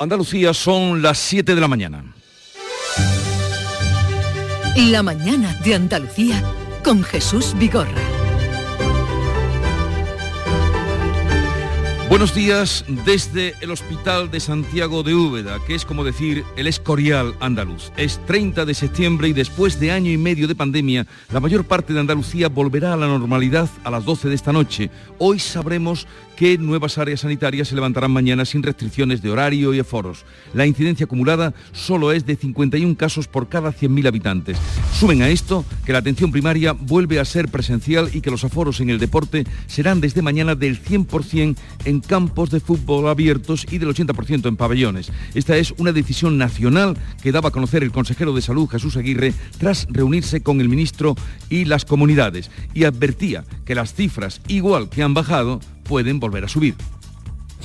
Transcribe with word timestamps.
Andalucía 0.00 0.52
son 0.52 1.02
las 1.02 1.18
7 1.18 1.54
de 1.54 1.60
la 1.60 1.68
mañana. 1.68 2.16
La 4.76 5.04
mañana 5.04 5.54
de 5.64 5.76
Andalucía 5.76 6.42
con 6.82 7.04
Jesús 7.04 7.54
Vigorra. 7.56 8.02
Buenos 12.08 12.34
días 12.34 12.84
desde 13.04 13.54
el 13.60 13.70
Hospital 13.70 14.30
de 14.30 14.38
Santiago 14.38 15.02
de 15.04 15.14
Úbeda, 15.14 15.58
que 15.66 15.74
es 15.74 15.84
como 15.84 16.04
decir 16.04 16.44
el 16.56 16.66
Escorial 16.66 17.34
andaluz. 17.40 17.92
Es 17.96 18.24
30 18.26 18.64
de 18.64 18.74
septiembre 18.74 19.28
y 19.28 19.32
después 19.32 19.80
de 19.80 19.90
año 19.90 20.10
y 20.10 20.18
medio 20.18 20.46
de 20.46 20.54
pandemia, 20.54 21.06
la 21.32 21.40
mayor 21.40 21.64
parte 21.64 21.92
de 21.92 22.00
Andalucía 22.00 22.48
volverá 22.48 22.92
a 22.92 22.96
la 22.96 23.06
normalidad 23.06 23.68
a 23.84 23.90
las 23.90 24.04
12 24.04 24.28
de 24.28 24.34
esta 24.34 24.52
noche. 24.52 24.90
Hoy 25.18 25.38
sabremos 25.38 26.06
que 26.36 26.58
nuevas 26.58 26.98
áreas 26.98 27.20
sanitarias 27.20 27.68
se 27.68 27.74
levantarán 27.74 28.10
mañana 28.10 28.44
sin 28.44 28.62
restricciones 28.62 29.22
de 29.22 29.30
horario 29.30 29.74
y 29.74 29.80
aforos. 29.80 30.24
La 30.52 30.66
incidencia 30.66 31.04
acumulada 31.04 31.54
solo 31.72 32.12
es 32.12 32.26
de 32.26 32.36
51 32.36 32.96
casos 32.96 33.28
por 33.28 33.48
cada 33.48 33.72
100.000 33.72 34.08
habitantes. 34.08 34.58
Suben 34.98 35.22
a 35.22 35.28
esto 35.28 35.64
que 35.84 35.92
la 35.92 35.98
atención 35.98 36.32
primaria 36.32 36.72
vuelve 36.72 37.20
a 37.20 37.24
ser 37.24 37.48
presencial 37.48 38.10
y 38.12 38.20
que 38.20 38.30
los 38.30 38.44
aforos 38.44 38.80
en 38.80 38.90
el 38.90 38.98
deporte 38.98 39.44
serán 39.66 40.00
desde 40.00 40.22
mañana 40.22 40.54
del 40.54 40.82
100% 40.82 41.56
en 41.84 42.00
campos 42.00 42.50
de 42.50 42.60
fútbol 42.60 43.08
abiertos 43.08 43.66
y 43.70 43.78
del 43.78 43.90
80% 43.90 44.48
en 44.48 44.56
pabellones. 44.56 45.12
Esta 45.34 45.56
es 45.56 45.72
una 45.78 45.92
decisión 45.92 46.38
nacional 46.38 46.96
que 47.22 47.32
daba 47.32 47.48
a 47.48 47.52
conocer 47.52 47.82
el 47.82 47.92
consejero 47.92 48.34
de 48.34 48.42
Salud 48.42 48.68
Jesús 48.68 48.96
Aguirre 48.96 49.34
tras 49.58 49.86
reunirse 49.90 50.42
con 50.42 50.60
el 50.60 50.68
ministro 50.68 51.14
y 51.50 51.64
las 51.64 51.84
comunidades 51.84 52.50
y 52.72 52.84
advertía 52.84 53.44
que 53.64 53.74
las 53.74 53.94
cifras, 53.94 54.40
igual 54.48 54.88
que 54.88 55.02
han 55.02 55.14
bajado, 55.14 55.60
pueden 55.84 56.18
volver 56.18 56.44
a 56.44 56.48
subir. 56.48 56.74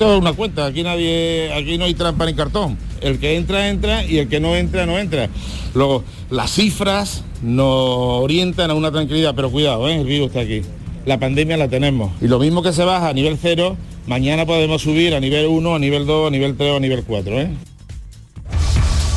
Esto 0.00 0.14
es 0.14 0.20
una 0.20 0.32
cuenta, 0.32 0.64
aquí 0.64 0.82
nadie, 0.82 1.52
aquí 1.52 1.76
no 1.76 1.84
hay 1.84 1.92
trampa 1.92 2.24
ni 2.24 2.32
cartón. 2.32 2.78
El 3.02 3.18
que 3.18 3.36
entra, 3.36 3.68
entra 3.68 4.04
y 4.04 4.18
el 4.18 4.28
que 4.28 4.40
no 4.40 4.56
entra, 4.56 4.86
no 4.86 4.98
entra. 4.98 5.28
Luego, 5.74 6.04
las 6.30 6.52
cifras 6.52 7.22
nos 7.42 8.22
orientan 8.22 8.70
a 8.70 8.74
una 8.74 8.90
tranquilidad, 8.90 9.34
pero 9.34 9.50
cuidado, 9.50 9.88
¿eh? 9.88 10.00
el 10.00 10.06
virus 10.06 10.28
está 10.28 10.40
aquí. 10.40 10.62
La 11.04 11.18
pandemia 11.18 11.56
la 11.56 11.68
tenemos. 11.68 12.12
Y 12.22 12.28
lo 12.28 12.38
mismo 12.38 12.62
que 12.62 12.72
se 12.72 12.84
baja 12.84 13.08
a 13.08 13.12
nivel 13.12 13.36
cero, 13.40 13.76
mañana 14.06 14.46
podemos 14.46 14.80
subir 14.80 15.14
a 15.14 15.20
nivel 15.20 15.46
1, 15.46 15.74
a 15.74 15.78
nivel 15.78 16.06
2, 16.06 16.28
a 16.28 16.30
nivel 16.30 16.56
3 16.56 16.70
o 16.70 16.76
a 16.76 16.80
nivel 16.80 17.04
4. 17.04 17.40
¿eh? 17.40 17.50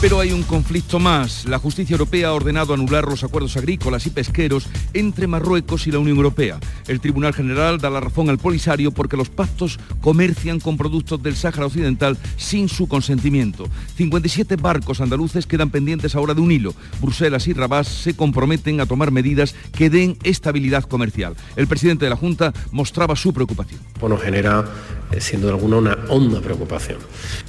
Pero 0.04 0.20
hay 0.20 0.34
un 0.34 0.44
conflicto 0.44 1.00
más. 1.00 1.46
La 1.46 1.60
justicia 1.60 1.94
europea 1.94 2.28
ha 2.28 2.34
ordenado 2.34 2.74
anular 2.74 3.06
los 3.06 3.24
acuerdos 3.24 3.56
agrícolas 3.56 4.06
y 4.06 4.10
pesqueros 4.10 4.68
entre 4.94 5.28
Marruecos 5.28 5.88
y 5.88 5.94
la 5.94 6.00
Unión 6.00 6.18
Europea. 6.18 6.60
El 6.90 7.00
Tribunal 7.00 7.34
General 7.34 7.78
da 7.78 7.90
la 7.90 8.02
razón 8.02 8.30
al 8.30 8.38
Polisario 8.38 8.92
porque 8.92 9.16
los 9.16 9.30
pactos 9.30 9.80
comercian 10.02 10.60
con 10.60 10.76
productos 10.76 11.24
del 11.24 11.38
Sáhara 11.38 11.68
Occidental 11.68 12.18
sin 12.36 12.68
su 12.68 12.90
consentimiento. 12.90 13.70
57 13.96 14.58
barcos 14.58 15.00
andaluces 15.00 15.48
quedan 15.48 15.70
pendientes 15.70 16.16
ahora 16.16 16.34
de 16.34 16.42
un 16.42 16.52
hilo. 16.52 16.74
Bruselas 17.00 17.48
y 17.48 17.54
Rabat 17.54 17.88
se 17.88 18.14
comprometen 18.14 18.82
a 18.82 18.86
tomar 18.86 19.10
medidas 19.10 19.56
que 19.72 19.90
den 19.90 20.18
estabilidad 20.26 20.84
comercial. 20.84 21.34
El 21.56 21.68
presidente 21.68 22.04
de 22.04 22.10
la 22.10 22.18
Junta 22.18 22.52
mostraba 22.74 23.16
su 23.16 23.34
preocupación. 23.34 23.80
Bueno, 24.02 24.18
genera, 24.18 24.66
eh, 25.14 25.22
siendo 25.22 25.48
de 25.48 25.54
alguna, 25.54 25.78
una 25.78 25.98
honda 26.10 26.42
preocupación. 26.42 26.98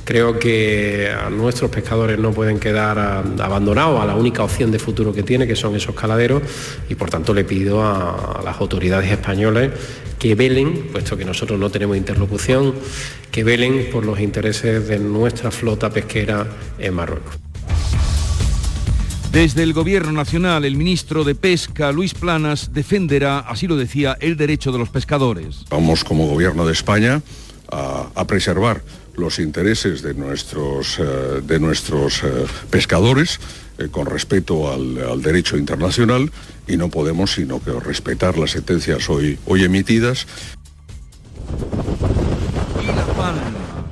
Creo 0.04 0.38
que 0.38 1.10
a 1.10 1.30
nuestros 1.30 1.68
pescadores 1.72 2.16
no 2.16 2.30
pueden 2.30 2.43
pueden 2.44 2.60
quedar 2.60 2.98
ah, 2.98 3.24
abandonados 3.42 4.02
a 4.02 4.04
la 4.04 4.14
única 4.16 4.44
opción 4.44 4.70
de 4.70 4.78
futuro 4.78 5.14
que 5.14 5.22
tiene, 5.22 5.46
que 5.46 5.56
son 5.56 5.74
esos 5.76 5.94
caladeros, 5.94 6.42
y 6.90 6.94
por 6.94 7.08
tanto 7.08 7.32
le 7.32 7.42
pido 7.42 7.82
a, 7.82 8.42
las 8.44 8.60
autoridades 8.60 9.10
españolas 9.10 9.70
que 10.18 10.34
velen, 10.34 10.88
puesto 10.92 11.16
que 11.16 11.24
nosotros 11.24 11.58
no 11.58 11.70
tenemos 11.70 11.96
interlocución, 11.96 12.74
que 13.30 13.44
velen 13.44 13.88
por 13.90 14.04
los 14.04 14.20
intereses 14.20 14.86
de 14.86 14.98
nuestra 14.98 15.50
flota 15.50 15.88
pesquera 15.88 16.46
en 16.78 16.92
Marruecos. 16.92 17.34
Desde 19.32 19.62
el 19.62 19.72
Gobierno 19.72 20.12
Nacional, 20.12 20.66
el 20.66 20.76
ministro 20.76 21.24
de 21.24 21.34
Pesca, 21.34 21.92
Luis 21.92 22.12
Planas, 22.12 22.74
defenderá, 22.74 23.38
así 23.38 23.66
lo 23.66 23.76
decía, 23.76 24.18
el 24.20 24.36
derecho 24.36 24.70
de 24.70 24.76
los 24.76 24.90
pescadores. 24.90 25.64
Vamos 25.70 26.04
como 26.04 26.26
Gobierno 26.26 26.66
de 26.66 26.74
España 26.74 27.22
a, 27.72 28.10
a 28.14 28.26
preservar 28.26 28.82
los 29.16 29.38
intereses 29.38 30.02
de 30.02 30.14
nuestros, 30.14 30.98
eh, 30.98 31.40
de 31.42 31.60
nuestros 31.60 32.22
eh, 32.22 32.46
pescadores 32.70 33.40
eh, 33.78 33.88
con 33.90 34.06
respeto 34.06 34.72
al, 34.72 35.22
derecho 35.22 35.56
internacional 35.56 36.30
y 36.66 36.76
no 36.76 36.88
podemos 36.88 37.32
sino 37.32 37.62
que 37.62 37.72
respetar 37.72 38.38
las 38.38 38.52
sentencias 38.52 39.08
hoy, 39.08 39.38
hoy 39.46 39.64
emitidas. 39.64 40.26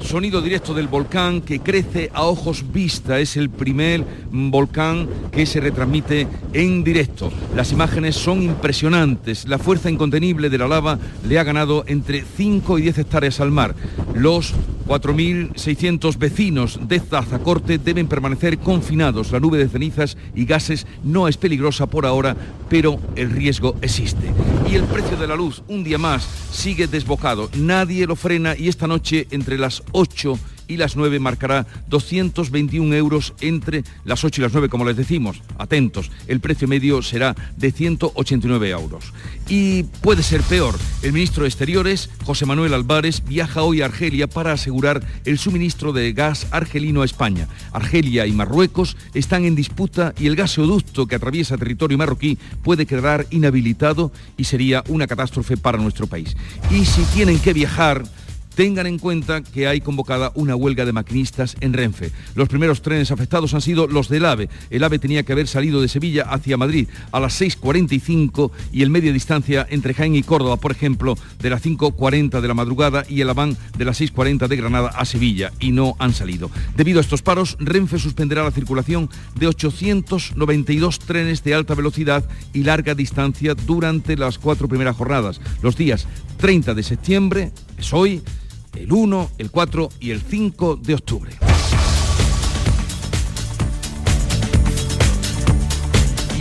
Sonido 0.02 0.42
directo 0.42 0.74
del 0.74 0.88
volcán 0.88 1.40
que 1.40 1.60
crece 1.60 2.10
a 2.12 2.24
ojos 2.24 2.72
vista. 2.72 3.20
Es 3.20 3.36
el 3.36 3.50
primer 3.50 4.04
volcán 4.30 5.08
que 5.30 5.46
se 5.46 5.60
retransmite 5.60 6.26
en 6.52 6.84
directo. 6.84 7.32
Las 7.54 7.72
imágenes 7.72 8.16
son 8.16 8.42
impresionantes. 8.42 9.46
La 9.46 9.58
fuerza 9.58 9.90
incontenible 9.90 10.50
de 10.50 10.58
la 10.58 10.68
lava 10.68 10.98
le 11.26 11.38
ha 11.38 11.44
ganado 11.44 11.84
entre 11.86 12.24
5 12.36 12.78
y 12.78 12.82
10 12.82 12.98
hectáreas 12.98 13.40
al 13.40 13.50
mar. 13.50 13.74
Los 14.14 14.54
4.600 14.86 16.18
vecinos 16.18 16.80
de 16.86 17.00
Zazacorte 17.00 17.78
deben 17.78 18.08
permanecer 18.08 18.58
confinados. 18.58 19.32
La 19.32 19.40
nube 19.40 19.58
de 19.58 19.68
cenizas 19.68 20.16
y 20.34 20.44
gases 20.44 20.86
no 21.02 21.28
es 21.28 21.36
peligrosa 21.36 21.86
por 21.86 22.04
ahora, 22.04 22.36
pero 22.68 22.98
el 23.16 23.30
riesgo 23.30 23.76
existe. 23.80 24.32
Y 24.70 24.74
el 24.74 24.84
precio 24.84 25.16
de 25.16 25.26
la 25.26 25.36
luz, 25.36 25.62
un 25.68 25.84
día 25.84 25.98
más, 25.98 26.26
sigue 26.50 26.86
desbocado. 26.86 27.48
Nadie 27.56 28.06
lo 28.06 28.16
frena 28.16 28.56
y 28.56 28.68
esta 28.68 28.86
noche 28.86 29.26
entre 29.30 29.58
las 29.58 29.82
8 29.92 30.38
y 30.68 30.76
las 30.76 30.96
9 30.96 31.18
marcará 31.18 31.66
221 31.88 32.94
euros 32.94 33.34
entre 33.40 33.84
las 34.04 34.24
8 34.24 34.40
y 34.40 34.44
las 34.44 34.52
9, 34.52 34.68
como 34.68 34.84
les 34.84 34.96
decimos. 34.96 35.42
Atentos, 35.58 36.10
el 36.28 36.40
precio 36.40 36.66
medio 36.66 37.02
será 37.02 37.34
de 37.56 37.72
189 37.72 38.70
euros. 38.70 39.12
Y 39.48 39.82
puede 39.82 40.22
ser 40.22 40.40
peor. 40.42 40.74
El 41.02 41.12
ministro 41.12 41.42
de 41.42 41.48
Exteriores, 41.48 42.08
José 42.24 42.46
Manuel 42.46 42.74
Álvarez, 42.74 43.22
viaja 43.26 43.62
hoy 43.62 43.82
a 43.82 43.86
Argelia 43.86 44.28
para 44.28 44.52
asegurar 44.52 45.02
el 45.24 45.38
suministro 45.38 45.92
de 45.92 46.12
gas 46.12 46.46
argelino 46.50 47.02
a 47.02 47.04
España. 47.04 47.48
Argelia 47.72 48.26
y 48.26 48.32
Marruecos 48.32 48.96
están 49.14 49.44
en 49.44 49.54
disputa 49.54 50.14
y 50.18 50.26
el 50.26 50.36
gasoducto 50.36 51.06
que 51.06 51.16
atraviesa 51.16 51.58
territorio 51.58 51.98
marroquí 51.98 52.38
puede 52.62 52.86
quedar 52.86 53.26
inhabilitado 53.30 54.12
y 54.36 54.44
sería 54.44 54.82
una 54.88 55.06
catástrofe 55.06 55.56
para 55.56 55.78
nuestro 55.78 56.06
país. 56.06 56.36
Y 56.70 56.84
si 56.86 57.02
tienen 57.14 57.38
que 57.40 57.52
viajar, 57.52 58.04
tengan 58.54 58.86
en 58.86 58.98
cuenta 58.98 59.42
que 59.42 59.66
hay 59.66 59.80
convocada 59.80 60.32
una 60.34 60.56
huelga 60.56 60.84
de 60.84 60.92
maquinistas 60.92 61.56
en 61.60 61.72
Renfe. 61.72 62.10
Los 62.34 62.48
primeros 62.48 62.82
trenes 62.82 63.10
afectados 63.10 63.54
han 63.54 63.60
sido 63.60 63.86
los 63.86 64.08
del 64.08 64.24
AVE. 64.24 64.48
El 64.70 64.84
AVE 64.84 64.98
tenía 64.98 65.22
que 65.22 65.32
haber 65.32 65.48
salido 65.48 65.80
de 65.80 65.88
Sevilla 65.88 66.24
hacia 66.28 66.56
Madrid 66.56 66.88
a 67.10 67.20
las 67.20 67.40
6.45 67.40 68.50
y 68.72 68.82
el 68.82 68.90
media 68.90 69.12
distancia 69.12 69.66
entre 69.70 69.94
Jaén 69.94 70.14
y 70.14 70.22
Córdoba, 70.22 70.56
por 70.56 70.72
ejemplo, 70.72 71.16
de 71.40 71.50
las 71.50 71.64
5.40 71.64 72.40
de 72.40 72.48
la 72.48 72.54
madrugada 72.54 73.04
y 73.08 73.20
el 73.20 73.30
AVAN 73.30 73.56
de 73.76 73.84
las 73.84 74.00
6.40 74.00 74.48
de 74.48 74.56
Granada 74.56 74.88
a 74.88 75.04
Sevilla 75.04 75.52
y 75.60 75.72
no 75.72 75.96
han 75.98 76.12
salido. 76.12 76.50
Debido 76.76 76.98
a 76.98 77.02
estos 77.02 77.22
paros, 77.22 77.56
Renfe 77.60 77.98
suspenderá 77.98 78.42
la 78.42 78.50
circulación 78.50 79.08
de 79.34 79.46
892 79.48 80.98
trenes 80.98 81.42
de 81.44 81.54
alta 81.54 81.74
velocidad 81.74 82.24
y 82.52 82.64
larga 82.64 82.94
distancia 82.94 83.54
durante 83.54 84.16
las 84.16 84.38
cuatro 84.38 84.68
primeras 84.68 84.96
jornadas, 84.96 85.40
los 85.62 85.76
días 85.76 86.06
30 86.38 86.74
de 86.74 86.82
septiembre, 86.82 87.52
es 87.78 87.92
hoy, 87.92 88.22
el 88.74 88.92
1, 88.92 89.30
el 89.38 89.50
4 89.50 89.88
y 90.00 90.10
el 90.10 90.20
5 90.20 90.76
de 90.76 90.94
octubre. 90.94 91.32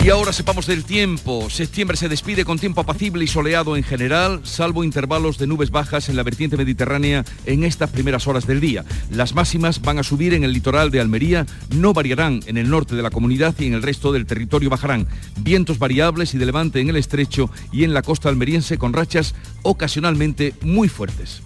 Y 0.03 0.09
ahora 0.09 0.33
sepamos 0.33 0.65
del 0.65 0.83
tiempo. 0.83 1.47
Septiembre 1.51 1.95
se 1.95 2.09
despide 2.09 2.43
con 2.43 2.57
tiempo 2.57 2.81
apacible 2.81 3.23
y 3.23 3.27
soleado 3.27 3.77
en 3.77 3.83
general, 3.83 4.41
salvo 4.43 4.83
intervalos 4.83 5.37
de 5.37 5.45
nubes 5.45 5.69
bajas 5.69 6.09
en 6.09 6.15
la 6.15 6.23
vertiente 6.23 6.57
mediterránea 6.57 7.23
en 7.45 7.63
estas 7.63 7.91
primeras 7.91 8.25
horas 8.25 8.47
del 8.47 8.59
día. 8.59 8.83
Las 9.11 9.35
máximas 9.35 9.79
van 9.79 9.99
a 9.99 10.03
subir 10.03 10.33
en 10.33 10.43
el 10.43 10.53
litoral 10.53 10.89
de 10.89 11.01
Almería, 11.01 11.45
no 11.75 11.93
variarán 11.93 12.39
en 12.47 12.57
el 12.57 12.71
norte 12.71 12.95
de 12.95 13.03
la 13.03 13.11
comunidad 13.11 13.53
y 13.59 13.67
en 13.67 13.75
el 13.75 13.83
resto 13.83 14.11
del 14.11 14.25
territorio 14.25 14.71
bajarán. 14.71 15.07
Vientos 15.37 15.77
variables 15.77 16.33
y 16.33 16.39
de 16.39 16.47
levante 16.47 16.79
en 16.79 16.89
el 16.89 16.95
estrecho 16.95 17.51
y 17.71 17.83
en 17.83 17.93
la 17.93 18.01
costa 18.01 18.27
almeriense 18.27 18.79
con 18.79 18.93
rachas 18.93 19.35
ocasionalmente 19.61 20.55
muy 20.63 20.89
fuertes. 20.89 21.43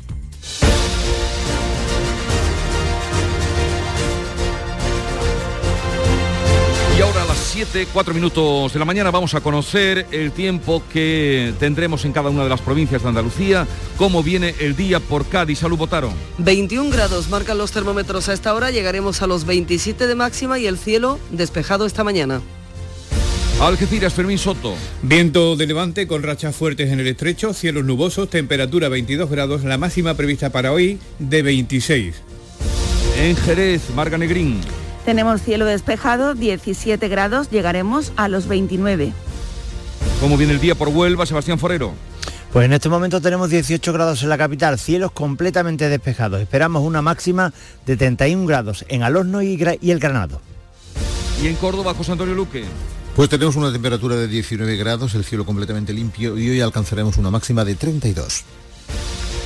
Y 6.98 7.02
ahora 7.02 7.24
a 7.24 7.26
las 7.26 7.38
7, 7.38 7.90
4 7.92 8.14
minutos 8.14 8.72
de 8.72 8.80
la 8.80 8.86
mañana 8.86 9.12
vamos 9.12 9.34
a 9.34 9.42
conocer 9.42 10.08
el 10.12 10.32
tiempo 10.32 10.82
que 10.94 11.54
tendremos 11.60 12.06
en 12.06 12.14
cada 12.14 12.30
una 12.30 12.44
de 12.44 12.50
las 12.50 12.62
provincias 12.62 13.04
de 13.04 13.10
Andalucía, 13.10 13.68
cómo 13.98 14.24
viene 14.24 14.56
el 14.62 14.78
día 14.78 15.02
por 15.02 15.28
Cádiz. 15.28 15.60
Salud, 15.60 15.78
Botaro. 15.78 16.14
21 16.38 16.90
grados 16.92 17.28
marcan 17.28 17.58
los 17.58 17.74
termómetros 17.74 18.30
a 18.30 18.34
esta 18.34 18.54
hora, 18.54 18.72
llegaremos 18.72 19.22
a 19.22 19.28
los 19.28 19.44
27 19.44 20.08
de 20.08 20.16
máxima 20.16 20.58
y 20.58 20.68
el 20.68 20.78
cielo 20.78 21.20
despejado 21.32 21.86
esta 21.86 22.06
mañana. 22.06 22.42
Algeciras, 23.60 24.14
Fermín 24.14 24.38
Soto. 24.38 24.74
Viento 25.02 25.58
de 25.58 25.68
levante 25.68 26.08
con 26.08 26.24
rachas 26.24 26.56
fuertes 26.56 26.92
en 26.92 27.02
el 27.02 27.08
estrecho, 27.08 27.54
cielos 27.54 27.84
nubosos, 27.84 28.30
temperatura 28.30 28.88
22 28.88 29.30
grados, 29.30 29.66
la 29.66 29.78
máxima 29.78 30.14
prevista 30.14 30.50
para 30.50 30.72
hoy 30.72 31.00
de 31.20 31.42
26. 31.42 32.16
En 33.18 33.36
Jerez, 33.36 33.82
Marga 33.94 34.18
Negrín. 34.18 34.62
Tenemos 35.06 35.44
cielo 35.44 35.66
despejado, 35.66 36.34
17 36.34 37.08
grados, 37.08 37.52
llegaremos 37.52 38.12
a 38.16 38.28
los 38.28 38.48
29. 38.48 39.14
¿Cómo 40.20 40.36
viene 40.36 40.54
el 40.54 40.60
día 40.60 40.74
por 40.74 40.90
Huelva, 40.90 41.28
Sebastián 41.28 41.60
Forero? 41.60 41.94
Pues 42.52 42.66
en 42.66 42.74
este 42.74 42.90
momento 42.90 43.22
tenemos 43.22 43.52
18 43.52 43.94
grados 43.94 44.24
en 44.24 44.30
la 44.30 44.38
capital, 44.38 44.80
cielos 44.80 45.12
completamente 45.12 45.90
despejados. 45.90 46.42
Esperamos 46.42 46.82
una 46.84 47.04
máxima 47.04 47.54
de 47.86 47.98
31 47.98 48.48
grados 48.48 48.84
en 48.88 49.04
Alorno 49.04 49.44
y, 49.44 49.62
y 49.80 49.92
el 49.92 50.00
Granado. 50.00 50.42
¿Y 51.44 51.48
en 51.48 51.56
Córdoba, 51.56 51.94
José 51.94 52.14
Antonio 52.14 52.34
Luque? 52.34 52.64
Pues 53.16 53.30
tenemos 53.30 53.56
una 53.58 53.72
temperatura 53.72 54.16
de 54.16 54.28
19 54.28 54.76
grados, 54.76 55.14
el 55.14 55.24
cielo 55.24 55.46
completamente 55.46 55.94
limpio 55.94 56.36
y 56.38 56.50
hoy 56.50 56.62
alcanzaremos 56.62 57.18
una 57.18 57.30
máxima 57.30 57.64
de 57.64 57.76
32. 57.76 58.44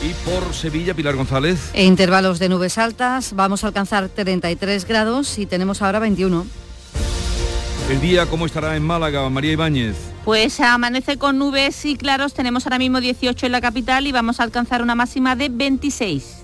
Y 0.01 0.13
por 0.29 0.53
Sevilla, 0.53 0.93
Pilar 0.93 1.15
González. 1.15 1.71
E 1.73 1.83
intervalos 1.83 2.39
de 2.39 2.47
nubes 2.47 2.77
altas, 2.77 3.33
vamos 3.35 3.63
a 3.63 3.67
alcanzar 3.67 4.07
33 4.07 4.85
grados 4.85 5.37
y 5.37 5.45
tenemos 5.45 5.81
ahora 5.81 5.99
21. 5.99 6.45
El 7.89 8.01
día, 8.01 8.25
¿cómo 8.27 8.45
estará 8.45 8.77
en 8.77 8.83
Málaga, 8.83 9.29
María 9.29 9.53
Ibáñez? 9.53 9.95
Pues 10.23 10.59
amanece 10.61 11.17
con 11.17 11.37
nubes 11.37 11.85
y 11.85 11.97
claros, 11.97 12.33
tenemos 12.33 12.65
ahora 12.65 12.77
mismo 12.77 13.01
18 13.01 13.45
en 13.45 13.51
la 13.51 13.61
capital 13.61 14.07
y 14.07 14.11
vamos 14.11 14.39
a 14.39 14.43
alcanzar 14.43 14.81
una 14.81 14.95
máxima 14.95 15.35
de 15.35 15.49
26. 15.49 16.43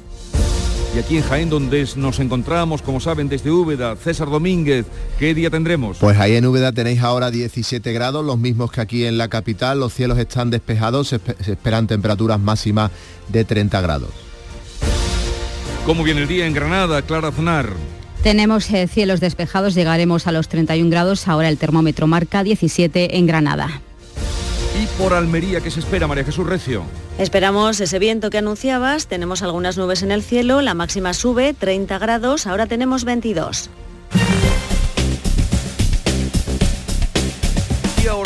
Y 0.95 0.97
aquí 0.97 1.17
en 1.17 1.23
Jaén, 1.23 1.49
donde 1.49 1.85
nos 1.97 2.21
encontramos, 2.21 2.81
como 2.81 3.01
saben, 3.01 3.27
desde 3.27 3.51
Úbeda, 3.51 3.97
César 3.97 4.29
Domínguez, 4.29 4.85
¿qué 5.19 5.33
día 5.33 5.49
tendremos? 5.49 5.97
Pues 5.97 6.17
ahí 6.17 6.37
en 6.37 6.45
Úbeda 6.45 6.71
tenéis 6.71 7.01
ahora 7.01 7.31
17 7.31 7.91
grados, 7.91 8.23
los 8.23 8.37
mismos 8.37 8.71
que 8.71 8.79
aquí 8.79 9.03
en 9.03 9.17
la 9.17 9.27
capital, 9.27 9.81
los 9.81 9.93
cielos 9.93 10.17
están 10.17 10.51
despejados, 10.51 11.09
se, 11.09 11.19
esperan 11.47 11.87
temperaturas 11.87 12.39
máximas 12.39 12.91
de 13.27 13.43
30 13.43 13.81
grados. 13.81 14.09
¿Cómo 15.85 16.01
viene 16.01 16.21
el 16.21 16.29
día 16.29 16.47
en 16.47 16.53
Granada, 16.53 17.01
Clara 17.01 17.27
Aznar? 17.27 17.67
Tenemos 18.23 18.71
eh, 18.71 18.87
cielos 18.87 19.19
despejados, 19.19 19.75
llegaremos 19.75 20.27
a 20.27 20.31
los 20.31 20.47
31 20.47 20.89
grados, 20.89 21.27
ahora 21.27 21.49
el 21.49 21.57
termómetro 21.57 22.07
marca 22.07 22.41
17 22.41 23.17
en 23.17 23.27
Granada. 23.27 23.81
¿Y 24.77 24.87
por 25.01 25.13
Almería 25.13 25.61
qué 25.61 25.71
se 25.71 25.79
espera, 25.79 26.05
María 26.05 26.25
Jesús 26.25 26.45
Recio? 26.45 26.83
Esperamos 27.17 27.79
ese 27.79 27.97
viento 27.97 28.29
que 28.29 28.39
anunciabas, 28.39 29.07
tenemos 29.07 29.41
algunas 29.41 29.77
nubes 29.77 30.03
en 30.03 30.11
el 30.11 30.21
cielo, 30.21 30.61
la 30.61 30.73
máxima 30.73 31.13
sube 31.13 31.53
30 31.53 31.97
grados, 31.97 32.45
ahora 32.45 32.67
tenemos 32.67 33.05
22. 33.05 33.69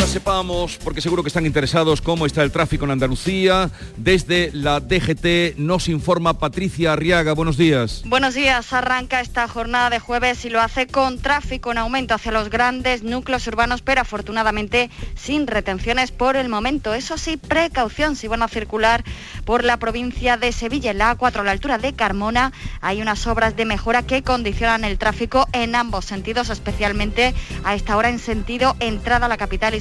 Sepamos, 0.10 0.80
porque 0.84 1.02
seguro 1.02 1.22
que 1.22 1.28
están 1.28 1.46
interesados, 1.46 2.02
cómo 2.02 2.26
está 2.26 2.42
el 2.42 2.52
tráfico 2.52 2.86
en 2.86 2.92
Andalucía. 2.92 3.70
Desde 3.96 4.50
la 4.54 4.80
DGT 4.80 5.58
nos 5.58 5.88
informa 5.88 6.40
Patricia 6.40 6.94
Arriaga. 6.94 7.34
Buenos 7.34 7.58
días. 7.58 8.02
Buenos 8.06 8.34
días. 8.34 8.74
Arranca 8.74 9.22
esta 9.22 9.48
jornada 9.48 9.92
de 9.92 10.00
jueves 10.00 10.44
y 10.46 10.50
lo 10.50 10.62
hace 10.62 10.88
con 10.88 11.20
tráfico 11.20 11.72
en 11.72 11.78
aumento 11.78 12.16
hacia 12.16 12.32
los 12.32 12.50
grandes 12.50 13.04
núcleos 13.04 13.46
urbanos, 13.46 13.84
pero 13.84 14.02
afortunadamente 14.02 14.90
sin 15.16 15.46
retenciones 15.46 16.10
por 16.10 16.36
el 16.38 16.50
momento. 16.50 16.96
Eso 16.96 17.20
sí, 17.20 17.38
precaución 17.38 18.16
si 18.16 18.28
van 18.28 18.42
a 18.42 18.48
circular 18.48 19.04
por 19.46 19.64
la 19.64 19.78
provincia 19.78 20.38
de 20.38 20.52
Sevilla. 20.52 20.90
En 20.92 20.98
la 20.98 21.16
A4 21.16 21.42
a 21.42 21.44
la 21.44 21.52
altura 21.52 21.78
de 21.78 21.94
Carmona 21.94 22.52
hay 22.82 23.02
unas 23.02 23.28
obras 23.28 23.56
de 23.56 23.66
mejora 23.66 24.02
que 24.02 24.24
condicionan 24.24 24.86
el 24.86 24.98
tráfico 24.98 25.48
en 25.52 25.76
ambos 25.76 26.06
sentidos, 26.06 26.50
especialmente 26.50 27.36
a 27.64 27.76
esta 27.76 27.96
hora 27.96 28.10
en 28.10 28.18
sentido 28.18 28.76
entrada 28.80 29.28
a 29.28 29.30
la 29.30 29.38
capital 29.38 29.76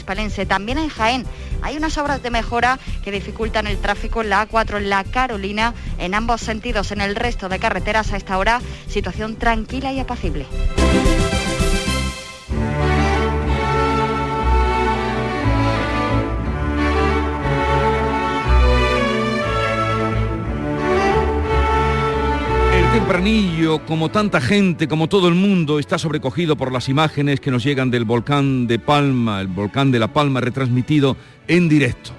También 0.49 0.79
en 0.79 0.89
Jaén 0.89 1.25
hay 1.63 1.77
unas 1.77 1.97
obras 1.97 2.21
de 2.25 2.31
mejora 2.31 2.81
que 3.05 3.13
dificultan 3.13 3.69
el 3.69 3.79
tráfico 3.79 4.21
en 4.21 4.31
la 4.31 4.49
A4 4.49 4.79
en 4.79 4.91
la 4.91 5.05
Carolina 5.05 5.75
en 5.99 6.13
ambos 6.13 6.41
sentidos. 6.41 6.91
En 6.91 7.01
el 7.01 7.15
resto 7.15 7.49
de 7.49 7.61
carreteras 7.61 8.13
a 8.13 8.17
esta 8.17 8.37
hora 8.37 8.61
situación 8.89 9.37
tranquila 9.37 9.93
y 9.93 10.01
apacible. 10.01 10.47
Tempranillo, 22.99 23.87
como 23.87 24.09
tanta 24.09 24.41
gente, 24.41 24.89
como 24.89 25.09
todo 25.09 25.29
el 25.29 25.35
mundo, 25.35 25.79
está 25.79 25.99
sobrecogido 25.99 26.57
por 26.57 26.73
las 26.73 26.89
imágenes 26.89 27.39
que 27.39 27.53
nos 27.53 27.63
llegan 27.63 27.93
del 27.93 28.05
volcán 28.05 28.67
de 28.67 28.81
Palma, 28.81 29.41
el 29.41 29.47
volcán 29.47 29.93
de 29.93 30.01
La 30.01 30.13
Palma 30.13 30.41
retransmitido 30.41 31.17
en 31.47 31.69
directo. 31.69 32.11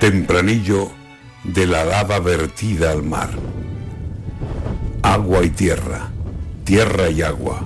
Tempranillo 0.00 0.90
de 1.44 1.66
la 1.68 1.84
lava 1.84 2.18
vertida 2.18 2.90
al 2.90 3.04
mar. 3.04 3.30
Agua 5.02 5.44
y 5.44 5.50
tierra, 5.50 6.08
tierra 6.64 7.08
y 7.10 7.22
agua. 7.22 7.64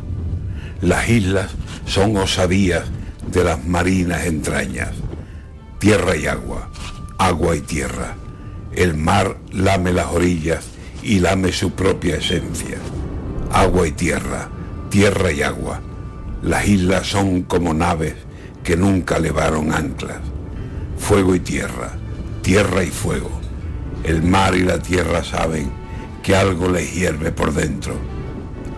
Las 0.83 1.09
islas 1.09 1.51
son 1.87 2.15
osadías 2.19 2.85
de 3.27 3.43
las 3.43 3.65
marinas 3.65 4.27
entrañas. 4.27 4.91
Tierra 5.79 6.15
y 6.15 6.27
agua, 6.27 6.71
agua 7.17 7.57
y 7.57 7.63
tierra. 7.63 8.17
El 8.75 8.99
mar 8.99 9.39
lame 9.51 9.93
las 9.93 10.09
orillas 10.09 10.72
y 11.03 11.19
lame 11.19 11.53
su 11.53 11.73
propia 11.73 12.17
esencia. 12.17 12.79
Agua 13.53 13.89
y 13.89 13.93
tierra, 13.93 14.49
tierra 14.91 15.33
y 15.33 15.43
agua. 15.43 15.81
Las 16.43 16.67
islas 16.67 17.07
son 17.07 17.43
como 17.43 17.75
naves 17.75 18.15
que 18.63 18.77
nunca 18.77 19.19
levaron 19.19 19.73
anclas. 19.73 20.19
Fuego 20.99 21.35
y 21.35 21.41
tierra, 21.41 21.93
tierra 22.43 22.85
y 22.85 22.91
fuego. 22.91 23.31
El 24.05 24.23
mar 24.23 24.55
y 24.55 24.63
la 24.63 24.79
tierra 24.79 25.23
saben 25.23 25.71
que 26.23 26.37
algo 26.37 26.69
les 26.69 26.95
hierve 26.95 27.33
por 27.33 27.53
dentro. 27.53 27.95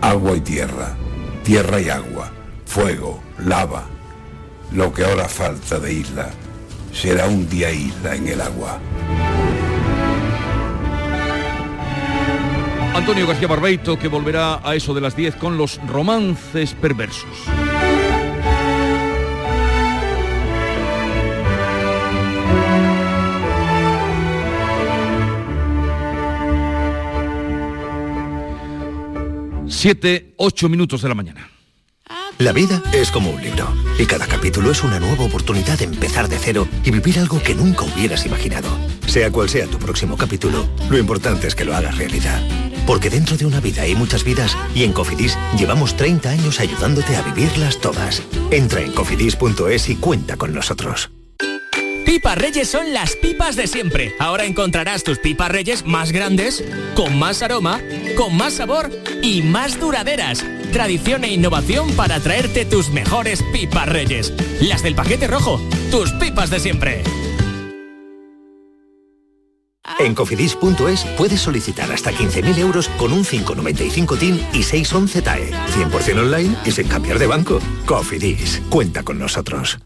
Agua 0.01 0.35
y 0.35 0.41
tierra, 0.41 0.95
tierra 1.43 1.79
y 1.79 1.89
agua, 1.89 2.31
fuego, 2.65 3.21
lava. 3.39 3.85
Lo 4.71 4.91
que 4.91 5.05
ahora 5.05 5.27
falta 5.27 5.79
de 5.79 5.93
isla 5.93 6.29
será 6.91 7.27
un 7.27 7.47
día 7.49 7.71
isla 7.71 8.15
en 8.15 8.27
el 8.27 8.41
agua. 8.41 8.79
Antonio 13.05 13.27
García 13.27 13.47
Barbeito, 13.47 13.99
que 13.99 14.07
volverá 14.07 14.67
a 14.67 14.73
eso 14.73 14.95
de 14.95 14.99
las 14.99 15.15
10 15.15 15.35
con 15.35 15.59
los 15.59 15.79
romances 15.85 16.73
perversos. 16.73 17.29
Siete, 29.67 30.33
ocho 30.37 30.67
minutos 30.67 31.03
de 31.03 31.09
la 31.09 31.13
mañana. 31.13 31.47
La 32.39 32.53
vida 32.53 32.81
es 32.91 33.11
como 33.11 33.29
un 33.29 33.39
libro 33.39 33.71
y 33.99 34.07
cada 34.07 34.25
capítulo 34.25 34.71
es 34.71 34.83
una 34.83 34.99
nueva 34.99 35.25
oportunidad 35.25 35.77
de 35.77 35.85
empezar 35.85 36.27
de 36.27 36.39
cero 36.39 36.67
y 36.83 36.89
vivir 36.89 37.19
algo 37.19 37.39
que 37.39 37.53
nunca 37.53 37.85
hubieras 37.85 38.25
imaginado. 38.25 38.69
Sea 39.05 39.29
cual 39.29 39.47
sea 39.47 39.67
tu 39.67 39.77
próximo 39.77 40.17
capítulo, 40.17 40.67
lo 40.89 40.97
importante 40.97 41.45
es 41.45 41.53
que 41.53 41.65
lo 41.65 41.75
hagas 41.75 41.99
realidad. 41.99 42.41
Porque 42.85 43.09
dentro 43.09 43.37
de 43.37 43.45
una 43.45 43.59
vida 43.59 43.83
hay 43.83 43.95
muchas 43.95 44.23
vidas 44.23 44.57
y 44.73 44.83
en 44.83 44.93
Cofidis 44.93 45.37
llevamos 45.57 45.95
30 45.97 46.29
años 46.29 46.59
ayudándote 46.59 47.15
a 47.15 47.21
vivirlas 47.21 47.79
todas. 47.79 48.21
Entra 48.51 48.81
en 48.81 48.91
cofidis.es 48.91 49.89
y 49.89 49.95
cuenta 49.95 50.37
con 50.37 50.53
nosotros. 50.53 51.09
Pipas 52.05 52.37
Reyes 52.37 52.69
son 52.69 52.93
las 52.93 53.15
pipas 53.15 53.55
de 53.55 53.67
siempre. 53.67 54.13
Ahora 54.19 54.45
encontrarás 54.45 55.03
tus 55.03 55.17
pipas 55.17 55.49
Reyes 55.51 55.85
más 55.85 56.11
grandes, 56.11 56.63
con 56.95 57.17
más 57.17 57.41
aroma, 57.41 57.81
con 58.15 58.37
más 58.37 58.53
sabor 58.53 58.91
y 59.21 59.41
más 59.41 59.79
duraderas. 59.79 60.45
Tradición 60.71 61.23
e 61.23 61.33
innovación 61.33 61.91
para 61.93 62.19
traerte 62.19 62.63
tus 62.63 62.89
mejores 62.89 63.43
pipas 63.51 63.89
Reyes. 63.89 64.33
Las 64.61 64.83
del 64.83 64.95
paquete 64.95 65.27
rojo, 65.27 65.59
tus 65.89 66.11
pipas 66.13 66.49
de 66.51 66.59
siempre. 66.59 67.03
En 69.99 70.13
cofidis.es 70.13 71.05
puedes 71.17 71.41
solicitar 71.41 71.91
hasta 71.91 72.11
15.000 72.11 72.57
euros 72.59 72.89
con 72.97 73.13
un 73.13 73.23
595 73.23 74.17
TIN 74.17 74.41
y 74.53 74.63
611 74.63 75.21
TAE. 75.21 75.51
100% 75.51 76.19
online 76.19 76.55
y 76.65 76.71
sin 76.71 76.87
cambiar 76.87 77.19
de 77.19 77.27
banco. 77.27 77.59
Cofidis, 77.85 78.61
cuenta 78.69 79.03
con 79.03 79.19
nosotros. 79.19 79.77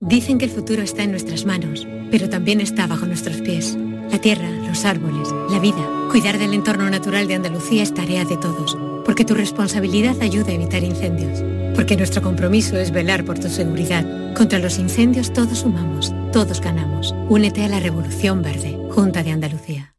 Dicen 0.00 0.36
que 0.36 0.44
el 0.44 0.50
futuro 0.50 0.82
está 0.82 1.04
en 1.04 1.10
nuestras 1.10 1.46
manos, 1.46 1.86
pero 2.10 2.28
también 2.28 2.60
está 2.60 2.86
bajo 2.86 3.06
nuestros 3.06 3.40
pies. 3.40 3.78
La 4.10 4.20
tierra, 4.20 4.50
los 4.50 4.84
árboles, 4.84 5.28
la 5.50 5.58
vida. 5.58 5.90
Cuidar 6.10 6.38
del 6.38 6.52
entorno 6.52 6.88
natural 6.90 7.26
de 7.26 7.34
Andalucía 7.34 7.82
es 7.82 7.94
tarea 7.94 8.24
de 8.24 8.36
todos, 8.36 8.76
porque 9.04 9.24
tu 9.24 9.34
responsabilidad 9.34 10.20
ayuda 10.20 10.48
a 10.48 10.54
evitar 10.54 10.82
incendios, 10.82 11.42
porque 11.76 11.96
nuestro 11.96 12.22
compromiso 12.22 12.76
es 12.76 12.90
velar 12.90 13.24
por 13.24 13.38
tu 13.38 13.48
seguridad. 13.48 14.04
Contra 14.34 14.58
los 14.58 14.78
incendios 14.78 15.32
todos 15.32 15.58
sumamos, 15.58 16.12
todos 16.32 16.60
ganamos. 16.60 17.14
Únete 17.28 17.64
a 17.64 17.68
la 17.68 17.78
Revolución 17.78 18.42
Verde, 18.42 18.76
Junta 18.90 19.22
de 19.22 19.30
Andalucía. 19.30 19.94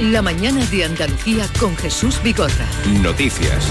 La 0.00 0.22
mañana 0.22 0.64
de 0.66 0.84
Andalucía 0.84 1.46
con 1.58 1.76
Jesús 1.76 2.20
Bigorra. 2.22 2.66
Noticias. 3.02 3.70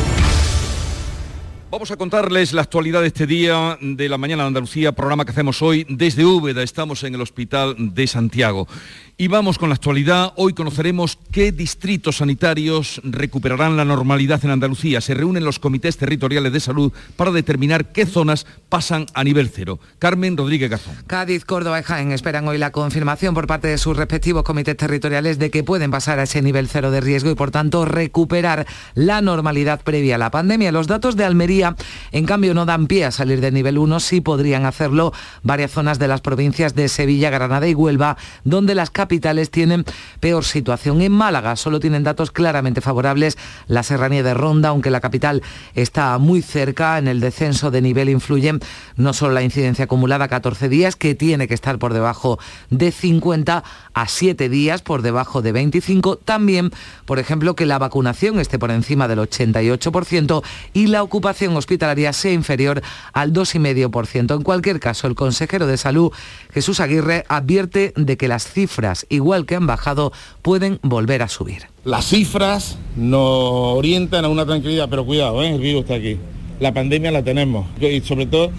Vamos 1.73 1.89
a 1.89 1.97
contarles 1.97 2.53
la 2.53 2.61
actualidad 2.61 3.01
de 3.01 3.07
este 3.07 3.25
día 3.25 3.79
de 3.81 4.07
la 4.07 4.19
mañana 4.19 4.43
de 4.43 4.49
Andalucía, 4.49 4.91
programa 4.91 5.25
que 5.25 5.31
hacemos 5.31 5.59
hoy 5.63 5.87
desde 5.89 6.23
Úbeda. 6.23 6.61
Estamos 6.61 7.03
en 7.03 7.15
el 7.15 7.21
Hospital 7.21 7.75
de 7.95 8.05
Santiago. 8.05 8.67
Y 9.15 9.27
vamos 9.27 9.57
con 9.57 9.69
la 9.69 9.75
actualidad. 9.75 10.33
Hoy 10.37 10.53
conoceremos 10.53 11.19
qué 11.31 11.51
distritos 11.51 12.17
sanitarios 12.17 12.99
recuperarán 13.03 13.77
la 13.77 13.85
normalidad 13.85 14.43
en 14.43 14.51
Andalucía. 14.51 15.01
Se 15.01 15.13
reúnen 15.13 15.45
los 15.45 15.59
comités 15.59 15.97
territoriales 15.97 16.51
de 16.51 16.59
salud 16.59 16.91
para 17.15 17.31
determinar 17.31 17.91
qué 17.91 18.05
zonas 18.07 18.45
pasan 18.69 19.05
a 19.13 19.23
nivel 19.23 19.49
cero. 19.49 19.79
Carmen 19.97 20.35
Rodríguez 20.35 20.69
Gazón. 20.69 20.95
Cádiz, 21.05 21.45
Córdoba 21.45 21.79
y 21.79 21.83
Jaén 21.83 22.11
esperan 22.11 22.47
hoy 22.47 22.57
la 22.57 22.71
confirmación 22.71 23.33
por 23.33 23.45
parte 23.45 23.67
de 23.67 23.77
sus 23.77 23.97
respectivos 23.97 24.43
comités 24.43 24.77
territoriales 24.77 25.37
de 25.37 25.51
que 25.51 25.63
pueden 25.63 25.91
pasar 25.91 26.19
a 26.19 26.23
ese 26.23 26.41
nivel 26.41 26.67
cero 26.67 26.89
de 26.89 27.01
riesgo 27.01 27.29
y 27.29 27.35
por 27.35 27.51
tanto 27.51 27.85
recuperar 27.85 28.65
la 28.95 29.21
normalidad 29.21 29.81
previa 29.83 30.15
a 30.15 30.19
la 30.19 30.31
pandemia. 30.31 30.71
Los 30.71 30.87
datos 30.87 31.15
de 31.15 31.23
Almería, 31.23 31.62
en 32.11 32.25
cambio, 32.25 32.53
no 32.53 32.65
dan 32.65 32.87
pie 32.87 33.05
a 33.05 33.11
salir 33.11 33.41
de 33.41 33.51
nivel 33.51 33.77
1, 33.77 33.99
sí 33.99 34.21
podrían 34.21 34.65
hacerlo 34.65 35.13
varias 35.41 35.71
zonas 35.71 35.99
de 35.99 36.07
las 36.07 36.21
provincias 36.21 36.75
de 36.75 36.89
Sevilla, 36.89 37.29
Granada 37.29 37.67
y 37.67 37.73
Huelva, 37.73 38.17
donde 38.43 38.75
las 38.75 38.89
capitales 38.89 39.49
tienen 39.49 39.85
peor 40.19 40.43
situación. 40.43 41.01
En 41.01 41.11
Málaga 41.11 41.55
solo 41.55 41.79
tienen 41.79 42.03
datos 42.03 42.31
claramente 42.31 42.81
favorables 42.81 43.37
la 43.67 43.83
serranía 43.83 44.23
de 44.23 44.33
Ronda, 44.33 44.69
aunque 44.69 44.89
la 44.89 45.01
capital 45.01 45.41
está 45.75 46.17
muy 46.17 46.41
cerca. 46.41 46.97
En 46.97 47.07
el 47.07 47.19
descenso 47.19 47.71
de 47.71 47.81
nivel 47.81 48.09
influyen 48.09 48.59
no 48.95 49.13
solo 49.13 49.33
la 49.33 49.43
incidencia 49.43 49.85
acumulada 49.85 50.27
14 50.27 50.69
días, 50.69 50.95
que 50.95 51.15
tiene 51.15 51.47
que 51.47 51.53
estar 51.53 51.79
por 51.79 51.93
debajo 51.93 52.39
de 52.69 52.91
50 52.91 53.63
a 53.93 54.07
7 54.07 54.49
días 54.49 54.81
por 54.81 55.01
debajo 55.01 55.41
de 55.41 55.51
25, 55.51 56.17
también, 56.17 56.71
por 57.05 57.19
ejemplo, 57.19 57.55
que 57.55 57.65
la 57.65 57.79
vacunación 57.79 58.39
esté 58.39 58.59
por 58.59 58.71
encima 58.71 59.07
del 59.07 59.19
88% 59.19 60.43
y 60.73 60.87
la 60.87 61.03
ocupación 61.03 61.52
hospitalaria 61.55 62.13
sea 62.13 62.33
inferior 62.33 62.81
al 63.13 63.33
2,5%. 63.33 64.35
En 64.35 64.41
cualquier 64.41 64.79
caso, 64.79 65.07
el 65.07 65.15
consejero 65.15 65.67
de 65.67 65.77
Salud, 65.77 66.11
Jesús 66.53 66.79
Aguirre, 66.79 67.25
advierte 67.27 67.93
de 67.95 68.17
que 68.17 68.27
las 68.27 68.51
cifras 68.51 69.05
igual 69.09 69.45
que 69.45 69.55
han 69.55 69.67
bajado, 69.67 70.11
pueden 70.41 70.79
volver 70.81 71.21
a 71.21 71.27
subir. 71.27 71.63
Las 71.85 72.05
cifras 72.05 72.77
nos 72.95 73.77
orientan 73.77 74.25
a 74.25 74.29
una 74.29 74.45
tranquilidad, 74.45 74.87
pero 74.89 75.05
cuidado, 75.05 75.43
¿eh? 75.43 75.53
el 75.53 75.61
virus 75.61 75.81
está 75.81 75.95
aquí. 75.95 76.17
La 76.59 76.73
pandemia 76.73 77.11
la 77.11 77.23
tenemos 77.23 77.67
y 77.79 78.01
sobre 78.01 78.25
todo 78.25 78.51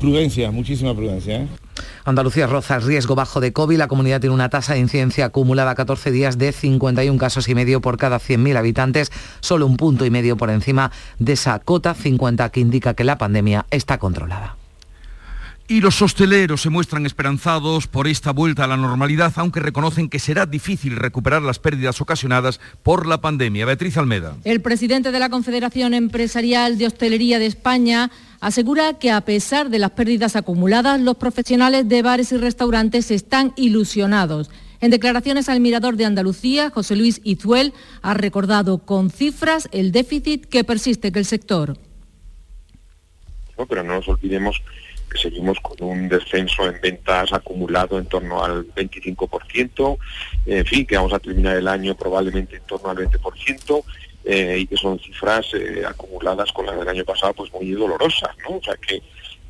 prudencia, 0.00 0.50
muchísima 0.50 0.94
prudencia. 0.94 1.42
¿eh? 1.42 1.46
Andalucía 2.04 2.46
roza 2.46 2.76
el 2.76 2.82
riesgo 2.82 3.14
bajo 3.14 3.40
de 3.40 3.52
COVID. 3.52 3.78
La 3.78 3.88
comunidad 3.88 4.20
tiene 4.20 4.34
una 4.34 4.48
tasa 4.48 4.74
de 4.74 4.80
incidencia 4.80 5.26
acumulada 5.26 5.70
a 5.70 5.74
14 5.74 6.10
días 6.10 6.38
de 6.38 6.52
51 6.52 7.18
casos 7.18 7.48
y 7.48 7.54
medio 7.54 7.80
por 7.80 7.96
cada 7.96 8.18
100.000 8.18 8.56
habitantes, 8.56 9.12
solo 9.40 9.66
un 9.66 9.76
punto 9.76 10.04
y 10.04 10.10
medio 10.10 10.36
por 10.36 10.50
encima 10.50 10.90
de 11.18 11.34
esa 11.34 11.58
cota 11.60 11.94
50 11.94 12.48
que 12.50 12.60
indica 12.60 12.94
que 12.94 13.04
la 13.04 13.18
pandemia 13.18 13.66
está 13.70 13.98
controlada. 13.98 14.56
Y 15.68 15.80
los 15.80 16.02
hosteleros 16.02 16.60
se 16.60 16.70
muestran 16.70 17.06
esperanzados 17.06 17.86
por 17.86 18.08
esta 18.08 18.32
vuelta 18.32 18.64
a 18.64 18.66
la 18.66 18.76
normalidad, 18.76 19.32
aunque 19.36 19.60
reconocen 19.60 20.08
que 20.08 20.18
será 20.18 20.44
difícil 20.44 20.96
recuperar 20.96 21.40
las 21.40 21.60
pérdidas 21.60 22.00
ocasionadas 22.00 22.60
por 22.82 23.06
la 23.06 23.20
pandemia. 23.20 23.64
Beatriz 23.64 23.96
Almeda. 23.96 24.36
El 24.44 24.60
presidente 24.60 25.12
de 25.12 25.18
la 25.18 25.30
Confederación 25.30 25.94
Empresarial 25.94 26.76
de 26.78 26.88
Hostelería 26.88 27.38
de 27.38 27.46
España 27.46 28.10
asegura 28.42 28.98
que 28.98 29.12
a 29.12 29.20
pesar 29.20 29.70
de 29.70 29.78
las 29.78 29.92
pérdidas 29.92 30.34
acumuladas, 30.34 31.00
los 31.00 31.16
profesionales 31.16 31.88
de 31.88 32.02
bares 32.02 32.32
y 32.32 32.36
restaurantes 32.36 33.12
están 33.12 33.52
ilusionados. 33.56 34.50
En 34.80 34.90
declaraciones 34.90 35.48
al 35.48 35.60
Mirador 35.60 35.96
de 35.96 36.06
Andalucía, 36.06 36.70
José 36.70 36.96
Luis 36.96 37.20
Izuel 37.22 37.72
ha 38.02 38.14
recordado 38.14 38.78
con 38.78 39.10
cifras 39.10 39.68
el 39.70 39.92
déficit 39.92 40.46
que 40.46 40.64
persiste 40.64 41.12
que 41.12 41.20
el 41.20 41.24
sector. 41.24 41.78
No, 43.56 43.64
pero 43.66 43.84
no 43.84 43.94
nos 43.94 44.08
olvidemos 44.08 44.60
que 45.08 45.18
seguimos 45.18 45.60
con 45.60 45.76
un 45.86 46.08
descenso 46.08 46.66
en 46.66 46.80
ventas 46.80 47.32
acumulado 47.32 47.96
en 47.96 48.06
torno 48.06 48.42
al 48.42 48.66
25%, 48.74 49.98
en 50.46 50.66
fin, 50.66 50.84
que 50.84 50.96
vamos 50.96 51.12
a 51.12 51.20
terminar 51.20 51.56
el 51.56 51.68
año 51.68 51.94
probablemente 51.94 52.56
en 52.56 52.62
torno 52.62 52.88
al 52.88 52.96
20%, 52.96 53.84
eh, 54.24 54.58
y 54.60 54.66
que 54.66 54.76
son 54.76 54.98
cifras 54.98 55.46
eh, 55.54 55.82
acumuladas 55.86 56.52
con 56.52 56.66
las 56.66 56.78
del 56.78 56.88
año 56.88 57.04
pasado 57.04 57.34
pues 57.34 57.52
muy 57.52 57.70
dolorosas, 57.70 58.36
¿no? 58.48 58.56
O 58.56 58.62
sea 58.62 58.76
que, 58.76 59.02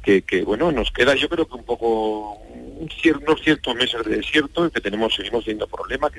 que, 0.03 0.23
que 0.23 0.43
bueno, 0.43 0.73
nos 0.73 0.91
queda 0.91 1.15
yo 1.15 1.29
creo 1.29 1.47
que 1.47 1.55
un 1.55 1.65
poco 1.65 2.39
unos 2.83 3.43
ciertos 3.43 3.75
meses 3.75 4.05
de 4.05 4.17
desierto, 4.17 4.71
que 4.71 4.81
tenemos, 4.81 5.15
seguimos 5.15 5.45
teniendo 5.45 5.67
problemas, 5.67 6.11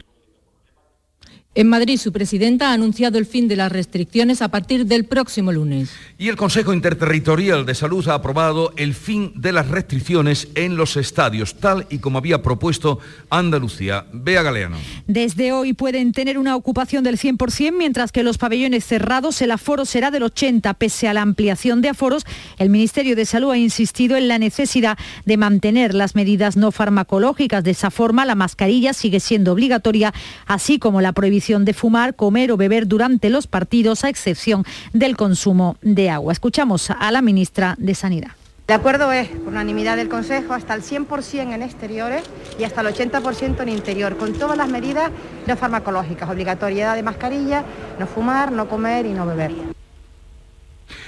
en 1.56 1.70
Madrid, 1.70 2.00
su 2.00 2.12
presidenta 2.12 2.70
ha 2.70 2.74
anunciado 2.74 3.20
el 3.20 3.28
fin 3.28 3.48
de 3.48 3.56
las 3.56 3.72
restricciones 3.72 4.42
a 4.42 4.48
partir 4.48 4.88
del 4.88 5.06
próximo 5.06 5.52
lunes. 5.52 5.92
Y 6.18 6.30
el 6.30 6.36
Consejo 6.36 6.74
Interterritorial 6.74 7.68
de 7.68 7.76
Salud 7.76 8.08
ha 8.08 8.16
aprobado 8.16 8.74
el 8.76 8.96
fin 8.96 9.34
de 9.36 9.52
las 9.52 9.68
restricciones 9.68 10.48
en 10.56 10.78
los 10.78 10.98
estadios, 10.98 11.54
tal 11.56 11.86
y 11.92 12.00
como 12.00 12.18
había 12.18 12.42
propuesto 12.42 12.98
Andalucía. 13.30 14.08
Bea 14.12 14.42
Galeano. 14.42 14.78
Desde 15.06 15.52
hoy 15.52 15.74
pueden 15.74 16.12
tener 16.12 16.40
una 16.40 16.56
ocupación 16.56 17.04
del 17.04 17.20
100%, 17.20 17.72
mientras 17.78 18.12
que 18.12 18.24
los 18.24 18.40
pabellones 18.40 18.84
cerrados 18.84 19.40
el 19.44 19.52
aforo 19.52 19.86
será 19.86 20.10
del 20.10 20.24
80%. 20.24 20.74
Pese 20.74 21.08
a 21.08 21.14
la 21.14 21.22
ampliación 21.22 21.82
de 21.82 21.90
aforos, 21.90 22.26
el 22.58 22.70
Ministerio 22.70 23.16
de 23.16 23.26
Salud 23.26 23.52
ha 23.52 23.58
insistido 23.58 24.18
en 24.18 24.28
la 24.28 24.40
necesidad 24.40 24.98
de 25.26 25.38
mantener 25.38 25.94
las 25.94 26.16
medidas 26.16 26.58
no 26.58 26.72
farmacológicas. 26.72 27.64
De 27.64 27.72
esa 27.72 27.92
forma, 27.92 28.26
la 28.26 28.34
mascarilla 28.34 28.94
sigue 28.94 29.20
siendo 29.20 29.52
obligatoria, 29.52 30.14
así 30.48 30.80
como 30.80 31.00
la 31.00 31.12
prohibición 31.12 31.43
de 31.44 31.74
fumar, 31.74 32.16
comer 32.16 32.52
o 32.54 32.58
beber 32.58 32.88
durante 32.88 33.30
los 33.30 33.48
partidos, 33.48 34.06
a 34.06 34.10
excepción 34.10 34.64
del 34.94 35.18
consumo 35.18 35.76
de 35.82 36.10
agua. 36.10 36.32
Escuchamos 36.32 36.90
a 36.90 37.12
la 37.12 37.22
ministra 37.22 37.76
de 37.78 37.96
Sanidad. 37.96 38.32
El 38.66 38.76
acuerdo 38.76 39.12
es, 39.12 39.28
por 39.28 39.50
unanimidad 39.50 39.98
del 39.98 40.08
Consejo, 40.08 40.54
hasta 40.54 40.74
el 40.74 40.84
100% 40.84 41.54
en 41.54 41.62
exteriores 41.62 42.24
y 42.58 42.64
hasta 42.64 42.80
el 42.80 42.88
80% 42.88 43.62
en 43.62 43.70
interior, 43.70 44.16
con 44.16 44.34
todas 44.34 44.58
las 44.58 44.70
medidas 44.70 45.12
no 45.46 45.58
farmacológicas, 45.58 46.30
obligatoriedad 46.30 46.96
de 46.96 47.04
mascarilla, 47.04 47.66
no 48.00 48.08
fumar, 48.08 48.54
no 48.54 48.70
comer 48.70 49.06
y 49.06 49.12
no 49.12 49.26
beber. 49.26 49.73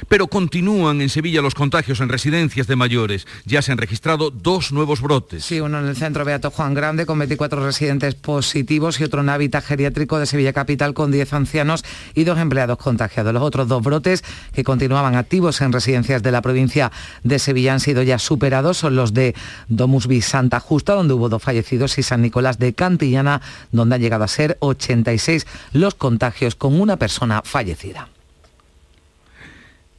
Pero 0.07 0.27
continúan 0.27 1.01
en 1.01 1.09
Sevilla 1.09 1.41
los 1.41 1.55
contagios 1.55 1.99
en 1.99 2.09
residencias 2.09 2.67
de 2.67 2.75
mayores. 2.75 3.27
Ya 3.45 3.61
se 3.61 3.71
han 3.71 3.77
registrado 3.77 4.31
dos 4.31 4.71
nuevos 4.71 5.01
brotes. 5.01 5.43
Sí, 5.43 5.59
uno 5.59 5.79
en 5.79 5.87
el 5.87 5.95
centro 5.95 6.25
Beato 6.25 6.51
Juan 6.51 6.73
Grande 6.73 7.05
con 7.05 7.17
24 7.19 7.65
residentes 7.65 8.15
positivos 8.15 8.99
y 8.99 9.03
otro 9.03 9.21
en 9.21 9.29
hábitat 9.29 9.63
geriátrico 9.63 10.19
de 10.19 10.25
Sevilla 10.25 10.53
Capital 10.53 10.93
con 10.93 11.11
10 11.11 11.33
ancianos 11.33 11.83
y 12.13 12.23
dos 12.23 12.37
empleados 12.39 12.77
contagiados. 12.77 13.33
Los 13.33 13.43
otros 13.43 13.67
dos 13.67 13.83
brotes 13.83 14.23
que 14.53 14.63
continuaban 14.63 15.15
activos 15.15 15.61
en 15.61 15.71
residencias 15.71 16.21
de 16.21 16.31
la 16.31 16.41
provincia 16.41 16.91
de 17.23 17.39
Sevilla 17.39 17.73
han 17.73 17.79
sido 17.79 18.03
ya 18.03 18.19
superados. 18.19 18.77
Son 18.77 18.95
los 18.95 19.13
de 19.13 19.35
Domusby 19.69 20.21
Santa 20.21 20.59
Justa, 20.59 20.93
donde 20.93 21.13
hubo 21.13 21.29
dos 21.29 21.41
fallecidos, 21.41 21.97
y 21.97 22.03
San 22.03 22.21
Nicolás 22.21 22.59
de 22.59 22.73
Cantillana, 22.73 23.41
donde 23.71 23.95
han 23.95 24.01
llegado 24.01 24.23
a 24.23 24.27
ser 24.27 24.57
86 24.59 25.45
los 25.73 25.95
contagios 25.95 26.55
con 26.55 26.79
una 26.79 26.97
persona 26.97 27.41
fallecida. 27.43 28.09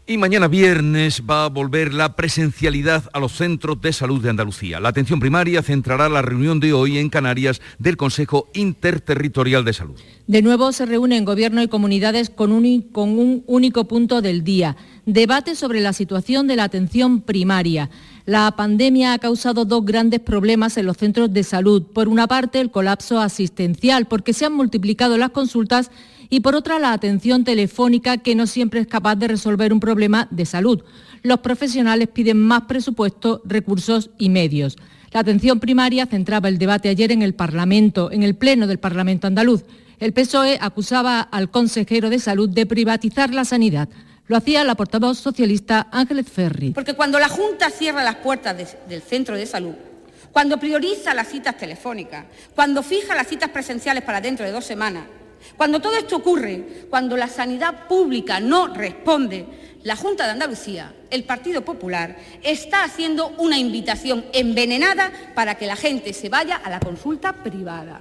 Y 0.09 0.19
mañana 0.19 0.47
viernes 0.47 1.25
va 1.29 1.47
a 1.47 1.49
volver 1.49 1.93
la 1.93 2.15
presencialidad 2.15 3.11
a 3.13 3.19
los 3.19 3.33
centros 3.33 3.81
de 3.81 3.93
salud 3.93 4.23
de 4.23 4.31
Andalucía. 4.31 4.79
La 4.79 4.91
atención 4.91 5.19
primaria 5.19 5.63
centrará 5.63 6.09
la 6.09 6.23
reunión 6.23 6.61
de 6.61 6.73
hoy 6.73 6.99
en 6.99 7.11
Canarias 7.11 7.61
del 7.81 7.97
Consejo 7.97 8.49
Interterritorial 8.55 9.65
de 9.65 9.73
Salud. 9.73 9.99
De 10.29 10.43
nuevo 10.43 10.71
se 10.71 10.87
reúnen 10.87 11.25
gobierno 11.25 11.61
y 11.61 11.67
comunidades 11.67 12.31
con 12.31 12.53
un, 12.53 12.83
con 12.83 13.19
un 13.19 13.43
único 13.49 13.89
punto 13.89 14.23
del 14.23 14.45
día. 14.45 14.77
Debate 15.07 15.57
sobre 15.57 15.81
la 15.81 15.93
situación 15.93 16.47
de 16.47 16.55
la 16.55 16.63
atención 16.63 17.21
primaria. 17.21 17.91
La 18.27 18.55
pandemia 18.55 19.13
ha 19.13 19.19
causado 19.19 19.65
dos 19.65 19.85
grandes 19.85 20.21
problemas 20.21 20.77
en 20.77 20.87
los 20.87 20.99
centros 20.99 21.33
de 21.33 21.43
salud. 21.43 21.83
Por 21.83 22.07
una 22.07 22.29
parte, 22.29 22.61
el 22.61 22.71
colapso 22.71 23.19
asistencial, 23.19 24.07
porque 24.07 24.33
se 24.33 24.47
han 24.47 24.53
multiplicado 24.53 25.19
las 25.19 25.31
consultas 25.31 25.91
y 26.29 26.41
por 26.41 26.55
otra 26.55 26.79
la 26.79 26.93
atención 26.93 27.45
telefónica 27.45 28.19
que 28.19 28.35
no 28.35 28.47
siempre 28.47 28.81
es 28.81 28.87
capaz 28.87 29.17
de 29.17 29.29
resolver 29.29 29.73
un 29.73 29.81
problema 29.81 30.29
de 30.31 30.47
salud. 30.47 30.83
Los 31.23 31.41
profesionales 31.41 32.09
piden 32.09 32.41
más 32.41 32.63
presupuesto, 32.63 33.43
recursos 33.45 34.11
y 34.19 34.29
medios. 34.29 34.77
La 35.13 35.21
atención 35.21 35.61
primaria 35.61 36.07
centraba 36.07 36.49
el 36.49 36.59
debate 36.59 36.89
ayer 36.89 37.13
en 37.13 37.23
el 37.23 37.35
Parlamento, 37.35 38.11
en 38.11 38.23
el 38.23 38.35
Pleno 38.35 38.67
del 38.67 38.79
Parlamento 38.79 39.27
andaluz. 39.27 39.65
El 39.99 40.13
PSOE 40.13 40.59
acusaba 40.61 41.21
al 41.21 41.51
consejero 41.51 42.11
de 42.11 42.19
salud 42.19 42.51
de 42.51 42.67
privatizar 42.67 43.33
la 43.33 43.45
sanidad. 43.45 43.89
Lo 44.27 44.37
hacía 44.37 44.65
la 44.65 44.75
portavoz 44.75 45.19
socialista 45.19 45.89
Ángeles 45.91 46.27
Ferri. 46.29 46.73
Porque 46.73 46.95
cuando 46.95 47.19
la 47.19 47.29
Junta 47.29 47.71
cierra 47.71 48.05
las 48.05 48.17
puertas 48.17 48.77
del 48.89 49.01
centro 49.01 49.37
de 49.37 49.47
salud, 49.47 49.75
cuando 50.33 50.59
prioriza 50.59 51.15
las 51.15 51.29
citas 51.29 51.57
telefónicas, 51.57 52.27
cuando 52.55 52.83
fija 52.83 53.15
las 53.15 53.29
citas 53.29 53.51
presenciales 53.51 54.05
para 54.05 54.21
dentro 54.21 54.45
de 54.45 54.53
dos 54.53 54.67
semanas, 54.67 55.05
cuando 55.57 55.81
todo 55.81 55.95
esto 55.97 56.17
ocurre, 56.17 56.87
cuando 56.91 57.17
la 57.17 57.29
sanidad 57.29 57.87
pública 57.87 58.41
no 58.41 58.69
responde, 58.69 59.47
la 59.83 59.95
Junta 59.95 60.25
de 60.25 60.33
Andalucía, 60.33 60.95
el 61.11 61.25
Partido 61.25 61.63
Popular, 61.63 62.17
está 62.43 62.83
haciendo 62.83 63.29
una 63.39 63.59
invitación 63.59 64.25
envenenada 64.33 65.13
para 65.35 65.55
que 65.57 65.67
la 65.67 65.77
gente 65.77 66.13
se 66.13 66.29
vaya 66.29 66.57
a 66.57 66.71
la 66.71 66.81
consulta 66.81 67.33
privada. 67.45 68.01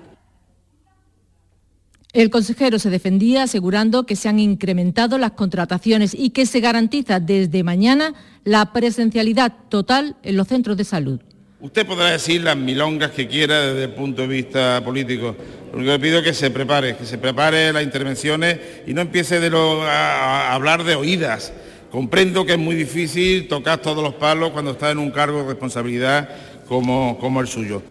El 2.11 2.29
consejero 2.29 2.79
se 2.79 2.89
defendía 2.89 3.43
asegurando 3.43 4.05
que 4.05 4.15
se 4.15 4.29
han 4.29 4.39
incrementado 4.39 5.17
las 5.17 5.31
contrataciones 5.31 6.13
y 6.13 6.29
que 6.29 6.45
se 6.45 6.61
garantiza 6.61 7.19
desde 7.19 7.61
mañana 7.61 8.13
la 8.45 8.71
presencialidad 8.71 9.53
total 9.67 10.15
en 10.23 10.37
los 10.37 10.47
centros 10.47 10.77
de 10.77 10.85
salud. 10.85 11.19
Usted 11.59 11.85
podrá 11.85 12.11
decir 12.11 12.41
las 12.41 12.57
milongas 12.57 13.11
que 13.11 13.27
quiera 13.27 13.61
desde 13.61 13.85
el 13.85 13.91
punto 13.91 14.21
de 14.21 14.27
vista 14.27 14.81
político. 14.83 15.35
Lo 15.71 15.79
único 15.79 15.93
que 15.93 15.99
pido 15.99 16.19
es 16.19 16.23
que 16.23 16.33
se 16.33 16.51
prepare, 16.51 16.97
que 16.97 17.05
se 17.05 17.17
prepare 17.17 17.71
las 17.71 17.83
intervenciones 17.83 18.59
y 18.85 18.93
no 18.93 19.01
empiece 19.01 19.39
de 19.39 19.49
lo, 19.49 19.83
a, 19.83 20.53
hablar 20.53 20.83
de 20.83 20.95
oídas. 20.95 21.53
Comprendo 21.91 22.45
que 22.45 22.53
es 22.53 22.59
muy 22.59 22.75
difícil 22.75 23.47
tocar 23.47 23.79
todos 23.81 24.03
los 24.03 24.15
palos 24.15 24.51
cuando 24.51 24.71
está 24.71 24.91
en 24.91 24.99
un 24.99 25.11
cargo 25.11 25.41
de 25.43 25.47
responsabilidad 25.47 26.29
como 26.67 27.41
el 27.41 27.47
suyo. 27.47 27.81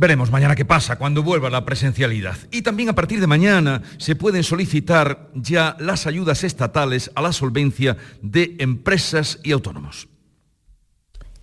Veremos 0.00 0.30
mañana 0.30 0.56
qué 0.56 0.64
pasa 0.64 0.96
cuando 0.96 1.22
vuelva 1.22 1.50
la 1.50 1.66
presencialidad. 1.66 2.38
Y 2.50 2.62
también 2.62 2.88
a 2.88 2.94
partir 2.94 3.20
de 3.20 3.26
mañana 3.26 3.82
se 3.98 4.16
pueden 4.16 4.42
solicitar 4.42 5.28
ya 5.34 5.76
las 5.78 6.06
ayudas 6.06 6.42
estatales 6.42 7.10
a 7.14 7.20
la 7.20 7.34
solvencia 7.34 7.98
de 8.22 8.56
empresas 8.60 9.40
y 9.42 9.52
autónomos. 9.52 10.08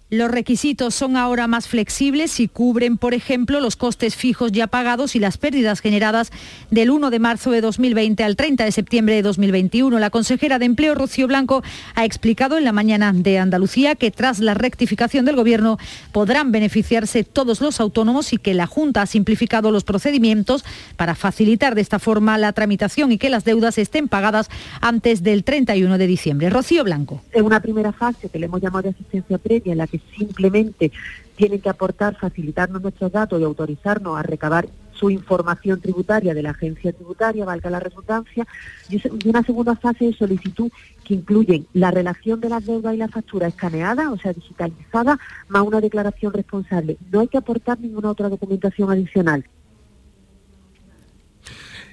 Los 0.10 0.32
requisitos 0.32 0.96
son 0.96 1.18
ahora 1.18 1.48
más 1.48 1.68
flexibles 1.68 2.40
y 2.40 2.48
cubren, 2.48 2.98
por 2.98 3.14
ejemplo, 3.14 3.60
los 3.60 3.76
costes 3.76 4.16
fijos 4.16 4.54
ya 4.54 4.68
pagados 4.68 5.18
y 5.18 5.20
las 5.20 5.38
pérdidas 5.38 5.82
generadas 5.82 6.32
del 6.72 6.92
1 6.92 7.10
de 7.10 7.20
marzo 7.20 7.52
de 7.52 7.60
2020 7.60 8.24
al 8.24 8.38
30 8.38 8.64
de 8.64 8.72
septiembre 8.72 9.16
de 9.16 9.22
2021. 9.22 10.00
La 10.00 10.10
consejera 10.10 10.60
de 10.60 10.66
Empleo, 10.66 10.96
Rocío 10.96 11.28
Blanco, 11.28 11.62
ha 11.94 12.06
explicado 12.06 12.58
en 12.58 12.64
la 12.64 12.72
mañana 12.72 13.12
de 13.12 13.38
Andalucía 13.38 13.96
que 13.96 14.10
tras 14.10 14.40
la 14.40 14.54
rectificación 14.54 15.26
del 15.26 15.36
Gobierno 15.36 15.78
podrán 16.14 16.54
beneficiarse 16.54 17.26
todos 17.26 17.60
los 17.60 17.82
autónomos 17.82 18.32
y 18.32 18.38
que 18.38 18.54
la 18.54 18.66
Junta 18.66 19.02
ha 19.02 19.08
simplificado 19.08 19.72
los 19.72 19.84
procedimientos 19.84 20.64
para 20.96 21.16
facilitar 21.16 21.76
de 21.76 21.82
esta 21.82 22.00
forma 22.00 22.38
la 22.38 22.54
tramitación 22.54 23.12
y 23.12 23.18
que 23.18 23.30
las 23.30 23.44
deudas 23.44 23.78
estén 23.78 24.08
pagadas 24.08 24.50
antes 24.80 25.22
del 25.22 25.44
31 25.44 25.98
de 25.98 26.08
diciembre. 26.08 26.50
Rocío 26.50 26.86
Blanco. 26.86 27.22
En 27.34 27.44
una 27.44 27.60
primera 27.60 27.92
fase 27.92 28.30
que 28.30 28.40
le 28.40 28.46
hemos 28.46 28.62
llamado 28.62 28.88
asistencia 28.88 29.38
previa, 29.38 29.74
en 29.74 29.80
la 29.80 29.88
que 29.88 29.97
simplemente 30.18 30.92
tienen 31.36 31.62
que 31.62 31.70
aportar, 31.70 32.16
facilitarnos 32.16 32.82
nuestros 32.82 33.12
datos 33.12 33.40
y 33.40 33.44
autorizarnos 33.44 34.18
a 34.18 34.24
recabar 34.24 34.68
su 34.92 35.10
información 35.10 35.80
tributaria 35.80 36.34
de 36.34 36.42
la 36.42 36.52
agencia 36.52 36.92
tributaria, 36.92 37.46
valga 37.46 37.70
la 37.70 37.80
redundancia, 37.80 38.48
y 38.90 39.02
una 39.28 39.44
segunda 39.44 39.76
fase 39.76 40.06
de 40.06 40.14
solicitud 40.14 40.72
que 41.04 41.14
incluyen 41.14 41.68
la 41.74 41.92
relación 41.92 42.40
de 42.40 42.50
las 42.50 42.66
deudas 42.66 42.96
y 42.96 42.98
la 42.98 43.08
factura 43.08 43.48
escaneada, 43.48 44.12
o 44.12 44.18
sea, 44.18 44.34
digitalizada, 44.34 45.20
más 45.48 45.62
una 45.62 45.82
declaración 45.82 46.34
responsable. 46.34 46.98
No 47.12 47.20
hay 47.20 47.28
que 47.28 47.38
aportar 47.38 47.80
ninguna 47.80 48.10
otra 48.10 48.30
documentación 48.30 48.90
adicional. 48.90 49.46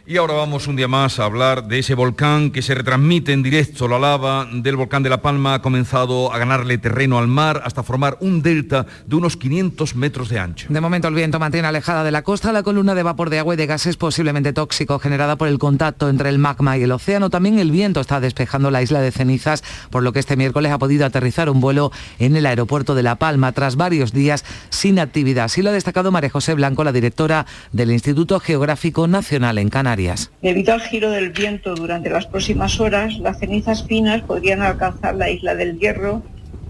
Y 0.06 0.18
ahora 0.18 0.34
vamos 0.34 0.66
un 0.66 0.76
día 0.76 0.86
más 0.86 1.18
a 1.18 1.24
hablar 1.24 1.66
de 1.66 1.78
ese 1.78 1.94
volcán 1.94 2.50
que 2.50 2.60
se 2.60 2.74
retransmite 2.74 3.32
en 3.32 3.42
directo. 3.42 3.88
La 3.88 3.98
lava 3.98 4.46
del 4.52 4.76
volcán 4.76 5.02
de 5.02 5.08
La 5.08 5.22
Palma 5.22 5.54
ha 5.54 5.62
comenzado 5.62 6.30
a 6.30 6.36
ganarle 6.36 6.76
terreno 6.76 7.18
al 7.18 7.26
mar 7.26 7.62
hasta 7.64 7.82
formar 7.82 8.18
un 8.20 8.42
delta 8.42 8.84
de 9.06 9.16
unos 9.16 9.38
500 9.38 9.96
metros 9.96 10.28
de 10.28 10.38
ancho. 10.38 10.66
De 10.68 10.82
momento 10.82 11.08
el 11.08 11.14
viento 11.14 11.38
mantiene 11.38 11.68
alejada 11.68 12.04
de 12.04 12.10
la 12.10 12.20
costa 12.20 12.52
la 12.52 12.62
columna 12.62 12.94
de 12.94 13.02
vapor 13.02 13.30
de 13.30 13.38
agua 13.38 13.54
y 13.54 13.56
de 13.56 13.64
gases 13.64 13.96
posiblemente 13.96 14.52
tóxico 14.52 14.98
generada 14.98 15.36
por 15.36 15.48
el 15.48 15.58
contacto 15.58 16.10
entre 16.10 16.28
el 16.28 16.38
magma 16.38 16.76
y 16.76 16.82
el 16.82 16.92
océano. 16.92 17.30
También 17.30 17.58
el 17.58 17.70
viento 17.70 18.02
está 18.02 18.20
despejando 18.20 18.70
la 18.70 18.82
isla 18.82 19.00
de 19.00 19.10
cenizas, 19.10 19.64
por 19.88 20.02
lo 20.02 20.12
que 20.12 20.18
este 20.18 20.36
miércoles 20.36 20.70
ha 20.70 20.78
podido 20.78 21.06
aterrizar 21.06 21.48
un 21.48 21.62
vuelo 21.62 21.92
en 22.18 22.36
el 22.36 22.44
aeropuerto 22.44 22.94
de 22.94 23.04
La 23.04 23.14
Palma 23.14 23.52
tras 23.52 23.76
varios 23.76 24.12
días 24.12 24.44
sin 24.68 24.98
actividad. 24.98 25.46
Así 25.46 25.62
lo 25.62 25.70
ha 25.70 25.72
destacado 25.72 26.12
María 26.12 26.28
José 26.28 26.52
Blanco, 26.52 26.84
la 26.84 26.92
directora 26.92 27.46
del 27.72 27.90
Instituto 27.90 28.38
Geográfico 28.38 29.06
Nacional 29.08 29.56
en 29.56 29.70
Canarias. 29.70 29.93
Debido 30.42 30.74
al 30.74 30.80
giro 30.80 31.10
del 31.10 31.30
viento 31.30 31.74
durante 31.74 32.10
las 32.10 32.26
próximas 32.26 32.80
horas, 32.80 33.18
las 33.18 33.38
cenizas 33.38 33.86
finas 33.86 34.22
podrían 34.22 34.62
alcanzar 34.62 35.14
la 35.14 35.30
isla 35.30 35.54
del 35.54 35.78
Hierro 35.78 36.22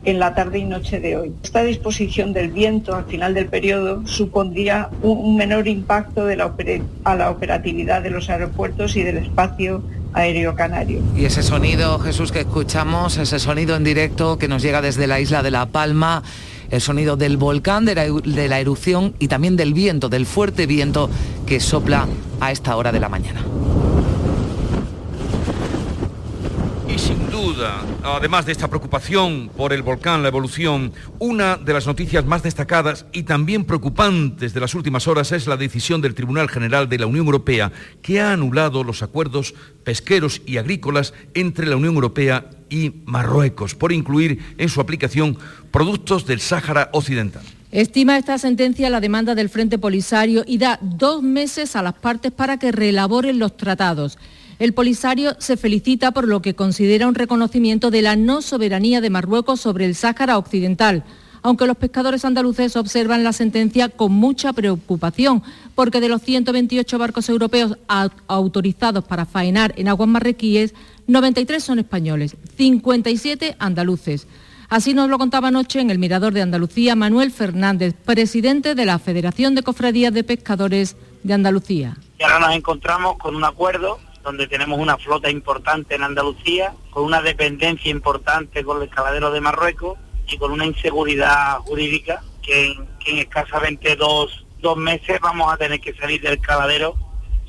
en 0.04 0.19
la 0.19 0.35
tarde 0.35 0.59
y 0.59 0.64
noche 0.64 1.00
de 1.00 1.16
hoy. 1.16 1.33
Esta 1.43 1.62
disposición 1.62 2.33
del 2.35 2.50
viento 2.50 2.95
al 2.95 3.07
final 3.07 3.33
del 3.33 3.47
periodo 3.47 4.07
supondría 4.07 4.90
un, 5.02 5.37
menor 5.37 5.66
impacto 5.66 6.26
de 6.26 6.37
la 6.37 6.54
a 7.04 7.14
la 7.14 7.31
operatividad 7.31 8.02
de 8.02 8.11
los 8.11 8.28
aeropuertos 8.28 8.97
y 8.97 9.02
del 9.02 9.16
espacio 9.16 9.83
aéreo 10.12 10.54
canario. 10.54 11.00
Y 11.16 11.25
ese 11.25 11.42
sonido, 11.42 11.99
Jesús, 11.99 12.31
que 12.31 12.40
escuchamos, 12.40 13.16
ese 13.16 13.38
sonido 13.38 13.75
en 13.77 13.85
directo 13.85 14.38
que 14.38 14.49
nos 14.49 14.62
llega 14.62 14.83
desde 14.83 15.07
la 15.07 15.20
isla 15.20 15.42
de 15.42 15.51
La 15.51 15.66
Palma, 15.66 16.22
el 16.70 16.81
sonido 16.81 17.16
del 17.16 17.37
volcán, 17.37 17.85
de 17.85 17.94
la, 17.94 18.61
erupción 18.61 19.14
y 19.18 19.29
también 19.29 19.57
del 19.57 19.74
viento, 19.74 20.09
del 20.09 20.27
fuerte 20.27 20.66
viento 20.66 21.11
que 21.46 21.61
sopla 21.61 22.07
a 22.40 22.53
esta 22.53 22.77
hora 22.77 22.92
de 22.92 23.00
la 23.00 23.09
mañana. 23.09 23.44
Y 26.88 26.98
sin 26.98 27.24
duda, 27.35 27.83
además 28.05 28.47
de 28.47 28.53
esta 28.53 28.68
preocupación 28.68 29.51
por 29.57 29.73
el 29.73 29.83
volcán, 29.83 30.23
la 30.23 30.29
evolución, 30.29 30.92
una 31.18 31.57
de 31.57 31.73
las 31.73 31.85
noticias 31.85 32.25
más 32.25 32.44
destacadas 32.44 33.07
y 33.12 33.25
también 33.25 33.64
preocupantes 33.64 34.55
de 34.55 34.61
las 34.61 34.77
últimas 34.77 35.09
horas 35.09 35.33
es 35.33 35.49
la 35.49 35.57
decisión 35.57 36.01
del 36.01 36.14
Tribunal 36.14 36.49
General 36.49 36.88
de 36.88 36.99
la 36.99 37.07
Unión 37.07 37.27
Europea 37.27 37.73
que 38.03 38.20
ha 38.20 38.33
anulado 38.33 38.85
los 38.85 39.03
acuerdos 39.03 39.55
pesqueros 39.83 40.42
y 40.47 40.59
agrícolas 40.59 41.12
entre 41.35 41.66
la 41.66 41.77
Unión 41.77 41.94
Europea 41.94 42.51
y 42.70 43.03
Marruecos 43.05 43.75
por 43.75 43.90
incluir 43.92 44.55
en 44.57 44.68
su 44.68 44.81
aplicación 44.81 45.37
productos 45.73 46.27
del 46.27 46.38
Sáhara 46.38 46.88
Occidental. 46.92 47.42
Estima 47.73 48.16
esta 48.16 48.38
sentencia 48.38 48.88
la 48.90 49.01
demanda 49.01 49.35
del 49.35 49.49
Frente 49.49 49.79
Polisario 49.79 50.44
y 50.47 50.59
da 50.59 50.79
dos 50.81 51.25
meses 51.25 51.75
a 51.75 51.83
las 51.83 51.94
partes 51.94 52.31
para 52.31 52.59
que 52.59 52.70
reelaboren 52.70 53.40
los 53.40 53.57
tratados. 53.57 54.18
El 54.59 54.73
Polisario 54.73 55.35
se 55.38 55.57
felicita 55.57 56.12
por 56.12 56.29
lo 56.29 56.40
que 56.40 56.55
considera 56.55 57.09
un 57.09 57.17
reconocimiento 57.17 57.90
de 57.90 58.03
la 58.03 58.14
no 58.14 58.40
soberanía 58.40 59.01
de 59.01 59.11
Marruecos 59.11 59.61
sobre 59.61 59.85
el 59.85 59.97
Sáhara 59.97 60.38
Occidental, 60.38 61.05
aunque 61.43 61.67
los 61.67 61.77
pescadores 61.77 62.25
andaluces 62.25 62.77
observan 62.77 63.25
la 63.25 63.33
sentencia 63.33 63.88
con 63.88 64.12
mucha 64.12 64.53
preocupación, 64.53 65.43
porque 65.75 66.01
de 66.01 66.09
los 66.09 66.23
128 66.23 66.99
barcos 66.99 67.29
europeos 67.29 67.77
autorizados 68.29 69.05
para 69.05 69.27
faenar 69.27 69.75
en 69.77 69.88
aguas 69.88 70.09
marroquíes, 70.09 70.73
93 71.09 71.62
son 71.62 71.81
españoles, 71.81 72.37
57 72.57 73.57
andaluces. 73.59 74.27
Así 74.71 74.95
nos 74.95 75.11
lo 75.11 75.19
contaba 75.19 75.49
anoche 75.49 75.81
en 75.81 75.90
el 75.90 75.99
Mirador 75.99 76.33
de 76.33 76.43
Andalucía 76.43 76.95
Manuel 76.95 77.31
Fernández, 77.31 77.93
presidente 77.93 78.75
de 78.75 78.87
la 78.87 78.99
Federación 78.99 79.55
de 79.55 79.62
Cofradías 79.62 80.14
de 80.14 80.25
Pescadores 80.25 80.97
de 81.25 81.35
Andalucía. 81.35 81.99
Y 82.19 82.23
ahora 82.23 82.38
nos 82.38 82.57
encontramos 82.57 83.19
con 83.19 83.35
un 83.35 83.45
acuerdo 83.45 83.99
donde 84.25 84.49
tenemos 84.49 84.81
una 84.81 84.97
flota 84.97 85.31
importante 85.31 85.95
en 85.95 86.03
Andalucía, 86.03 86.75
con 86.91 87.05
una 87.05 87.21
dependencia 87.21 87.91
importante 87.91 88.65
con 88.65 88.79
el 88.79 88.89
escaladero 88.89 89.31
de 89.31 89.41
Marruecos 89.41 89.99
y 90.27 90.39
con 90.39 90.51
una 90.51 90.65
inseguridad 90.65 91.59
jurídica 91.59 92.23
que 92.43 92.73
en, 93.07 93.19
escasamente 93.19 93.95
dos, 93.97 94.47
dos 94.61 94.77
meses 94.79 95.21
vamos 95.21 95.53
a 95.53 95.59
tener 95.59 95.79
que 95.81 95.95
salir 95.95 96.23
del 96.23 96.41
caladero 96.41 96.97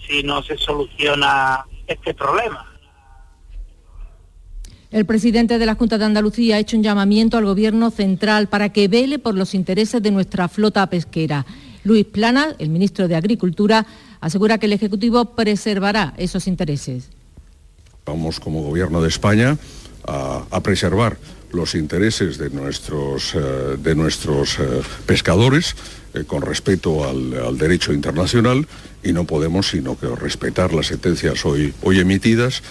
si 0.05 0.21
no 0.21 0.43
se 0.43 0.57
soluciona 0.57 1.65
este 1.87 2.13
problema. 2.13 2.71
El 4.91 5.05
presidente 5.05 5.57
de 5.57 5.65
la 5.65 5.75
Junta 5.75 5.97
de 5.97 6.05
Andalucía 6.05 6.55
ha 6.55 6.59
hecho 6.59 6.77
un 6.77 6.83
llamamiento 6.83 7.37
al 7.37 7.45
Gobierno 7.45 7.89
central 7.89 8.47
para 8.47 8.69
que 8.69 8.87
vele 8.87 9.17
por 9.17 9.35
los 9.35 9.53
intereses 9.53 10.01
de 10.01 10.11
nuestra 10.11 10.47
flota 10.47 10.87
pesquera. 10.87 11.45
Luis 11.85 12.05
Plana, 12.05 12.55
el 12.57 12.69
ministro 12.69 13.07
de 13.07 13.15
Agricultura, 13.15 13.85
asegura 14.19 14.57
que 14.57 14.65
el 14.65 14.73
Ejecutivo 14.73 15.35
preservará 15.35 16.15
esos 16.17 16.47
intereses. 16.47 17.09
Vamos 18.05 18.39
como 18.39 18.63
Gobierno 18.63 19.01
de 19.01 19.07
España 19.07 19.57
a, 20.07 20.61
preservar 20.61 21.17
los 21.51 21.75
intereses 21.75 22.37
de 22.37 22.49
nuestros, 22.49 23.33
eh, 23.35 23.77
de 23.77 23.95
nuestros 23.95 24.59
eh, 24.59 24.81
pescadores 25.05 25.75
eh, 26.13 26.23
con 26.25 26.41
respeto 26.41 27.07
al, 27.07 27.57
derecho 27.57 27.93
internacional 27.93 28.67
y 29.03 29.13
no 29.13 29.25
podemos 29.25 29.69
sino 29.69 29.97
que 29.97 30.07
respetar 30.07 30.73
las 30.73 30.87
sentencias 30.87 31.45
hoy, 31.45 31.73
hoy 31.81 31.99
emitidas 31.99 32.61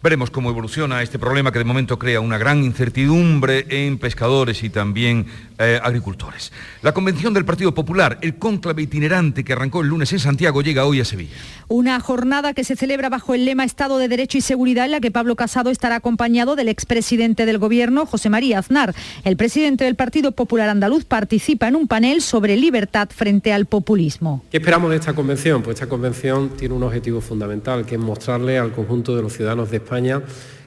Veremos 0.00 0.30
cómo 0.30 0.50
evoluciona 0.50 1.02
este 1.02 1.18
problema 1.18 1.50
que 1.50 1.58
de 1.58 1.64
momento 1.64 1.98
crea 1.98 2.20
una 2.20 2.38
gran 2.38 2.62
incertidumbre 2.62 3.66
en 3.68 3.98
pescadores 3.98 4.62
y 4.62 4.70
también 4.70 5.26
eh, 5.58 5.80
agricultores. 5.82 6.52
La 6.82 6.92
convención 6.92 7.34
del 7.34 7.44
Partido 7.44 7.74
Popular, 7.74 8.18
el 8.22 8.36
cónclave 8.36 8.82
itinerante 8.82 9.44
que 9.44 9.52
arrancó 9.52 9.82
el 9.82 9.88
lunes 9.88 10.12
en 10.12 10.18
Santiago, 10.18 10.62
llega 10.62 10.84
hoy 10.84 11.00
a 11.00 11.04
Sevilla. 11.04 11.36
Una 11.68 11.98
jornada 12.00 12.54
que 12.54 12.64
se 12.64 12.76
celebra 12.76 13.08
bajo 13.08 13.34
el 13.34 13.44
lema 13.44 13.64
Estado 13.64 13.98
de 13.98 14.08
Derecho 14.08 14.38
y 14.38 14.40
Seguridad 14.40 14.84
en 14.84 14.92
la 14.92 15.00
que 15.00 15.10
Pablo 15.10 15.36
Casado 15.36 15.70
estará 15.70 15.96
acompañado 15.96 16.56
del 16.56 16.68
expresidente 16.68 17.46
del 17.46 17.58
Gobierno, 17.58 18.06
José 18.06 18.30
María 18.30 18.58
Aznar. 18.58 18.94
El 19.24 19.36
presidente 19.36 19.84
del 19.84 19.96
Partido 19.96 20.32
Popular 20.32 20.68
Andaluz 20.68 21.04
participa 21.04 21.68
en 21.68 21.76
un 21.76 21.88
panel 21.88 22.22
sobre 22.22 22.56
libertad 22.56 23.08
frente 23.14 23.52
al 23.52 23.66
populismo. 23.66 24.44
¿Qué 24.50 24.58
esperamos 24.58 24.90
de 24.90 24.96
esta 24.96 25.14
convención? 25.14 25.62
Pues 25.62 25.74
esta 25.74 25.88
convención 25.88 26.50
tiene 26.56 26.74
un 26.74 26.82
objetivo 26.82 27.20
fundamental, 27.20 27.84
que 27.84 27.96
es 27.96 28.00
mostrarle 28.00 28.58
al 28.58 28.72
conjunto 28.72 29.16
de 29.16 29.22
los 29.22 29.32
ciudadanos 29.32 29.70
de 29.70 29.78
España 29.78 30.22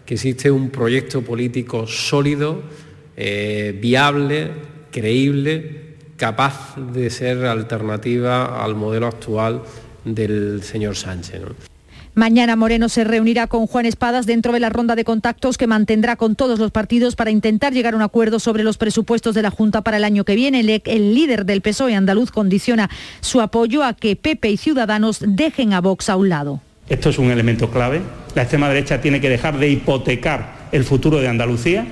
que 0.06 0.16
existe 0.16 0.52
un 0.52 0.70
proyecto 0.70 1.22
político 1.22 1.88
sólido, 1.88 2.62
eh, 3.16 3.78
viable, 3.82 4.52
creíble, 4.92 5.96
capaz 6.18 6.76
de 6.78 7.10
ser 7.10 7.46
alternativa 7.46 8.64
al 8.64 8.76
modelo 8.76 9.08
actual 9.08 9.64
del 10.06 10.62
señor 10.64 10.96
Sánchez. 10.96 11.42
Mañana 12.14 12.58
Moreno 12.58 12.90
se 12.90 13.06
reunirá 13.06 13.48
con 13.48 13.68
Juan 13.68 13.86
Espadas 13.86 14.26
dentro 14.26 14.52
de 14.52 14.60
la 14.60 14.70
ronda 14.70 14.96
de 14.96 15.06
contactos 15.06 15.58
que 15.58 15.66
mantendrá 15.66 16.18
con 16.18 16.36
todos 16.36 16.60
los 16.60 16.70
partidos 16.70 17.16
para 17.16 17.32
intentar 17.32 17.72
llegar 17.72 17.94
a 17.94 17.98
un 17.98 18.04
acuerdo 18.04 18.40
sobre 18.40 18.66
los 18.66 18.78
presupuestos 18.78 19.34
de 19.34 19.42
la 19.42 19.50
Junta 19.50 19.82
para 19.82 19.96
el 19.96 20.04
año 20.04 20.26
que 20.26 20.36
viene. 20.36 20.60
El, 20.60 20.82
el 20.84 21.16
líder 21.16 21.46
del 21.46 21.62
PSOE 21.62 21.96
andaluz 21.96 22.32
condiciona 22.32 22.90
su 23.22 23.40
apoyo 23.40 23.82
a 23.84 23.94
que 23.94 24.18
Pepe 24.18 24.50
y 24.50 24.58
Ciudadanos 24.58 25.24
dejen 25.26 25.72
a 25.72 25.80
Vox 25.80 26.10
a 26.10 26.18
un 26.18 26.28
lado. 26.28 26.62
Esto 26.90 27.10
es 27.10 27.18
un 27.18 27.32
elemento 27.32 27.72
clave. 27.72 28.02
La 28.36 28.42
extrema 28.42 28.68
derecha 28.68 29.00
tiene 29.00 29.22
que 29.22 29.30
dejar 29.30 29.58
de 29.58 29.70
hipotecar 29.70 30.68
el 30.74 30.84
futuro 30.84 31.22
de 31.22 31.30
Andalucía 31.30 31.88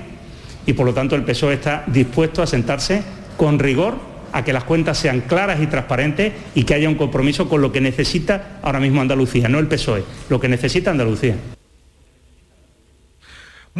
y 0.66 0.72
por 0.72 0.86
lo 0.86 0.94
tanto 0.94 1.16
el 1.16 1.22
PSOE 1.22 1.54
está 1.54 1.84
dispuesto 1.86 2.42
a 2.42 2.46
sentarse 2.46 3.02
con 3.36 3.58
rigor 3.58 4.10
a 4.32 4.44
que 4.44 4.52
las 4.52 4.64
cuentas 4.64 4.98
sean 4.98 5.22
claras 5.22 5.60
y 5.60 5.66
transparentes 5.66 6.32
y 6.54 6.64
que 6.64 6.74
haya 6.74 6.88
un 6.88 6.94
compromiso 6.94 7.48
con 7.48 7.60
lo 7.60 7.72
que 7.72 7.80
necesita 7.80 8.58
ahora 8.62 8.80
mismo 8.80 9.00
Andalucía, 9.00 9.48
no 9.48 9.58
el 9.58 9.66
PSOE, 9.66 10.04
lo 10.28 10.40
que 10.40 10.48
necesita 10.48 10.90
Andalucía. 10.90 11.36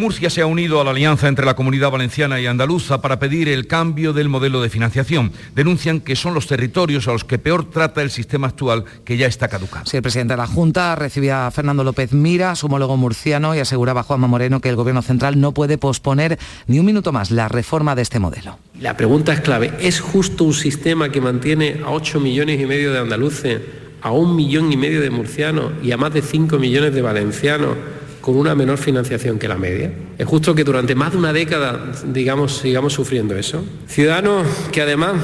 Murcia 0.00 0.30
se 0.30 0.40
ha 0.40 0.46
unido 0.46 0.80
a 0.80 0.84
la 0.84 0.92
alianza 0.92 1.28
entre 1.28 1.44
la 1.44 1.54
comunidad 1.54 1.90
valenciana 1.90 2.40
y 2.40 2.46
andaluza 2.46 3.02
para 3.02 3.18
pedir 3.18 3.48
el 3.50 3.66
cambio 3.66 4.14
del 4.14 4.30
modelo 4.30 4.62
de 4.62 4.70
financiación. 4.70 5.30
Denuncian 5.54 6.00
que 6.00 6.16
son 6.16 6.32
los 6.32 6.46
territorios 6.46 7.06
a 7.06 7.12
los 7.12 7.22
que 7.22 7.38
peor 7.38 7.68
trata 7.68 8.00
el 8.00 8.10
sistema 8.10 8.46
actual, 8.46 8.86
que 9.04 9.18
ya 9.18 9.26
está 9.26 9.48
caducado. 9.48 9.84
Sí, 9.84 9.98
el 9.98 10.02
presidente 10.02 10.32
de 10.32 10.38
la 10.38 10.46
Junta 10.46 10.96
recibía 10.96 11.46
a 11.46 11.50
Fernando 11.50 11.84
López 11.84 12.14
Mira, 12.14 12.56
su 12.56 12.66
homólogo 12.66 12.96
murciano, 12.96 13.54
y 13.54 13.58
aseguraba 13.58 14.00
a 14.00 14.04
Juanma 14.04 14.26
Moreno 14.26 14.60
que 14.60 14.70
el 14.70 14.76
Gobierno 14.76 15.02
central 15.02 15.38
no 15.38 15.52
puede 15.52 15.76
posponer 15.76 16.38
ni 16.66 16.78
un 16.78 16.86
minuto 16.86 17.12
más 17.12 17.30
la 17.30 17.48
reforma 17.48 17.94
de 17.94 18.00
este 18.00 18.18
modelo. 18.18 18.58
La 18.80 18.96
pregunta 18.96 19.34
es 19.34 19.42
clave, 19.42 19.74
¿es 19.80 20.00
justo 20.00 20.44
un 20.44 20.54
sistema 20.54 21.10
que 21.10 21.20
mantiene 21.20 21.82
a 21.84 21.90
8 21.90 22.20
millones 22.20 22.58
y 22.58 22.64
medio 22.64 22.90
de 22.94 23.00
andaluces, 23.00 23.60
a 24.00 24.12
un 24.12 24.34
millón 24.34 24.72
y 24.72 24.78
medio 24.78 25.02
de 25.02 25.10
murcianos 25.10 25.72
y 25.82 25.92
a 25.92 25.98
más 25.98 26.14
de 26.14 26.22
5 26.22 26.58
millones 26.58 26.94
de 26.94 27.02
valencianos? 27.02 27.76
Con 28.20 28.36
una 28.36 28.54
menor 28.54 28.78
financiación 28.78 29.38
que 29.38 29.48
la 29.48 29.56
media. 29.56 29.92
Es 30.18 30.26
justo 30.26 30.54
que 30.54 30.64
durante 30.64 30.94
más 30.94 31.12
de 31.12 31.18
una 31.18 31.32
década, 31.32 31.92
digamos, 32.06 32.58
sigamos 32.58 32.92
sufriendo 32.92 33.36
eso. 33.36 33.64
Ciudadanos 33.86 34.46
que 34.72 34.82
además 34.82 35.14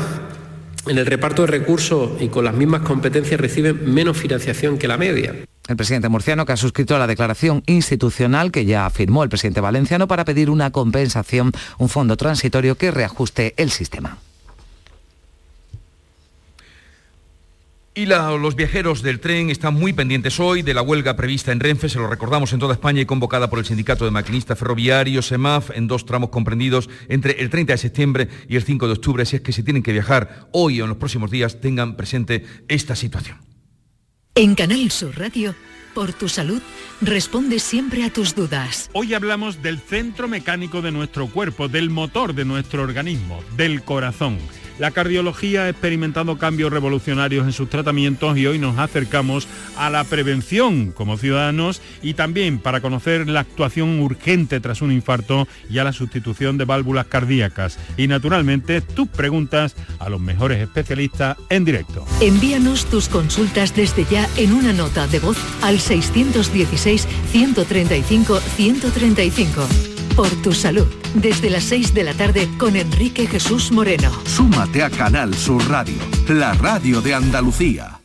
en 0.87 0.99
el 0.99 1.07
reparto 1.07 1.43
de 1.43 1.49
recursos 1.49 2.11
y 2.21 2.29
con 2.29 2.45
las 2.45 2.55
mismas 2.55 2.83
competencias 2.83 3.41
reciben 3.41 3.93
menos 3.93 4.17
financiación 4.17 4.79
que 4.79 4.89
la 4.89 4.97
media. 4.97 5.35
El 5.69 5.77
presidente 5.77 6.09
murciano 6.09 6.47
que 6.47 6.53
ha 6.53 6.57
suscrito 6.57 6.97
la 6.97 7.09
declaración 7.09 7.63
institucional 7.67 8.53
que 8.53 8.65
ya 8.65 8.89
firmó 8.91 9.25
el 9.25 9.29
presidente 9.29 9.61
valenciano 9.61 10.07
para 10.07 10.25
pedir 10.25 10.49
una 10.49 10.71
compensación, 10.71 11.53
un 11.79 11.89
fondo 11.89 12.17
transitorio 12.17 12.77
que 12.77 12.93
reajuste 12.93 13.55
el 13.57 13.71
sistema. 13.71 14.19
Y 17.99 18.05
los 18.05 18.57
viajeros 18.57 19.01
del 19.01 19.21
tren 19.21 19.49
están 19.49 19.73
muy 19.73 19.95
pendientes 19.95 20.39
hoy 20.39 20.61
de 20.61 20.75
la 20.75 20.83
huelga 20.83 21.17
prevista 21.17 21.51
en 21.51 21.61
Renfe, 21.61 21.89
se 21.89 21.99
lo 21.99 22.07
recordamos 22.07 22.53
en 22.53 22.59
toda 22.59 22.75
España 22.75 23.01
y 23.01 23.07
convocada 23.07 23.49
por 23.49 23.59
el 23.59 23.65
Sindicato 23.65 24.05
de 24.05 24.11
Maquinistas 24.11 24.59
Ferroviarios, 24.59 25.29
SEMAF, 25.29 25.71
en 25.71 25.87
dos 25.87 26.05
tramos 26.05 26.29
comprendidos 26.29 26.91
entre 27.09 27.41
el 27.41 27.49
30 27.49 27.73
de 27.73 27.79
septiembre 27.79 28.29
y 28.51 28.57
el 28.57 28.65
5 28.65 28.87
de 28.87 28.93
octubre, 28.93 29.25
si 29.25 29.37
es 29.37 29.43
que 29.43 29.53
si 29.53 29.63
tienen 29.63 29.83
que 29.83 29.93
viajar 29.93 30.47
hoy 30.53 30.83
o 30.83 30.85
en 30.85 30.91
los 30.91 30.99
próximos 30.99 31.31
días 31.31 31.59
tengan 31.63 31.97
presente 31.97 32.45
esta 32.69 32.95
situación. 32.95 33.39
En 34.35 34.55
Canal 34.55 34.91
Sur 34.91 35.19
Radio, 35.19 35.55
por 35.95 36.13
tu 36.13 36.29
salud, 36.29 36.61
responde 37.01 37.59
siempre 37.61 38.05
a 38.05 38.13
tus 38.13 38.35
dudas. 38.35 38.91
Hoy 38.93 39.15
hablamos 39.15 39.63
del 39.63 39.79
centro 39.79 40.29
mecánico 40.29 40.83
de 40.83 40.93
nuestro 40.93 41.29
cuerpo, 41.29 41.69
del 41.69 41.89
motor 41.89 42.35
de 42.35 42.45
nuestro 42.45 42.83
organismo, 42.83 43.43
del 43.57 43.83
corazón. 43.85 44.37
La 44.79 44.91
cardiología 44.91 45.63
ha 45.63 45.69
experimentado 45.71 46.37
cambios 46.37 46.71
revolucionarios 46.71 47.47
en 47.47 47.53
sus 47.53 47.71
tratamientos 47.71 48.37
y 48.37 48.47
hoy 48.47 48.59
nos 48.59 48.79
acercamos 48.79 49.49
a 49.77 49.89
la 49.89 50.05
prevención 50.05 50.93
como 50.93 51.17
ciudadanos 51.17 51.81
y 52.03 52.13
también 52.15 52.59
para 52.59 52.83
conocer 52.83 53.27
la 53.27 53.41
actuación 53.41 54.01
urgente 54.01 54.61
tras 54.61 54.83
un 54.83 54.93
infarto 54.93 55.49
y 55.71 55.79
a 55.79 55.85
la 55.85 55.95
sustitución 55.95 56.59
de 56.59 56.67
válvulas 56.67 57.07
cardíacas. 57.07 57.79
Y 57.97 58.07
naturalmente 58.07 58.83
tus 58.83 59.09
preguntas 59.09 59.77
a 59.99 60.11
los 60.11 60.21
mejores 60.21 60.61
especialistas 60.61 61.39
en 61.49 61.65
directo. 61.65 62.05
Envíanos 62.21 62.85
tus 62.87 63.09
consultas 63.09 63.75
desde 63.75 64.05
ya 64.05 64.29
en 64.37 64.53
una 64.53 64.75
nota 64.75 65.07
de 65.07 65.21
voz 65.21 65.39
al 65.63 65.81
616 65.81 67.09
135 67.33 68.41
135 68.41 69.96
por 70.17 70.31
tu 70.43 70.53
salud. 70.53 70.87
Desde 71.15 71.51
las 71.51 71.65
6 71.65 71.93
de 71.93 72.05
la 72.05 72.15
tarde 72.15 72.49
con 72.59 72.75
Enrique 72.75 73.27
Jesús 73.27 73.71
Moreno. 73.71 74.11
Súmate 74.25 74.83
a 74.83 74.89
Canal 74.89 75.35
Sur 75.35 75.69
Radio, 75.69 75.99
la 76.29 76.55
radio 76.55 77.03
de 77.03 77.15
Andalucía. 77.15 78.01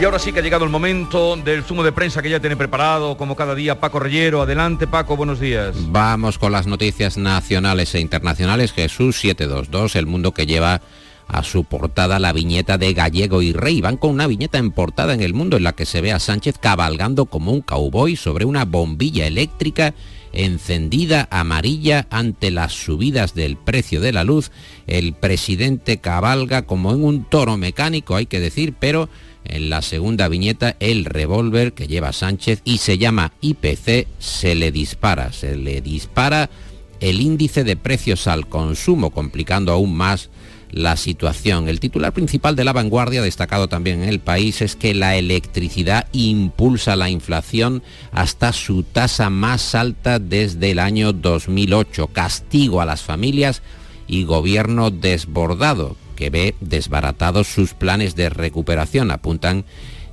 Y 0.00 0.04
ahora 0.04 0.20
sí 0.20 0.32
que 0.32 0.38
ha 0.38 0.42
llegado 0.42 0.64
el 0.64 0.70
momento 0.70 1.34
del 1.36 1.64
zumo 1.64 1.82
de 1.82 1.90
prensa 1.90 2.22
que 2.22 2.30
ya 2.30 2.38
tiene 2.38 2.56
preparado, 2.56 3.16
como 3.16 3.34
cada 3.34 3.56
día, 3.56 3.80
Paco 3.80 3.98
Rellero. 3.98 4.42
Adelante, 4.42 4.86
Paco, 4.86 5.16
buenos 5.16 5.40
días. 5.40 5.74
Vamos 5.90 6.38
con 6.38 6.52
las 6.52 6.68
noticias 6.68 7.16
nacionales 7.16 7.96
e 7.96 8.00
internacionales. 8.00 8.72
Jesús 8.72 9.18
722, 9.18 9.96
el 9.96 10.06
mundo 10.06 10.32
que 10.32 10.46
lleva 10.46 10.82
a 11.28 11.44
su 11.44 11.64
portada 11.64 12.18
la 12.18 12.32
viñeta 12.32 12.78
de 12.78 12.94
Gallego 12.94 13.42
y 13.42 13.52
Rey. 13.52 13.80
Van 13.80 13.96
con 13.96 14.10
una 14.10 14.26
viñeta 14.26 14.58
en 14.58 14.72
portada 14.72 15.14
en 15.14 15.20
el 15.20 15.34
mundo 15.34 15.56
en 15.56 15.64
la 15.64 15.74
que 15.74 15.86
se 15.86 16.00
ve 16.00 16.12
a 16.12 16.18
Sánchez 16.18 16.56
cabalgando 16.58 17.26
como 17.26 17.52
un 17.52 17.60
cowboy 17.60 18.16
sobre 18.16 18.44
una 18.44 18.64
bombilla 18.64 19.26
eléctrica 19.26 19.94
encendida 20.32 21.28
amarilla 21.30 22.06
ante 22.10 22.50
las 22.50 22.72
subidas 22.72 23.34
del 23.34 23.56
precio 23.56 24.00
de 24.00 24.12
la 24.12 24.24
luz. 24.24 24.50
El 24.86 25.12
presidente 25.12 25.98
cabalga 25.98 26.62
como 26.62 26.92
en 26.92 27.04
un 27.04 27.24
toro 27.24 27.56
mecánico, 27.56 28.16
hay 28.16 28.26
que 28.26 28.40
decir, 28.40 28.74
pero 28.78 29.08
en 29.44 29.70
la 29.70 29.82
segunda 29.82 30.28
viñeta 30.28 30.76
el 30.80 31.04
revólver 31.04 31.72
que 31.72 31.86
lleva 31.86 32.12
Sánchez 32.12 32.60
y 32.64 32.78
se 32.78 32.98
llama 32.98 33.32
IPC 33.40 34.06
se 34.18 34.54
le 34.54 34.72
dispara, 34.72 35.32
se 35.32 35.56
le 35.56 35.80
dispara 35.80 36.50
el 37.00 37.20
índice 37.20 37.64
de 37.64 37.76
precios 37.76 38.26
al 38.26 38.48
consumo, 38.48 39.10
complicando 39.10 39.72
aún 39.72 39.94
más 39.94 40.30
la 40.70 40.96
situación. 40.96 41.68
El 41.68 41.80
titular 41.80 42.12
principal 42.12 42.56
de 42.56 42.64
la 42.64 42.72
vanguardia, 42.72 43.22
destacado 43.22 43.68
también 43.68 44.02
en 44.02 44.08
el 44.08 44.20
país, 44.20 44.62
es 44.62 44.76
que 44.76 44.94
la 44.94 45.16
electricidad 45.16 46.06
impulsa 46.12 46.96
la 46.96 47.10
inflación 47.10 47.82
hasta 48.12 48.52
su 48.52 48.82
tasa 48.82 49.30
más 49.30 49.74
alta 49.74 50.18
desde 50.18 50.72
el 50.72 50.78
año 50.78 51.12
2008. 51.12 52.08
Castigo 52.08 52.80
a 52.80 52.86
las 52.86 53.02
familias 53.02 53.62
y 54.06 54.24
gobierno 54.24 54.90
desbordado, 54.90 55.96
que 56.16 56.30
ve 56.30 56.54
desbaratados 56.60 57.48
sus 57.48 57.74
planes 57.74 58.16
de 58.16 58.30
recuperación, 58.30 59.10
apuntan 59.10 59.64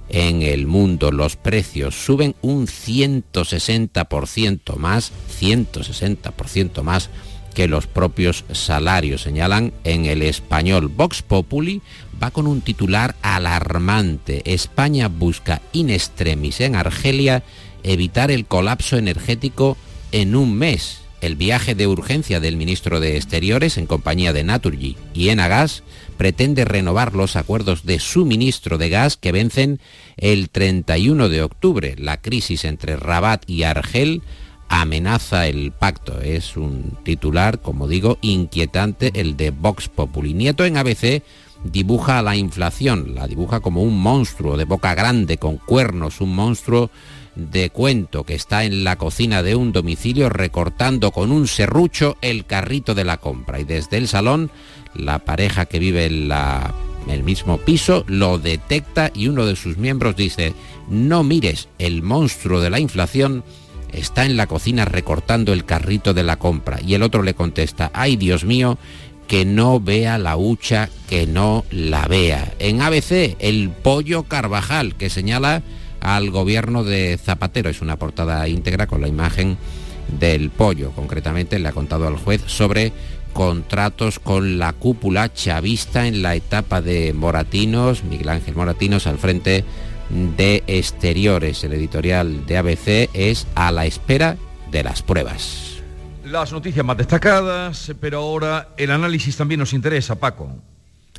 en 0.10 0.42
el 0.42 0.68
mundo. 0.68 1.12
Los 1.12 1.36
precios 1.36 1.96
suben 1.96 2.36
un 2.42 2.68
160% 2.68 4.78
más, 4.78 5.12
160% 5.42 6.84
más 6.84 7.10
que 7.56 7.68
los 7.68 7.88
propios 7.88 8.44
salarios, 8.52 9.24
señalan 9.24 9.74
en 9.84 10.06
el 10.06 10.22
español. 10.22 10.90
Vox 10.90 11.24
Populi 11.24 11.82
va 12.22 12.30
con 12.30 12.46
un 12.46 12.62
titular 12.62 13.16
alarmante. 13.24 14.44
España 14.46 15.08
busca 15.08 15.62
in 15.74 15.90
extremis 15.90 16.62
en 16.62 16.76
Argelia 16.76 17.44
evitar 17.82 18.30
el 18.30 18.46
colapso 18.46 18.98
energético 18.98 19.78
en 20.12 20.36
un 20.36 20.56
mes. 20.56 21.00
El 21.22 21.36
viaje 21.36 21.74
de 21.74 21.88
urgencia 21.88 22.40
del 22.40 22.58
ministro 22.58 23.00
de 23.00 23.16
Exteriores 23.16 23.78
en 23.78 23.88
compañía 23.88 24.34
de 24.34 24.44
Naturgy 24.44 24.98
y 25.14 25.30
Enagas 25.30 25.82
pretende 26.18 26.66
renovar 26.66 27.16
los 27.16 27.36
acuerdos 27.36 27.86
de 27.86 28.00
suministro 28.00 28.78
de 28.78 28.90
gas 28.90 29.18
que 29.18 29.32
vencen 29.32 29.80
el 30.18 30.50
31 30.50 31.30
de 31.30 31.42
octubre. 31.42 31.96
La 31.98 32.22
crisis 32.22 32.66
entre 32.66 32.98
Rabat 32.98 33.50
y 33.50 33.64
Argel 33.64 34.22
amenaza 34.70 35.48
el 35.48 35.72
pacto. 35.72 36.22
Es 36.22 36.58
un 36.58 36.98
titular, 37.04 37.62
como 37.62 37.88
digo, 37.88 38.18
inquietante 38.22 39.12
el 39.16 39.38
de 39.38 39.52
Vox 39.52 39.90
Populi. 39.90 40.34
Nieto 40.34 40.66
en 40.66 40.78
ABC 40.78 41.24
dibuja 41.64 42.22
la 42.22 42.36
inflación, 42.36 43.16
la 43.16 43.28
dibuja 43.28 43.60
como 43.60 43.82
un 43.82 44.00
monstruo 44.00 44.58
de 44.58 44.66
boca 44.66 44.94
grande 44.96 45.38
con 45.38 45.58
cuernos, 45.58 46.22
un 46.22 46.36
monstruo 46.36 46.92
de 47.36 47.70
cuento 47.70 48.24
que 48.24 48.36
está 48.36 48.64
en 48.64 48.84
la 48.84 48.98
cocina 48.98 49.44
de 49.44 49.56
un 49.56 49.72
domicilio 49.72 50.30
recortando 50.30 51.12
con 51.12 51.32
un 51.32 51.48
serrucho 51.48 52.18
el 52.22 52.46
carrito 52.46 52.96
de 52.96 53.04
la 53.04 53.18
compra 53.18 53.60
y 53.60 53.66
desde 53.66 53.98
el 53.98 54.08
salón 54.08 54.50
la 54.94 55.20
pareja 55.20 55.66
que 55.66 55.80
vive 55.80 56.06
en 56.06 56.30
la, 56.30 56.74
el 57.10 57.24
mismo 57.24 57.58
piso 57.58 58.06
lo 58.08 58.40
detecta 58.40 59.12
y 59.14 59.28
uno 59.28 59.46
de 59.46 59.58
sus 59.58 59.78
miembros 59.78 60.16
dice 60.16 60.54
no 60.88 61.24
mires 61.24 61.68
el 61.78 62.04
monstruo 62.04 62.62
de 62.62 62.70
la 62.70 62.80
inflación 62.80 63.44
está 63.98 64.26
en 64.26 64.38
la 64.38 64.48
cocina 64.48 64.86
recortando 64.86 65.54
el 65.54 65.66
carrito 65.66 66.14
de 66.14 66.24
la 66.24 66.38
compra. 66.38 66.80
Y 66.82 66.94
el 66.94 67.04
otro 67.04 67.24
le 67.24 67.34
contesta, 67.34 67.92
ay 67.94 68.16
Dios 68.16 68.46
mío, 68.46 68.78
que 69.28 69.46
no 69.46 69.80
vea 69.80 70.18
la 70.18 70.38
hucha, 70.38 70.90
que 71.10 71.28
no 71.28 71.66
la 71.72 72.08
vea. 72.08 72.54
En 72.60 72.82
ABC, 72.82 73.36
el 73.40 73.70
pollo 73.70 74.24
Carvajal, 74.24 74.96
que 74.96 75.10
señala 75.10 75.64
al 76.02 76.30
gobierno 76.30 76.84
de 76.84 77.18
Zapatero. 77.22 77.70
Es 77.70 77.82
una 77.82 77.98
portada 77.98 78.48
íntegra 78.48 78.88
con 78.88 79.02
la 79.02 79.08
imagen 79.08 79.58
del 80.20 80.52
pollo. 80.52 80.92
Concretamente 80.92 81.58
le 81.60 81.68
ha 81.68 81.74
contado 81.74 82.08
al 82.08 82.18
juez 82.18 82.44
sobre 82.46 82.94
contratos 83.34 84.20
con 84.20 84.60
la 84.60 84.72
cúpula 84.72 85.34
chavista 85.34 86.08
en 86.08 86.22
la 86.22 86.36
etapa 86.36 86.82
de 86.82 87.12
Moratinos, 87.12 88.04
Miguel 88.04 88.30
Ángel 88.30 88.56
Moratinos 88.56 89.08
al 89.08 89.18
frente 89.18 89.66
de 90.10 90.64
exteriores. 90.68 91.64
El 91.64 91.74
editorial 91.74 92.46
de 92.46 92.58
ABC 92.58 93.10
es 93.14 93.48
a 93.56 93.72
la 93.72 93.86
espera 93.86 94.38
de 94.72 94.84
las 94.84 95.02
pruebas. 95.02 95.78
Las 96.24 96.52
noticias 96.52 96.86
más 96.86 96.98
destacadas, 96.98 97.94
pero 98.00 98.20
ahora 98.20 98.70
el 98.78 98.92
análisis 98.92 99.38
también 99.38 99.60
nos 99.60 99.74
interesa, 99.74 100.16
Paco. 100.16 100.50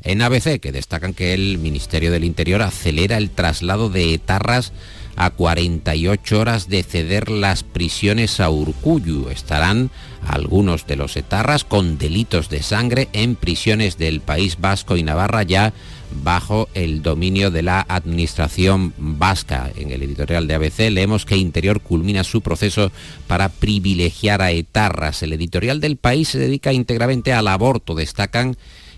En 0.03 0.21
ABC, 0.21 0.59
que 0.59 0.71
destacan 0.71 1.13
que 1.13 1.33
el 1.33 1.57
Ministerio 1.57 2.11
del 2.11 2.23
Interior 2.23 2.61
acelera 2.61 3.17
el 3.17 3.31
traslado 3.31 3.89
de 3.89 4.13
etarras 4.13 4.73
a 5.15 5.31
48 5.31 6.39
horas 6.39 6.69
de 6.69 6.83
ceder 6.83 7.29
las 7.29 7.63
prisiones 7.63 8.39
a 8.39 8.49
Urcuyu. 8.51 9.29
Estarán 9.29 9.89
algunos 10.25 10.85
de 10.85 10.95
los 10.95 11.17
etarras 11.17 11.63
con 11.63 11.97
delitos 11.97 12.49
de 12.49 12.61
sangre 12.61 13.09
en 13.13 13.35
prisiones 13.35 13.97
del 13.97 14.21
País 14.21 14.57
Vasco 14.59 14.95
y 14.95 15.03
Navarra 15.03 15.41
ya 15.43 15.73
bajo 16.11 16.69
el 16.73 17.01
dominio 17.01 17.51
de 17.51 17.61
la 17.61 17.85
administración 17.87 18.93
vasca. 18.97 19.71
En 19.75 19.91
el 19.91 20.03
editorial 20.03 20.47
de 20.47 20.55
ABC 20.55 20.89
leemos 20.91 21.25
que 21.25 21.37
Interior 21.37 21.81
culmina 21.81 22.23
su 22.23 22.41
proceso 22.41 22.91
para 23.27 23.49
privilegiar 23.49 24.41
a 24.41 24.51
etarras. 24.51 25.23
El 25.23 25.33
editorial 25.33 25.81
del 25.81 25.97
país 25.97 26.29
se 26.29 26.39
dedica 26.39 26.73
íntegramente 26.73 27.33
al 27.33 27.47
aborto. 27.47 27.95
Destacan 27.95 28.57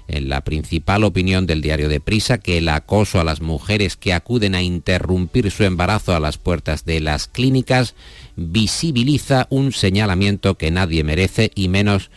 en 0.09 0.27
la 0.27 0.41
principal 0.41 1.03
opinión 1.03 1.45
del 1.45 1.61
diario 1.61 1.87
de 1.87 1.99
Prisa 1.99 2.39
que 2.39 2.57
el 2.57 2.67
acoso 2.69 3.19
a 3.19 3.23
las 3.23 3.41
mujeres 3.41 3.95
que 3.95 4.13
acuden 4.13 4.55
a 4.55 4.61
interrumpir 4.63 5.51
su 5.51 5.63
embarazo 5.63 6.15
a 6.15 6.19
las 6.19 6.37
puertas 6.37 6.83
de 6.83 6.99
las 6.99 7.27
clínicas 7.27 7.93
visibiliza 8.35 9.45
un 9.49 9.71
señalamiento 9.71 10.55
que 10.55 10.71
nadie 10.71 11.03
merece 11.03 11.51
y 11.53 11.67
menos 11.67 12.09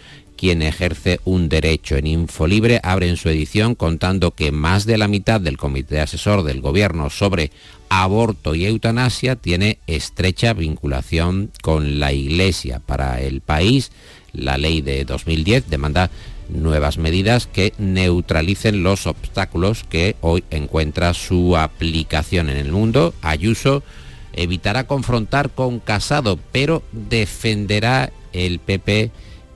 quien 0.42 0.60
ejerce 0.60 1.20
un 1.24 1.48
derecho. 1.48 1.94
En 1.96 2.08
Infolibre 2.08 2.80
en 2.82 3.16
su 3.16 3.28
edición 3.28 3.76
contando 3.76 4.32
que 4.32 4.50
más 4.50 4.86
de 4.86 4.98
la 4.98 5.06
mitad 5.06 5.40
del 5.40 5.56
comité 5.56 6.00
asesor 6.00 6.42
del 6.42 6.60
gobierno 6.60 7.10
sobre 7.10 7.52
aborto 7.88 8.56
y 8.56 8.66
eutanasia 8.66 9.36
tiene 9.36 9.78
estrecha 9.86 10.52
vinculación 10.52 11.52
con 11.62 12.00
la 12.00 12.12
Iglesia. 12.12 12.80
Para 12.84 13.20
el 13.20 13.40
país, 13.40 13.92
la 14.32 14.58
ley 14.58 14.80
de 14.80 15.04
2010 15.04 15.70
demanda 15.70 16.10
nuevas 16.48 16.98
medidas 16.98 17.46
que 17.46 17.72
neutralicen 17.78 18.82
los 18.82 19.06
obstáculos 19.06 19.84
que 19.88 20.16
hoy 20.22 20.42
encuentra 20.50 21.14
su 21.14 21.56
aplicación 21.56 22.50
en 22.50 22.56
el 22.56 22.72
mundo. 22.72 23.14
Ayuso 23.22 23.84
evitará 24.32 24.88
confrontar 24.88 25.50
con 25.50 25.78
Casado, 25.78 26.36
pero 26.50 26.82
defenderá 26.90 28.12
el 28.32 28.58
PP 28.58 29.12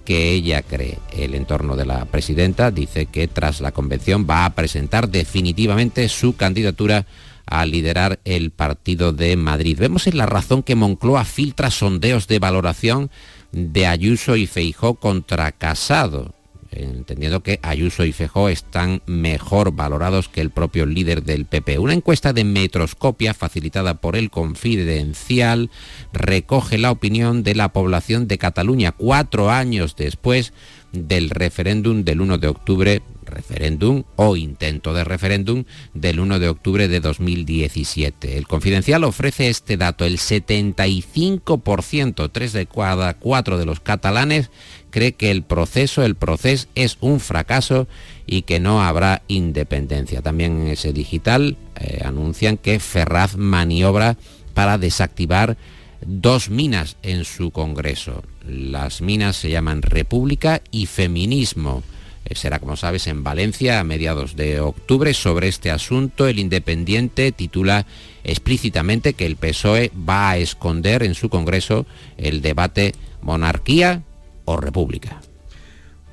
que 0.07 0.31
ella 0.31 0.63
cree. 0.63 0.99
El 1.13 1.35
entorno 1.35 1.77
de 1.77 1.85
la 1.85 2.07
presidenta 2.07 2.71
dice 2.71 3.05
que 3.05 3.29
tras 3.29 3.61
la 3.61 3.73
convención 3.73 4.27
va 4.29 4.47
a 4.47 4.55
presentar 4.55 5.11
definitivamente 5.11 6.09
su 6.09 6.37
candidatura 6.37 7.05
a 7.45 7.67
liderar 7.67 8.19
el 8.25 8.51
partido 8.51 9.13
de 9.13 9.37
Madrid. 9.37 9.79
Vemos 9.79 10.07
en 10.07 10.17
la 10.17 10.27
razón 10.27 10.63
que 10.63 10.75
Moncloa 10.75 11.25
filtra 11.25 11.71
sondeos 11.71 12.27
de 12.29 12.39
valoración 12.39 13.11
de 13.53 13.87
Ayuso 13.87 14.37
y 14.37 14.47
Feijó 14.47 14.95
contra 14.95 15.53
Casado 15.53 16.36
entendiendo 16.83 17.43
que 17.43 17.59
Ayuso 17.63 18.05
y 18.05 18.13
Fejó 18.13 18.49
están 18.49 19.03
mejor 19.07 19.73
valorados 19.73 20.29
que 20.29 20.41
el 20.41 20.51
propio 20.51 20.87
líder 20.87 21.23
del 21.23 21.47
PP. 21.47 21.79
Una 21.79 21.95
encuesta 21.95 22.33
de 22.33 22.45
Metroscopia 22.45 23.35
facilitada 23.35 24.01
por 24.01 24.17
el 24.17 24.31
Confidencial 24.31 25.71
recoge 26.13 26.79
la 26.79 26.91
opinión 26.91 27.43
de 27.43 27.55
la 27.55 27.73
población 27.73 28.29
de 28.29 28.39
Cataluña 28.39 28.93
cuatro 28.93 29.51
años 29.51 29.97
después 29.97 30.53
del 30.93 31.31
referéndum 31.31 32.05
del 32.05 32.21
1 32.21 32.39
de 32.39 32.49
octubre 32.49 33.03
referéndum 33.27 34.05
o 34.15 34.37
intento 34.37 34.95
de 34.95 35.03
referéndum 35.05 35.65
del 35.95 36.21
1 36.21 36.39
de 36.39 36.49
octubre 36.49 36.87
de 36.89 37.01
2017. 37.01 38.39
El 38.39 38.47
Confidencial 38.47 39.03
ofrece 39.05 39.49
este 39.49 39.77
dato, 39.77 40.05
el 40.05 40.19
75%, 40.19 42.31
tres 42.33 42.53
de 42.53 42.67
cada 42.67 43.15
cuatro 43.15 43.59
de 43.59 43.67
los 43.67 43.81
catalanes 43.81 44.53
cree 44.97 45.13
que 45.13 45.31
el 45.31 45.43
proceso, 45.43 46.05
el 46.05 46.15
proceso 46.15 46.69
es 46.75 46.97
un 47.03 47.21
fracaso 47.21 47.87
y 48.27 48.43
que 48.43 48.61
no 48.61 48.83
habrá 48.83 49.21
independencia. 49.29 50.23
También 50.23 50.63
en 50.63 50.69
ese 50.69 50.95
digital 50.95 51.59
eh, 51.79 52.01
anuncian 52.03 52.57
que 52.57 52.81
Ferraz 52.81 53.37
maniobra 53.37 54.17
para 54.55 54.79
desactivar 54.79 55.59
dos 56.01 56.49
minas 56.49 56.97
en 57.03 57.27
su 57.27 57.51
Congreso. 57.51 58.23
Las 58.49 59.03
minas 59.03 59.37
se 59.37 59.51
llaman 59.51 59.83
República 59.83 60.63
y 60.71 60.87
Feminismo. 60.87 61.83
Eh, 62.25 62.35
será, 62.35 62.59
como 62.59 62.77
sabes, 62.77 63.07
en 63.07 63.23
Valencia 63.23 63.81
a 63.81 63.85
mediados 63.85 64.35
de 64.35 64.61
octubre. 64.61 65.13
Sobre 65.13 65.49
este 65.49 65.71
asunto, 65.71 66.27
el 66.27 66.39
Independiente 66.39 67.33
titula 67.33 67.85
explícitamente 68.25 69.13
que 69.13 69.27
el 69.27 69.37
PSOE 69.37 69.93
va 70.09 70.31
a 70.31 70.39
esconder 70.39 71.03
en 71.03 71.15
su 71.15 71.29
Congreso 71.29 71.85
el 72.17 72.41
debate 72.41 72.95
monarquía 73.21 74.03
o 74.47 74.57
república. 74.57 75.21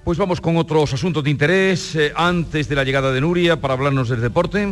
Pues 0.04 0.18
vamos 0.18 0.42
con 0.42 0.58
otros 0.58 0.94
asuntos 0.94 1.24
de 1.24 1.30
interés 1.30 1.96
eh, 1.96 2.12
antes 2.16 2.68
de 2.68 2.76
la 2.76 2.84
llegada 2.84 3.14
de 3.14 3.22
Nuria 3.22 3.62
para 3.62 3.74
hablarnos 3.74 4.10
del 4.10 4.20
deporte. 4.20 4.68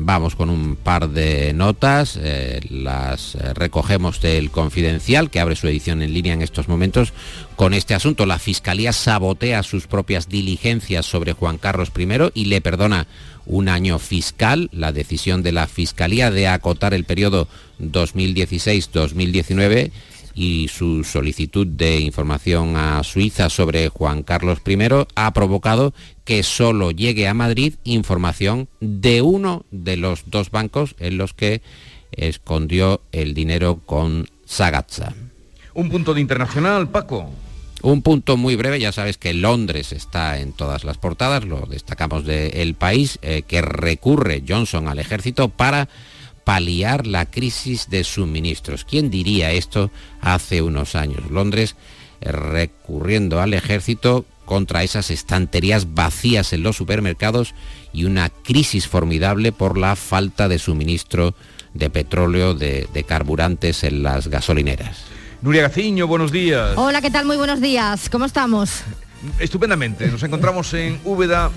Vamos 0.00 0.36
con 0.36 0.48
un 0.48 0.76
par 0.76 1.08
de 1.08 1.52
notas, 1.54 2.16
eh, 2.22 2.60
las 2.70 3.34
eh, 3.34 3.52
recogemos 3.52 4.20
del 4.20 4.52
Confidencial, 4.52 5.28
que 5.28 5.40
abre 5.40 5.56
su 5.56 5.66
edición 5.66 6.02
en 6.02 6.14
línea 6.14 6.34
en 6.34 6.42
estos 6.42 6.68
momentos. 6.68 7.12
Con 7.56 7.74
este 7.74 7.94
asunto, 7.94 8.24
la 8.24 8.38
Fiscalía 8.38 8.92
sabotea 8.92 9.64
sus 9.64 9.88
propias 9.88 10.28
diligencias 10.28 11.04
sobre 11.04 11.32
Juan 11.32 11.58
Carlos 11.58 11.90
I 11.98 12.30
y 12.34 12.44
le 12.44 12.60
perdona 12.60 13.08
un 13.44 13.68
año 13.68 13.98
fiscal. 13.98 14.70
La 14.72 14.92
decisión 14.92 15.42
de 15.42 15.50
la 15.50 15.66
Fiscalía 15.66 16.30
de 16.30 16.46
acotar 16.46 16.94
el 16.94 17.04
periodo 17.04 17.48
2016-2019 17.80 19.90
y 20.38 20.68
su 20.68 21.02
solicitud 21.02 21.66
de 21.66 21.98
información 21.98 22.76
a 22.76 23.02
Suiza 23.02 23.50
sobre 23.50 23.88
Juan 23.88 24.22
Carlos 24.22 24.60
I 24.64 24.78
ha 25.16 25.32
provocado 25.32 25.92
que 26.24 26.44
solo 26.44 26.92
llegue 26.92 27.26
a 27.26 27.34
Madrid 27.34 27.74
información 27.82 28.68
de 28.80 29.20
uno 29.20 29.64
de 29.72 29.96
los 29.96 30.30
dos 30.30 30.52
bancos 30.52 30.94
en 31.00 31.18
los 31.18 31.34
que 31.34 31.60
escondió 32.12 33.00
el 33.10 33.34
dinero 33.34 33.80
con 33.84 34.28
Sagatza. 34.46 35.12
Un 35.74 35.90
punto 35.90 36.14
de 36.14 36.20
internacional, 36.20 36.88
Paco. 36.88 37.28
Un 37.82 38.02
punto 38.02 38.36
muy 38.36 38.54
breve, 38.54 38.78
ya 38.78 38.92
sabes 38.92 39.18
que 39.18 39.34
Londres 39.34 39.90
está 39.92 40.38
en 40.38 40.52
todas 40.52 40.84
las 40.84 40.98
portadas, 40.98 41.44
lo 41.44 41.66
destacamos 41.66 42.24
del 42.24 42.74
país, 42.74 43.18
eh, 43.22 43.42
que 43.42 43.60
recurre 43.60 44.44
Johnson 44.48 44.86
al 44.86 45.00
ejército 45.00 45.48
para 45.48 45.88
paliar 46.48 47.06
la 47.06 47.26
crisis 47.26 47.90
de 47.90 48.04
suministros. 48.04 48.86
¿Quién 48.86 49.10
diría 49.10 49.52
esto 49.52 49.90
hace 50.22 50.62
unos 50.62 50.94
años? 50.94 51.30
Londres 51.30 51.76
eh, 52.22 52.32
recurriendo 52.32 53.42
al 53.42 53.52
ejército 53.52 54.24
contra 54.46 54.82
esas 54.82 55.10
estanterías 55.10 55.92
vacías 55.92 56.54
en 56.54 56.62
los 56.62 56.74
supermercados 56.74 57.54
y 57.92 58.04
una 58.04 58.30
crisis 58.30 58.88
formidable 58.88 59.52
por 59.52 59.76
la 59.76 59.94
falta 59.94 60.48
de 60.48 60.58
suministro 60.58 61.34
de 61.74 61.90
petróleo, 61.90 62.54
de, 62.54 63.04
carburantes 63.06 63.84
en 63.84 64.02
las 64.02 64.28
gasolineras. 64.28 65.02
Nuria 65.42 65.60
Gaciño, 65.60 66.06
buenos 66.06 66.32
días. 66.32 66.72
Hola, 66.76 67.02
¿qué 67.02 67.10
tal? 67.10 67.26
Muy 67.26 67.36
buenos 67.36 67.60
días. 67.60 68.08
¿Cómo 68.08 68.24
estamos? 68.24 68.84
Estupendamente. 69.38 70.06
Nos 70.06 70.22
encontramos 70.22 70.72
en 70.72 70.98
Úbeda 71.04 71.50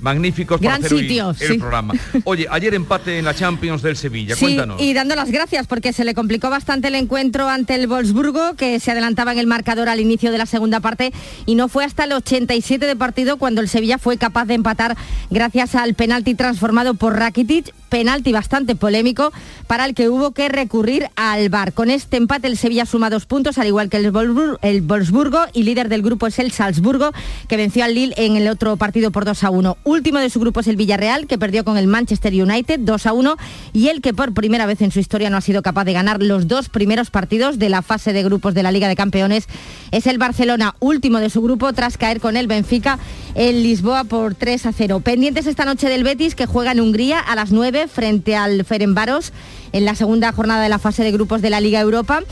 magníficos 0.00 0.60
Gran 0.60 0.82
para 0.82 0.96
sitio, 0.96 1.34
el 1.40 1.58
programa. 1.58 1.94
Oye, 2.24 2.46
ayer 2.50 2.74
empate 2.74 3.18
en 3.18 3.24
la 3.24 3.34
Champions 3.34 3.82
del 3.82 3.96
Sevilla, 3.96 4.36
cuéntanos. 4.36 4.80
Y 4.80 4.92
dando 4.94 5.14
las 5.14 5.30
gracias 5.30 5.66
porque 5.66 5.92
se 5.92 6.04
le 6.04 6.14
complicó 6.14 6.50
bastante 6.50 6.88
el 6.88 6.94
encuentro 6.94 7.48
ante 7.48 7.74
el 7.74 7.86
Wolfsburgo, 7.86 8.54
que 8.56 8.80
se 8.80 8.90
adelantaba 8.90 9.32
en 9.32 9.38
el 9.38 9.46
marcador 9.46 9.88
al 9.88 10.00
inicio 10.00 10.32
de 10.32 10.38
la 10.38 10.46
segunda 10.46 10.80
parte 10.80 11.12
y 11.46 11.54
no 11.54 11.68
fue 11.68 11.84
hasta 11.84 12.04
el 12.04 12.12
87 12.12 12.86
de 12.86 12.96
partido 12.96 13.36
cuando 13.36 13.60
el 13.60 13.68
Sevilla 13.68 13.98
fue 13.98 14.16
capaz 14.16 14.46
de 14.46 14.54
empatar 14.54 14.96
gracias 15.30 15.74
al 15.74 15.94
penalti 15.94 16.34
transformado 16.34 16.94
por 16.94 17.16
Rakitic, 17.16 17.72
penalti 17.88 18.32
bastante 18.32 18.76
polémico 18.76 19.32
para 19.66 19.84
el 19.84 19.94
que 19.94 20.08
hubo 20.08 20.30
que 20.30 20.48
recurrir 20.48 21.08
al 21.16 21.48
VAR. 21.48 21.72
Con 21.72 21.90
este 21.90 22.16
empate 22.16 22.46
el 22.46 22.56
Sevilla 22.56 22.86
suma 22.86 23.10
dos 23.10 23.26
puntos, 23.26 23.58
al 23.58 23.66
igual 23.66 23.90
que 23.90 23.98
el, 23.98 24.10
Wolfsburgo, 24.10 25.40
y 25.52 25.64
líder 25.64 25.88
del 25.88 26.02
grupo 26.02 26.26
es 26.26 26.38
el 26.38 26.52
Salzburgo, 26.52 27.12
que 27.48 27.56
venció 27.56 27.84
al 27.84 27.94
Lille 27.94 28.14
en 28.16 28.36
el 28.36 28.48
otro 28.48 28.76
partido 28.76 29.10
por 29.10 29.24
2 29.24 29.44
a 29.44 29.50
1. 29.50 29.76
Último 29.90 30.20
de 30.20 30.30
su 30.30 30.38
grupo 30.38 30.60
es 30.60 30.68
el 30.68 30.76
Villarreal, 30.76 31.26
que 31.26 31.36
perdió 31.36 31.64
con 31.64 31.76
el 31.76 31.88
Manchester 31.88 32.32
United 32.32 32.78
2 32.78 33.06
a 33.06 33.12
1 33.12 33.36
y 33.72 33.88
el 33.88 34.00
que 34.00 34.14
por 34.14 34.32
primera 34.32 34.64
vez 34.64 34.82
en 34.82 34.92
su 34.92 35.00
historia 35.00 35.30
no 35.30 35.36
ha 35.36 35.40
sido 35.40 35.62
capaz 35.62 35.82
de 35.82 35.92
ganar 35.92 36.22
los 36.22 36.46
dos 36.46 36.68
primeros 36.68 37.10
partidos 37.10 37.58
de 37.58 37.70
la 37.70 37.82
fase 37.82 38.12
de 38.12 38.22
grupos 38.22 38.54
de 38.54 38.62
la 38.62 38.70
Liga 38.70 38.86
de 38.86 38.94
Campeones 38.94 39.48
es 39.90 40.06
el 40.06 40.18
Barcelona, 40.18 40.76
último 40.78 41.18
de 41.18 41.28
su 41.28 41.42
grupo 41.42 41.72
tras 41.72 41.98
caer 41.98 42.20
con 42.20 42.36
el 42.36 42.46
Benfica 42.46 43.00
en 43.34 43.64
Lisboa 43.64 44.04
por 44.04 44.36
3 44.36 44.66
a 44.66 44.72
0. 44.72 45.00
Pendientes 45.00 45.48
esta 45.48 45.64
noche 45.64 45.88
del 45.88 46.04
Betis 46.04 46.36
que 46.36 46.46
juega 46.46 46.70
en 46.70 46.78
Hungría 46.78 47.18
a 47.18 47.34
las 47.34 47.50
9 47.50 47.88
frente 47.88 48.36
al 48.36 48.64
Ferenbaros 48.64 49.32
en 49.72 49.84
la 49.84 49.96
segunda 49.96 50.30
jornada 50.30 50.62
de 50.62 50.68
la 50.68 50.78
fase 50.78 51.02
de 51.02 51.10
grupos 51.10 51.42
de 51.42 51.50
la 51.50 51.60
Liga 51.60 51.80
Europa. 51.80 52.22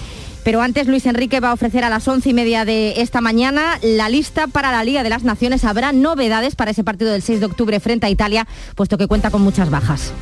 Pero 0.44 0.62
antes 0.62 0.87
Luis 0.87 1.07
Enrique 1.07 1.40
va 1.40 1.51
a 1.51 1.55
ofrecer 1.55 1.85
a 1.85 1.90
las 1.90 2.07
once 2.09 2.31
y 2.31 2.35
media 2.35 2.64
de 2.64 3.01
esta 3.03 3.20
mañana 3.20 3.79
la 3.83 4.09
lista 4.09 4.46
para 4.46 4.72
la 4.72 4.85
Liga 4.85 5.03
de 5.03 5.11
las 5.11 5.24
Naciones. 5.24 5.64
Habrá 5.64 5.92
novedades 5.92 6.57
para 6.57 6.70
ese 6.70 6.85
partido 6.85 7.12
del 7.12 7.22
6 7.22 7.40
de 7.40 7.46
octubre 7.46 7.81
frente 7.81 8.07
a 8.07 8.11
Italia, 8.11 8.46
puesto 8.74 8.98
que 8.98 9.07
cuenta 9.07 9.31
con 9.31 9.42
muchas 9.42 9.70
bajas. 9.70 10.12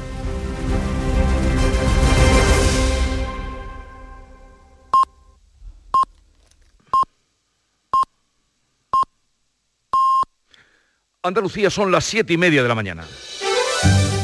Andalucía 11.27 11.71
son 11.71 11.91
las 11.91 12.05
siete 12.05 12.35
y 12.35 12.37
media 12.37 12.63
de 12.63 12.69
la 12.69 12.75
mañana. 12.77 13.05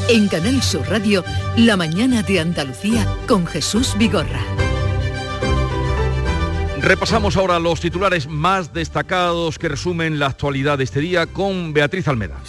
En 0.08 0.28
Canal 0.28 0.62
Sur 0.62 0.88
Radio, 0.88 1.24
La 1.56 1.76
mañana 1.76 2.22
de 2.22 2.38
Andalucía 2.38 3.06
con 3.26 3.46
Jesús 3.46 3.96
Vigorra. 3.98 4.61
Repasamos 6.82 7.36
ahora 7.36 7.60
los 7.60 7.80
titulares 7.80 8.26
más 8.28 8.72
destacados 8.74 9.56
que 9.56 9.68
resumen 9.68 10.18
la 10.18 10.26
actualidad 10.26 10.78
de 10.78 10.84
este 10.84 10.98
día 10.98 11.26
con 11.26 11.72
Beatriz 11.72 12.08
Almeda. 12.08 12.42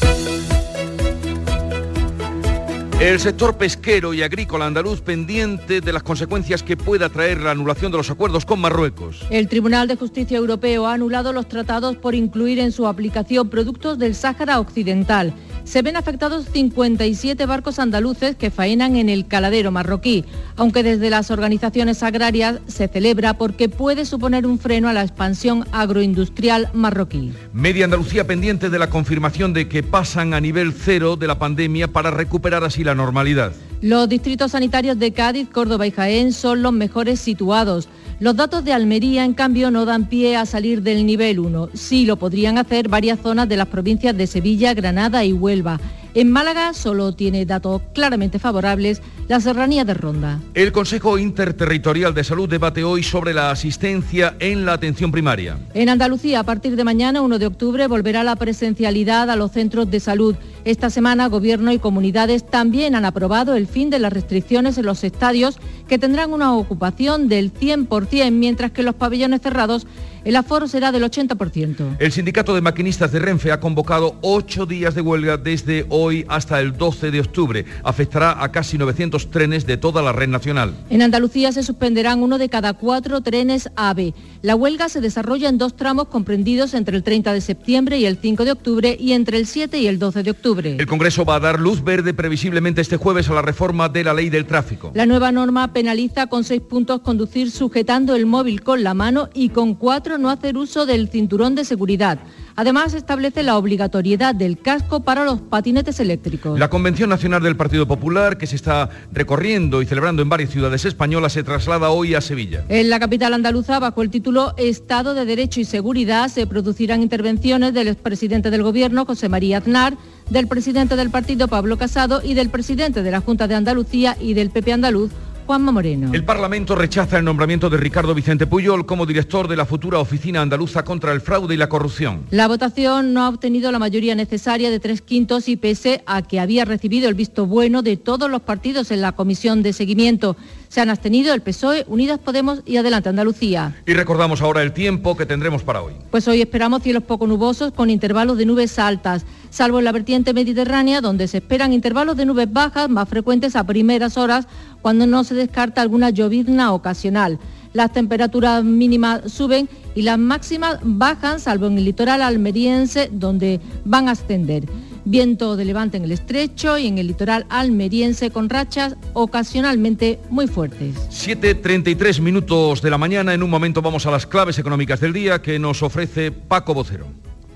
El 2.99 3.19
sector 3.19 3.57
pesquero 3.57 4.11
y 4.15 4.23
agrícola 4.23 4.65
andaluz 4.65 5.01
pendiente 5.01 5.81
de 5.81 5.93
las 5.93 6.01
consecuencias 6.01 6.63
que 6.63 6.75
pueda 6.75 7.09
traer 7.09 7.41
la 7.41 7.51
anulación 7.51 7.91
de 7.91 7.97
los 7.99 8.09
acuerdos 8.09 8.43
con 8.43 8.59
Marruecos. 8.59 9.23
El 9.29 9.47
Tribunal 9.47 9.87
de 9.87 9.97
Justicia 9.97 10.37
Europeo 10.37 10.87
ha 10.87 10.93
anulado 10.93 11.31
los 11.31 11.47
tratados 11.47 11.97
por 11.97 12.15
incluir 12.15 12.57
en 12.57 12.71
su 12.71 12.87
aplicación 12.87 13.49
productos 13.49 13.99
del 13.99 14.15
Sáhara 14.15 14.59
Occidental 14.59 15.35
se 15.63 15.81
ven 15.81 15.95
afectados 15.95 16.45
57 16.51 17.45
barcos 17.45 17.79
andaluces 17.79 18.35
que 18.35 18.51
faenan 18.51 18.95
en 18.95 19.09
el 19.09 19.27
caladero 19.27 19.71
marroquí, 19.71 20.25
aunque 20.55 20.83
desde 20.83 21.09
las 21.09 21.31
organizaciones 21.31 22.03
agrarias 22.03 22.59
se 22.67 22.87
celebra 22.87 23.35
porque 23.35 23.69
puede 23.69 24.05
suponer 24.05 24.45
un 24.45 24.59
freno 24.59 24.89
a 24.89 24.93
la 24.93 25.01
expansión 25.01 25.65
agroindustrial 25.71 26.69
marroquí. 26.73 27.33
Media 27.53 27.85
Andalucía 27.85 28.27
pendiente 28.27 28.69
de 28.69 28.79
la 28.79 28.89
confirmación 28.89 29.53
de 29.53 29.67
que 29.67 29.83
pasan 29.83 30.33
a 30.33 30.41
nivel 30.41 30.73
cero 30.73 31.15
de 31.15 31.27
la 31.27 31.39
pandemia 31.39 31.87
para 31.87 32.11
recuperar 32.11 32.63
así 32.63 32.83
la 32.83 32.95
normalidad. 32.95 33.53
Los 33.81 34.07
distritos 34.07 34.51
sanitarios 34.51 34.97
de 34.97 35.11
Cádiz, 35.11 35.49
Córdoba 35.49 35.85
y 35.85 35.91
Jaén 35.91 36.31
son 36.31 36.61
los 36.61 36.71
mejores 36.71 37.19
situados. 37.19 37.89
Los 38.23 38.37
datos 38.37 38.63
de 38.63 38.71
Almería, 38.71 39.25
en 39.25 39.33
cambio, 39.33 39.69
no 39.69 39.83
dan 39.83 40.07
pie 40.07 40.37
a 40.37 40.45
salir 40.45 40.81
del 40.81 41.05
nivel 41.05 41.39
1. 41.39 41.71
Sí 41.73 42.05
lo 42.05 42.15
podrían 42.15 42.57
hacer 42.57 42.87
varias 42.87 43.19
zonas 43.19 43.49
de 43.49 43.57
las 43.57 43.67
provincias 43.67 44.15
de 44.15 44.27
Sevilla, 44.27 44.73
Granada 44.73 45.25
y 45.25 45.33
Huelva. 45.33 45.77
En 46.15 46.31
Málaga 46.31 46.73
solo 46.73 47.13
tiene 47.13 47.43
datos 47.43 47.81
claramente 47.95 48.37
favorables 48.37 49.01
la 49.27 49.39
serranía 49.39 49.83
de 49.83 49.95
Ronda. 49.95 50.39
El 50.53 50.71
Consejo 50.71 51.17
Interterritorial 51.17 52.13
de 52.13 52.23
Salud 52.23 52.47
debate 52.47 52.83
hoy 52.83 53.01
sobre 53.01 53.33
la 53.33 53.49
asistencia 53.49 54.35
en 54.39 54.63
la 54.63 54.73
atención 54.73 55.11
primaria. 55.11 55.57
En 55.73 55.89
Andalucía, 55.89 56.41
a 56.41 56.43
partir 56.43 56.75
de 56.75 56.83
mañana, 56.83 57.21
1 57.21 57.39
de 57.39 57.47
octubre, 57.47 57.87
volverá 57.87 58.23
la 58.23 58.35
presencialidad 58.35 59.31
a 59.31 59.35
los 59.35 59.53
centros 59.53 59.89
de 59.89 59.99
salud. 59.99 60.35
Esta 60.65 60.91
semana, 60.91 61.29
Gobierno 61.29 61.71
y 61.71 61.79
comunidades 61.79 62.45
también 62.47 62.93
han 62.93 63.05
aprobado 63.05 63.55
el 63.55 63.65
fin 63.65 63.89
de 63.89 63.97
las 63.97 64.13
restricciones 64.13 64.77
en 64.77 64.85
los 64.85 65.03
estadios 65.03 65.57
que 65.87 65.97
tendrán 65.97 66.31
una 66.31 66.53
ocupación 66.55 67.27
del 67.27 67.51
100%, 67.51 68.31
mientras 68.31 68.71
que 68.71 68.83
los 68.83 68.93
pabellones 68.93 69.41
cerrados 69.41 69.87
el 70.25 70.35
aforo 70.35 70.67
será 70.67 70.91
del 70.91 71.03
80%. 71.03 71.97
El 71.99 72.11
sindicato 72.11 72.55
de 72.55 72.61
maquinistas 72.61 73.11
de 73.11 73.19
Renfe 73.19 73.51
ha 73.51 73.59
convocado 73.59 74.17
ocho 74.21 74.65
días 74.65 74.95
de 74.95 75.01
huelga 75.01 75.37
desde 75.37 75.85
hoy 75.89 76.25
hasta 76.27 76.59
el 76.59 76.77
12 76.77 77.11
de 77.11 77.19
octubre. 77.19 77.65
Afectará 77.83 78.43
a 78.43 78.51
casi 78.51 78.77
900 78.77 79.31
trenes 79.31 79.65
de 79.65 79.77
toda 79.77 80.01
la 80.01 80.11
red 80.11 80.27
nacional. 80.27 80.73
En 80.89 81.01
Andalucía 81.01 81.51
se 81.51 81.63
suspenderán 81.63 82.23
uno 82.23 82.37
de 82.37 82.49
cada 82.49 82.73
cuatro 82.73 83.21
trenes 83.21 83.69
AVE. 83.75 84.13
La 84.41 84.55
huelga 84.55 84.89
se 84.89 85.01
desarrolla 85.01 85.49
en 85.49 85.57
dos 85.57 85.75
tramos 85.75 86.07
comprendidos 86.07 86.73
entre 86.73 86.95
el 86.95 87.03
30 87.03 87.33
de 87.33 87.41
septiembre 87.41 87.97
y 87.97 88.05
el 88.05 88.17
5 88.17 88.45
de 88.45 88.51
octubre 88.51 88.97
y 88.99 89.13
entre 89.13 89.37
el 89.37 89.47
7 89.47 89.77
y 89.79 89.87
el 89.87 89.99
12 89.99 90.23
de 90.23 90.31
octubre. 90.31 90.75
El 90.77 90.87
Congreso 90.87 91.25
va 91.25 91.35
a 91.35 91.39
dar 91.39 91.59
luz 91.59 91.83
verde 91.83 92.13
previsiblemente 92.13 92.81
este 92.81 92.97
jueves 92.97 93.29
a 93.29 93.33
la 93.33 93.41
reforma 93.41 93.89
de 93.89 94.03
la 94.03 94.13
ley 94.13 94.29
del 94.29 94.45
tráfico. 94.45 94.91
La 94.93 95.05
nueva 95.05 95.31
norma 95.31 95.73
penaliza 95.73 96.27
con 96.27 96.43
seis 96.43 96.61
puntos 96.61 97.01
conducir 97.01 97.51
sujetando 97.51 98.15
el 98.15 98.25
móvil 98.25 98.63
con 98.63 98.83
la 98.83 98.93
mano 98.93 99.29
y 99.33 99.49
con 99.49 99.75
cuatro 99.75 100.12
no 100.17 100.29
hacer 100.29 100.57
uso 100.57 100.85
del 100.85 101.09
cinturón 101.09 101.55
de 101.55 101.65
seguridad. 101.65 102.19
Además, 102.55 102.93
establece 102.93 103.41
la 103.41 103.57
obligatoriedad 103.57 104.35
del 104.35 104.59
casco 104.59 104.99
para 105.01 105.25
los 105.25 105.41
patinetes 105.41 105.99
eléctricos. 105.99 106.59
La 106.59 106.69
Convención 106.69 107.09
Nacional 107.09 107.41
del 107.41 107.55
Partido 107.55 107.87
Popular, 107.87 108.37
que 108.37 108.45
se 108.45 108.55
está 108.55 108.89
recorriendo 109.11 109.81
y 109.81 109.85
celebrando 109.85 110.21
en 110.21 110.29
varias 110.29 110.51
ciudades 110.51 110.85
españolas, 110.85 111.33
se 111.33 111.43
traslada 111.43 111.89
hoy 111.89 112.13
a 112.13 112.21
Sevilla. 112.21 112.63
En 112.69 112.89
la 112.89 112.99
capital 112.99 113.33
andaluza, 113.33 113.79
bajo 113.79 114.03
el 114.03 114.11
título 114.11 114.53
Estado 114.57 115.15
de 115.15 115.25
Derecho 115.25 115.59
y 115.59 115.65
Seguridad, 115.65 116.29
se 116.29 116.45
producirán 116.45 117.01
intervenciones 117.01 117.73
del 117.73 117.87
expresidente 117.87 118.51
del 118.51 118.63
Gobierno, 118.63 119.05
José 119.05 119.29
María 119.29 119.57
Aznar, 119.57 119.97
del 120.29 120.47
presidente 120.47 120.95
del 120.95 121.09
partido, 121.09 121.47
Pablo 121.47 121.77
Casado, 121.77 122.21
y 122.23 122.35
del 122.35 122.49
presidente 122.49 123.01
de 123.01 123.11
la 123.11 123.21
Junta 123.21 123.47
de 123.47 123.55
Andalucía 123.55 124.15
y 124.19 124.33
del 124.35 124.51
PP 124.51 124.73
andaluz, 124.73 125.11
Juanma 125.45 125.71
Moreno. 125.71 126.13
El 126.13 126.23
Parlamento 126.23 126.75
rechaza 126.75 127.17
el 127.17 127.25
nombramiento 127.25 127.69
de 127.69 127.77
Ricardo 127.77 128.15
Vicente 128.15 128.47
Puyol 128.47 128.85
como 128.85 129.05
director 129.05 129.47
de 129.47 129.55
la 129.55 129.65
futura 129.65 129.99
Oficina 129.99 130.41
Andaluza 130.41 130.83
contra 130.83 131.11
el 131.11 131.21
Fraude 131.21 131.53
y 131.53 131.57
la 131.57 131.69
Corrupción. 131.69 132.25
La 132.31 132.47
votación 132.47 133.13
no 133.13 133.23
ha 133.23 133.29
obtenido 133.29 133.71
la 133.71 133.79
mayoría 133.79 134.15
necesaria 134.15 134.71
de 134.71 134.79
tres 134.79 135.01
quintos 135.01 135.49
y 135.49 135.57
pese 135.57 136.03
a 136.05 136.21
que 136.21 136.39
había 136.39 136.65
recibido 136.65 137.09
el 137.09 137.15
visto 137.15 137.45
bueno 137.45 137.81
de 137.81 137.97
todos 137.97 138.29
los 138.29 138.41
partidos 138.41 138.91
en 138.91 139.01
la 139.01 139.11
comisión 139.11 139.63
de 139.63 139.73
seguimiento. 139.73 140.37
Se 140.73 140.81
han 140.81 140.89
abstenido 140.89 141.35
el 141.35 141.41
PSOE, 141.41 141.85
Unidas 141.87 142.17
Podemos 142.17 142.63
y 142.65 142.77
Adelante 142.77 143.07
Andalucía. 143.07 143.75
Y 143.85 143.93
recordamos 143.93 144.41
ahora 144.41 144.63
el 144.63 144.73
tiempo 144.73 145.15
que 145.15 145.27
tendremos 145.27 145.61
para 145.61 145.83
hoy. 145.83 145.93
Pues 146.09 146.27
hoy 146.27 146.41
esperamos 146.41 146.81
cielos 146.81 147.03
poco 147.03 147.27
nubosos 147.27 147.71
con 147.73 147.91
intervalos 147.91 148.39
de 148.39 148.47
nubes 148.47 148.79
altas, 148.79 149.23
salvo 149.51 149.77
en 149.77 149.85
la 149.85 149.91
vertiente 149.91 150.33
mediterránea 150.33 150.99
donde 150.99 151.27
se 151.27 151.37
esperan 151.37 151.73
intervalos 151.73 152.17
de 152.17 152.25
nubes 152.25 152.51
bajas 152.51 152.89
más 152.89 153.07
frecuentes 153.07 153.55
a 153.55 153.63
primeras 153.65 154.17
horas 154.17 154.47
cuando 154.81 155.05
no 155.05 155.23
se 155.23 155.35
descarta 155.35 155.83
alguna 155.83 156.09
llovizna 156.09 156.73
ocasional. 156.73 157.37
Las 157.73 157.93
temperaturas 157.93 158.63
mínimas 158.63 159.31
suben 159.31 159.69
y 159.93 160.01
las 160.01 160.17
máximas 160.17 160.79
bajan, 160.81 161.39
salvo 161.39 161.67
en 161.67 161.77
el 161.77 161.85
litoral 161.85 162.23
almeriense, 162.23 163.11
donde 163.11 163.61
van 163.85 164.07
a 164.07 164.13
ascender. 164.13 164.63
Viento 165.05 165.57
de 165.57 165.65
levante 165.65 165.97
en 165.97 166.03
el 166.03 166.11
estrecho 166.13 166.77
y 166.77 166.87
en 166.87 166.97
el 166.97 167.07
litoral 167.07 167.45
almeriense 167.49 168.31
con 168.31 168.49
rachas 168.49 168.95
ocasionalmente 169.13 170.19
muy 170.29 170.47
fuertes. 170.47 170.95
7.33 171.09 172.21
minutos 172.21 172.81
de 172.81 172.89
la 172.89 172.97
mañana. 172.97 173.33
En 173.33 173.43
un 173.43 173.49
momento 173.49 173.81
vamos 173.81 174.05
a 174.05 174.11
las 174.11 174.25
claves 174.25 174.57
económicas 174.59 175.01
del 175.01 175.11
día 175.11 175.41
que 175.41 175.59
nos 175.59 175.83
ofrece 175.83 176.31
Paco 176.31 176.73
Vocero. 176.73 177.07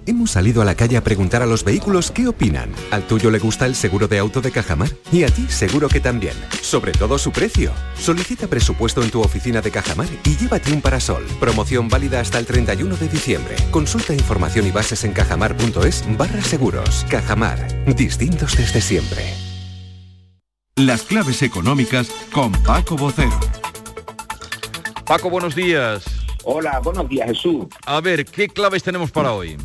Hemos 0.08 0.32
salido 0.32 0.62
a 0.62 0.66
la 0.66 0.74
calle 0.74 0.96
a 0.96 1.04
preguntar 1.04 1.42
a 1.42 1.46
los 1.46 1.66
vehículos 1.66 2.12
qué 2.12 2.30
opinan. 2.30 2.72
¿Al 2.92 3.06
tuyo 3.06 3.30
le 3.30 3.40
gusta 3.40 3.66
el 3.66 3.76
seguro 3.76 4.08
de 4.08 4.20
auto 4.20 4.40
de 4.40 4.52
Cajamar? 4.52 4.88
Y 5.12 5.26
a 5.26 5.28
ti 5.28 5.48
seguro 5.50 5.90
que 5.90 6.00
también. 6.00 6.34
Sobre 6.62 6.94
todo 6.94 7.18
su 7.18 7.34
precio. 7.34 7.74
Solicita 8.00 8.48
presupuesto 8.48 9.04
en 9.04 9.12
tu 9.12 9.20
oficina 9.20 9.60
de 9.60 9.70
Cajamar 9.70 10.08
y 10.24 10.38
llévate 10.38 10.72
un 10.72 10.82
parasol. 10.82 11.26
Promoción 11.42 11.90
válida 11.90 12.22
hasta 12.22 12.40
el 12.40 12.46
31 12.46 12.96
de 12.96 13.10
diciembre. 13.10 13.56
Consulta 13.70 14.14
información 14.14 14.66
y 14.66 14.72
bases 14.72 15.04
en 15.04 15.12
cajamar.es 15.12 16.06
barra 16.18 16.42
seguros. 16.42 17.06
Cajamar. 17.10 17.60
Distintos 17.94 18.56
desde 18.56 18.80
siempre. 18.80 19.34
Las 20.78 21.02
claves 21.02 21.42
económicas 21.42 22.10
con 22.32 22.54
Paco 22.64 22.96
Bocero. 22.96 23.38
Paco, 25.06 25.30
buenos 25.30 25.54
días. 25.54 26.06
Hola, 26.46 26.80
buenos 26.80 27.10
días 27.10 27.28
Jesús. 27.28 27.66
A 27.86 28.00
ver, 28.00 28.24
¿qué 28.24 28.48
claves 28.48 28.84
tenemos 28.84 29.12
para 29.12 29.34
hoy? 29.34 29.58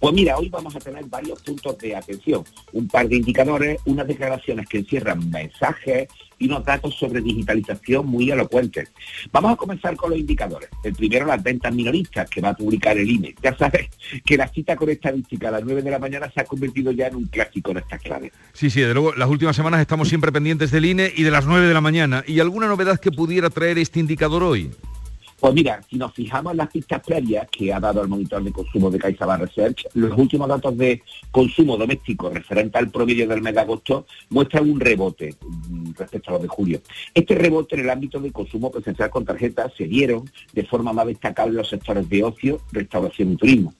Pues 0.00 0.14
mira, 0.14 0.36
hoy 0.36 0.48
vamos 0.48 0.76
a 0.76 0.78
tener 0.78 1.04
varios 1.06 1.40
puntos 1.42 1.78
de 1.78 1.96
atención, 1.96 2.44
un 2.72 2.88
par 2.88 3.08
de 3.08 3.16
indicadores, 3.16 3.80
unas 3.86 4.06
declaraciones 4.06 4.68
que 4.68 4.78
encierran 4.78 5.30
mensajes 5.30 6.08
y 6.38 6.46
unos 6.46 6.64
datos 6.64 6.94
sobre 6.94 7.20
digitalización 7.22 8.06
muy 8.06 8.30
elocuentes. 8.30 8.90
Vamos 9.32 9.52
a 9.52 9.56
comenzar 9.56 9.96
con 9.96 10.10
los 10.10 10.18
indicadores. 10.18 10.68
El 10.82 10.92
primero, 10.94 11.26
las 11.26 11.42
ventas 11.42 11.74
minoristas 11.74 12.28
que 12.28 12.40
va 12.40 12.50
a 12.50 12.54
publicar 12.54 12.96
el 12.98 13.08
INE. 13.08 13.34
Ya 13.42 13.56
sabes 13.56 13.88
que 14.24 14.36
la 14.36 14.48
cita 14.48 14.76
con 14.76 14.90
estadística 14.90 15.48
a 15.48 15.52
las 15.52 15.64
9 15.64 15.82
de 15.82 15.90
la 15.90 15.98
mañana 15.98 16.30
se 16.30 16.40
ha 16.40 16.44
convertido 16.44 16.92
ya 16.92 17.06
en 17.06 17.16
un 17.16 17.26
clásico 17.26 17.70
en 17.70 17.78
estas 17.78 18.02
claves. 18.02 18.32
Sí, 18.52 18.68
sí, 18.68 18.80
de 18.82 18.92
luego 18.92 19.14
las 19.14 19.28
últimas 19.28 19.56
semanas 19.56 19.80
estamos 19.80 20.08
siempre 20.08 20.30
pendientes 20.30 20.70
del 20.70 20.84
INE 20.84 21.10
y 21.14 21.22
de 21.22 21.30
las 21.30 21.46
9 21.46 21.66
de 21.66 21.74
la 21.74 21.80
mañana. 21.80 22.22
¿Y 22.26 22.40
alguna 22.40 22.66
novedad 22.66 23.00
que 23.00 23.10
pudiera 23.10 23.48
traer 23.50 23.78
este 23.78 24.00
indicador 24.00 24.42
hoy? 24.42 24.70
Pues 25.38 25.52
mira, 25.52 25.82
si 25.88 25.96
nos 25.96 26.14
fijamos 26.14 26.52
en 26.52 26.56
las 26.56 26.70
pistas 26.70 27.02
previas 27.04 27.46
que 27.50 27.72
ha 27.72 27.78
dado 27.78 28.00
el 28.00 28.08
monitor 28.08 28.42
de 28.42 28.52
consumo 28.52 28.90
de 28.90 28.98
CaixaBank 28.98 29.42
Research, 29.42 29.86
los 29.94 30.16
últimos 30.18 30.48
datos 30.48 30.76
de 30.78 31.02
consumo 31.30 31.76
doméstico 31.76 32.30
referente 32.30 32.78
al 32.78 32.90
promedio 32.90 33.28
del 33.28 33.42
mes 33.42 33.54
de 33.54 33.60
agosto 33.60 34.06
muestran 34.30 34.70
un 34.70 34.80
rebote 34.80 35.34
mm, 35.40 35.92
respecto 35.98 36.30
a 36.30 36.32
los 36.34 36.42
de 36.42 36.48
julio. 36.48 36.80
Este 37.12 37.34
rebote 37.34 37.74
en 37.74 37.82
el 37.82 37.90
ámbito 37.90 38.18
del 38.18 38.32
consumo 38.32 38.70
presencial 38.70 39.10
con 39.10 39.26
tarjetas 39.26 39.72
se 39.76 39.84
dieron 39.84 40.30
de 40.54 40.64
forma 40.64 40.94
más 40.94 41.06
destacable 41.06 41.50
en 41.50 41.58
los 41.58 41.68
sectores 41.68 42.08
de 42.08 42.24
ocio, 42.24 42.60
restauración 42.72 43.32
y 43.32 43.36
turismo. 43.36 43.74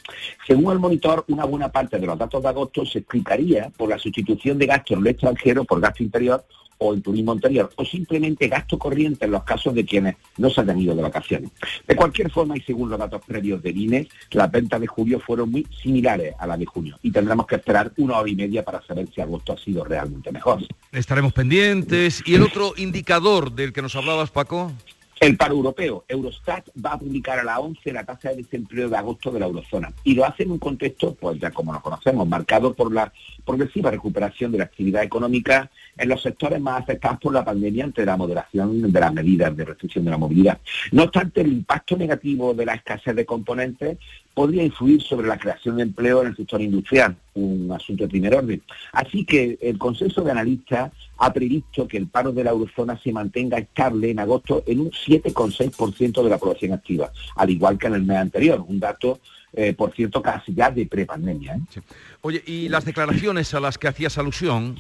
Según 0.47 0.73
el 0.73 0.79
monitor, 0.79 1.25
una 1.29 1.47
buena 1.47 1.73
parte 1.73 1.99
de 1.99 2.07
los 2.07 2.19
datos 2.19 2.43
de 2.43 2.49
agosto 2.49 2.85
se 2.85 2.99
explicaría 2.99 3.71
por 3.77 3.89
la 3.89 3.99
sustitución 3.99 4.59
de 4.59 4.67
gasto 4.67 4.93
en 4.93 5.01
el 5.01 5.07
extranjero 5.07 5.65
por 5.65 5.81
gasto 5.81 6.03
interior 6.03 6.45
o 6.79 6.93
el 6.93 7.03
turismo 7.03 7.33
anterior, 7.33 7.71
o 7.77 7.85
simplemente 7.85 8.49
gasto 8.49 8.79
corriente 8.79 9.25
en 9.25 9.31
los 9.31 9.45
casos 9.45 9.75
de 9.75 9.85
quienes 9.85 10.17
no 10.37 10.51
se 10.51 10.61
han 10.61 10.67
tenido 10.67 10.95
de 10.95 11.03
vacaciones. 11.03 11.51
De 11.87 11.97
cualquier 11.97 12.31
forma, 12.31 12.57
y 12.57 12.61
según 12.61 12.91
los 12.91 12.99
datos 12.99 13.23
previos 13.27 13.63
del 13.63 13.77
INE, 13.77 14.09
las 14.33 14.51
ventas 14.51 14.81
de 14.81 14.87
julio 14.87 15.21
fueron 15.21 15.51
muy 15.51 15.67
similares 15.83 16.35
a 16.39 16.47
las 16.47 16.59
de 16.59 16.67
junio 16.67 16.99
y 17.03 17.11
tendremos 17.11 17.47
que 17.47 17.57
esperar 17.57 17.93
una 17.97 18.19
hora 18.19 18.31
y 18.31 18.37
media 18.37 18.65
para 18.65 18.83
saber 18.83 19.09
si 19.15 19.21
agosto 19.21 19.53
ha 19.53 19.59
sido 19.59 19.85
realmente 19.85 20.33
mejor. 20.33 20.61
Estaremos 20.93 21.33
pendientes. 21.33 22.23
¿Y 22.27 22.35
el 22.35 22.43
otro 22.43 22.73
indicador 22.77 23.53
del 23.53 23.73
que 23.73 23.83
nos 23.83 23.95
hablabas, 23.97 24.31
Paco? 24.31 24.73
El 25.19 25.37
paro 25.37 25.55
europeo. 25.55 26.05
Eurostat 26.09 26.69
va 26.85 26.93
a 26.93 26.99
publicar 26.99 27.39
a 27.39 27.45
la 27.45 27.59
11 27.59 27.91
la 27.93 28.05
tasa 28.05 28.29
de 28.29 28.43
desempleo 28.43 28.91
de 28.91 28.97
agosto 28.99 29.31
de 29.31 29.41
la 29.41 29.47
eurozona 29.47 29.91
y 30.05 30.15
lo 30.15 30.27
hace 30.27 30.43
en 30.43 30.51
un 30.51 30.59
contexto, 30.59 31.15
pues 31.15 31.41
ya 31.41 31.51
como 31.51 31.73
lo 31.73 31.81
conocemos, 31.81 32.29
marcado 32.29 32.75
por 32.75 32.93
la 32.93 33.11
progresiva 33.45 33.91
recuperación 33.91 34.53
de 34.53 34.59
la 34.59 34.65
actividad 34.65 35.03
económica 35.03 35.71
en 35.97 36.11
los 36.11 36.23
sectores 36.23 36.61
más 36.61 36.83
afectados 36.83 37.19
por 37.19 37.33
la 37.33 37.45
pandemia 37.45 37.85
ante 37.85 38.05
la 38.05 38.19
moderación 38.19 38.93
de 38.93 39.01
las 39.01 39.13
medidas 39.15 39.57
de 39.57 39.65
restricción 39.65 40.05
de 40.05 40.11
la 40.11 40.19
movilidad. 40.19 40.59
No 40.93 41.05
obstante, 41.05 41.41
el 41.41 41.49
impacto 41.49 41.97
negativo 41.97 42.53
de 42.53 42.67
la 42.67 42.75
escasez 42.75 43.17
de 43.17 43.25
componentes 43.25 43.99
podría 44.37 44.63
influir 44.63 45.01
sobre 45.01 45.27
la 45.27 45.39
creación 45.39 45.77
de 45.79 45.85
empleo 45.85 46.21
en 46.21 46.29
el 46.29 46.37
sector 46.37 46.61
industrial, 46.61 47.17
un 47.33 47.73
asunto 47.73 48.05
de 48.05 48.11
primer 48.11 48.35
orden. 48.35 48.63
Así 48.93 49.25
que 49.25 49.57
el 49.63 49.79
consenso 49.79 50.21
de 50.21 50.31
analistas 50.31 50.93
ha 51.17 51.33
previsto 51.33 51.89
que 51.89 51.97
el 51.97 52.07
paro 52.07 52.33
de 52.33 52.45
la 52.45 52.51
eurozona 52.51 53.01
se 53.03 53.13
mantenga 53.13 53.57
estable 53.57 54.11
en 54.11 54.19
agosto 54.19 54.63
en 54.67 54.81
un 54.81 54.91
7,6% 54.91 56.23
de 56.23 56.29
la 56.29 56.37
población 56.37 56.75
activa, 56.75 57.11
al 57.35 57.49
igual 57.49 57.79
que 57.79 57.87
en 57.87 57.95
el 57.95 58.03
mes 58.03 58.19
anterior, 58.19 58.63
un 58.69 58.79
dato 58.79 59.21
eh, 59.55 59.73
por 59.73 59.95
cierto, 59.95 60.21
casi 60.21 60.53
ya 60.53 60.71
de 60.71 60.85
prepandemia. 60.85 61.55
¿eh? 61.55 61.81
Oye, 62.21 62.43
¿y 62.45 62.69
las 62.69 62.85
declaraciones 62.85 63.55
a 63.55 63.61
las 63.61 63.79
que 63.79 63.89
hacías 63.89 64.19
alusión? 64.19 64.77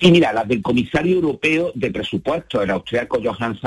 Sí, 0.00 0.10
mira, 0.10 0.32
las 0.32 0.48
del 0.48 0.62
comisario 0.62 1.16
europeo 1.16 1.72
de 1.74 1.90
presupuesto, 1.90 2.62
el 2.62 2.70
austriaco 2.70 3.20
Johann 3.22 3.58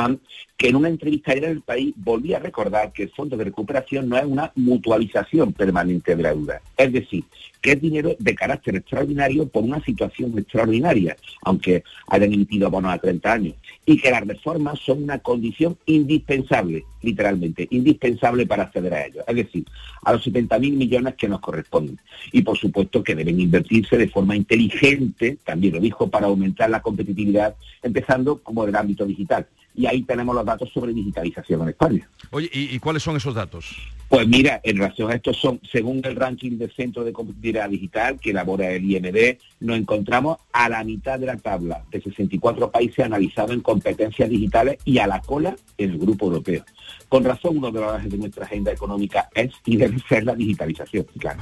que 0.57 0.69
en 0.69 0.75
una 0.75 0.87
entrevista 0.87 1.31
ayer 1.31 1.45
en 1.45 1.51
el 1.51 1.61
país 1.61 1.93
volvía 1.97 2.37
a 2.37 2.39
recordar 2.39 2.91
que 2.91 3.03
el 3.03 3.09
fondo 3.09 3.35
de 3.37 3.45
recuperación 3.45 4.07
no 4.09 4.17
es 4.17 4.25
una 4.25 4.51
mutualización 4.55 5.53
permanente 5.53 6.15
de 6.15 6.23
la 6.23 6.29
deuda. 6.29 6.61
Es 6.77 6.91
decir, 6.93 7.23
que 7.63 7.71
es 7.71 7.81
dinero 7.81 8.15
de 8.19 8.35
carácter 8.35 8.75
extraordinario 8.75 9.47
por 9.47 9.63
una 9.63 9.83
situación 9.83 10.37
extraordinaria, 10.37 11.15
aunque 11.43 11.83
hayan 12.07 12.33
emitido 12.33 12.69
bonos 12.69 12.93
a 12.93 12.97
30 12.97 13.31
años, 13.31 13.55
y 13.85 13.97
que 13.97 14.11
las 14.11 14.27
reformas 14.27 14.79
son 14.79 15.03
una 15.03 15.19
condición 15.19 15.77
indispensable, 15.85 16.83
literalmente, 17.01 17.67
indispensable 17.71 18.45
para 18.45 18.63
acceder 18.63 18.93
a 18.93 19.05
ellos, 19.05 19.23
es 19.25 19.35
decir, 19.35 19.65
a 20.03 20.11
los 20.11 20.27
70.000 20.27 20.73
millones 20.73 21.15
que 21.15 21.29
nos 21.29 21.39
corresponden. 21.39 21.97
Y 22.33 22.41
por 22.41 22.57
supuesto 22.57 23.01
que 23.01 23.15
deben 23.15 23.39
invertirse 23.39 23.97
de 23.97 24.09
forma 24.09 24.35
inteligente, 24.35 25.37
también 25.45 25.75
lo 25.75 25.79
dijo, 25.79 25.92
para 26.09 26.27
aumentar 26.27 26.69
la 26.69 26.81
competitividad, 26.81 27.55
empezando 27.81 28.37
como 28.39 28.65
del 28.65 28.75
ámbito 28.75 29.05
digital 29.05 29.47
y 29.75 29.87
ahí 29.87 30.03
tenemos 30.03 30.35
los 30.35 30.45
datos 30.45 30.69
sobre 30.71 30.93
digitalización 30.93 31.61
en 31.63 31.69
España. 31.69 32.07
Oye, 32.31 32.49
¿y, 32.51 32.77
cuáles 32.79 33.03
son 33.03 33.15
esos 33.17 33.33
datos? 33.33 33.75
Pues 34.07 34.27
mira, 34.27 34.61
en 34.63 34.77
relación 34.77 35.09
a 35.09 35.15
estos 35.15 35.37
son, 35.37 35.59
según 35.71 36.01
el 36.03 36.15
ranking 36.15 36.57
del 36.57 36.71
Centro 36.71 37.03
de 37.03 37.11
Competitividad 37.11 37.69
Digital 37.69 38.19
que 38.19 38.29
elabora 38.29 38.69
el 38.69 38.89
IMD, 38.89 39.37
nos 39.61 39.77
encontramos 39.77 40.37
a 40.51 40.69
la 40.69 40.83
mitad 40.83 41.19
de 41.19 41.25
la 41.25 41.37
tabla 41.37 41.83
de 41.89 42.01
64 42.01 42.69
países 42.69 43.05
analizados 43.05 43.51
en 43.51 43.61
competencias 43.61 44.29
digitales 44.29 44.77
y 44.85 44.99
a 44.99 45.07
la 45.07 45.19
cola 45.21 45.55
en 45.77 45.91
el 45.91 45.97
grupo 45.97 46.27
europeo. 46.27 46.63
Con 47.09 47.23
razón, 47.23 47.57
uno 47.57 47.71
de 47.71 47.81
los 47.81 48.03
de 48.03 48.17
nuestra 48.17 48.45
agenda 48.45 48.71
económica 48.71 49.29
es 49.33 49.51
y 49.65 49.77
debe 49.77 49.97
ser 50.07 50.25
la 50.25 50.35
digitalización, 50.35 51.05
claro. 51.17 51.41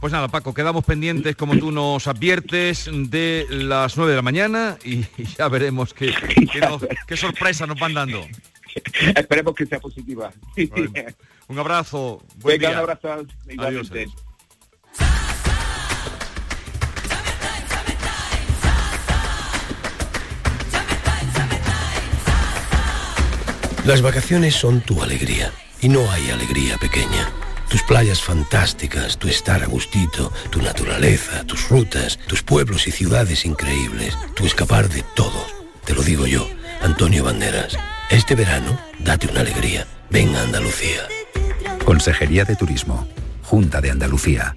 Pues 0.00 0.14
nada, 0.14 0.28
Paco, 0.28 0.54
quedamos 0.54 0.82
pendientes, 0.82 1.36
como 1.36 1.58
tú 1.58 1.70
nos 1.70 2.06
adviertes, 2.06 2.88
de 2.90 3.46
las 3.50 3.98
9 3.98 4.12
de 4.12 4.16
la 4.16 4.22
mañana 4.22 4.78
y, 4.82 5.04
ya 5.38 5.46
veremos 5.48 5.92
qué, 5.92 6.14
qué, 7.06 7.16
sorpresa 7.18 7.66
nos 7.66 7.78
van 7.78 7.92
dando. 7.92 8.26
Esperemos 9.14 9.54
que 9.54 9.66
sea 9.66 9.78
positiva. 9.78 10.32
un 11.48 11.58
abrazo. 11.58 12.22
Buen 12.36 12.58
Venga, 12.58 12.70
un 12.70 12.78
abrazo. 12.78 13.26
Igualmente. 13.46 14.06
Las 23.84 24.00
vacaciones 24.00 24.54
son 24.54 24.80
tu 24.80 25.02
alegría 25.02 25.52
y 25.82 25.90
no 25.90 26.10
hay 26.10 26.30
alegría 26.30 26.78
pequeña 26.78 27.30
tus 27.70 27.82
playas 27.84 28.20
fantásticas, 28.20 29.16
tu 29.16 29.28
estar 29.28 29.62
a 29.62 29.66
gustito, 29.66 30.32
tu 30.50 30.60
naturaleza, 30.60 31.44
tus 31.44 31.68
rutas, 31.68 32.18
tus 32.26 32.42
pueblos 32.42 32.88
y 32.88 32.90
ciudades 32.90 33.46
increíbles, 33.46 34.18
tu 34.34 34.44
escapar 34.44 34.88
de 34.88 35.04
todo. 35.14 35.46
Te 35.84 35.94
lo 35.94 36.02
digo 36.02 36.26
yo, 36.26 36.48
Antonio 36.82 37.24
Banderas. 37.24 37.78
Este 38.10 38.34
verano, 38.34 38.76
date 38.98 39.28
una 39.28 39.40
alegría. 39.40 39.86
Ven 40.10 40.34
a 40.34 40.42
Andalucía. 40.42 41.06
Consejería 41.84 42.44
de 42.44 42.56
Turismo. 42.56 43.06
Junta 43.44 43.80
de 43.80 43.92
Andalucía. 43.92 44.56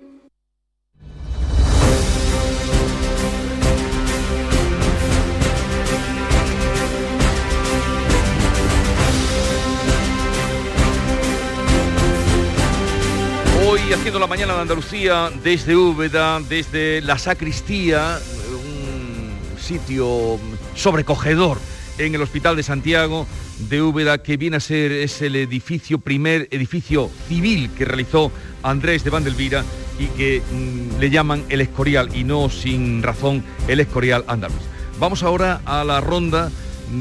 Haciendo 13.93 14.19
la 14.19 14.27
mañana 14.27 14.55
de 14.55 14.61
Andalucía 14.61 15.29
desde 15.43 15.75
Úbeda, 15.75 16.39
desde 16.39 17.01
la 17.01 17.17
sacristía, 17.17 18.19
sitio 19.59 20.39
sobrecogedor 20.75 21.59
en 21.97 22.15
el 22.15 22.21
Hospital 22.21 22.55
de 22.55 22.63
Santiago 22.63 23.27
de 23.69 23.81
Úbeda, 23.81 24.23
que 24.23 24.37
viene 24.37 24.57
a 24.57 24.59
ser 24.61 24.93
es 24.93 25.21
el 25.21 25.35
edificio, 25.35 25.99
primer 25.99 26.47
edificio 26.51 27.11
civil 27.27 27.69
que 27.77 27.83
realizó 27.83 28.31
Andrés 28.63 29.03
de 29.03 29.09
Vandelvira 29.09 29.65
y 29.99 30.05
que 30.07 30.41
mm, 30.41 30.99
le 30.99 31.09
llaman 31.09 31.43
el 31.49 31.59
Escorial, 31.59 32.15
y 32.15 32.23
no 32.23 32.49
sin 32.49 33.03
razón 33.03 33.43
el 33.67 33.81
Escorial 33.81 34.23
andaluz. 34.27 34.63
Vamos 34.99 35.21
ahora 35.21 35.61
a 35.65 35.83
la 35.83 35.99
ronda 35.99 36.49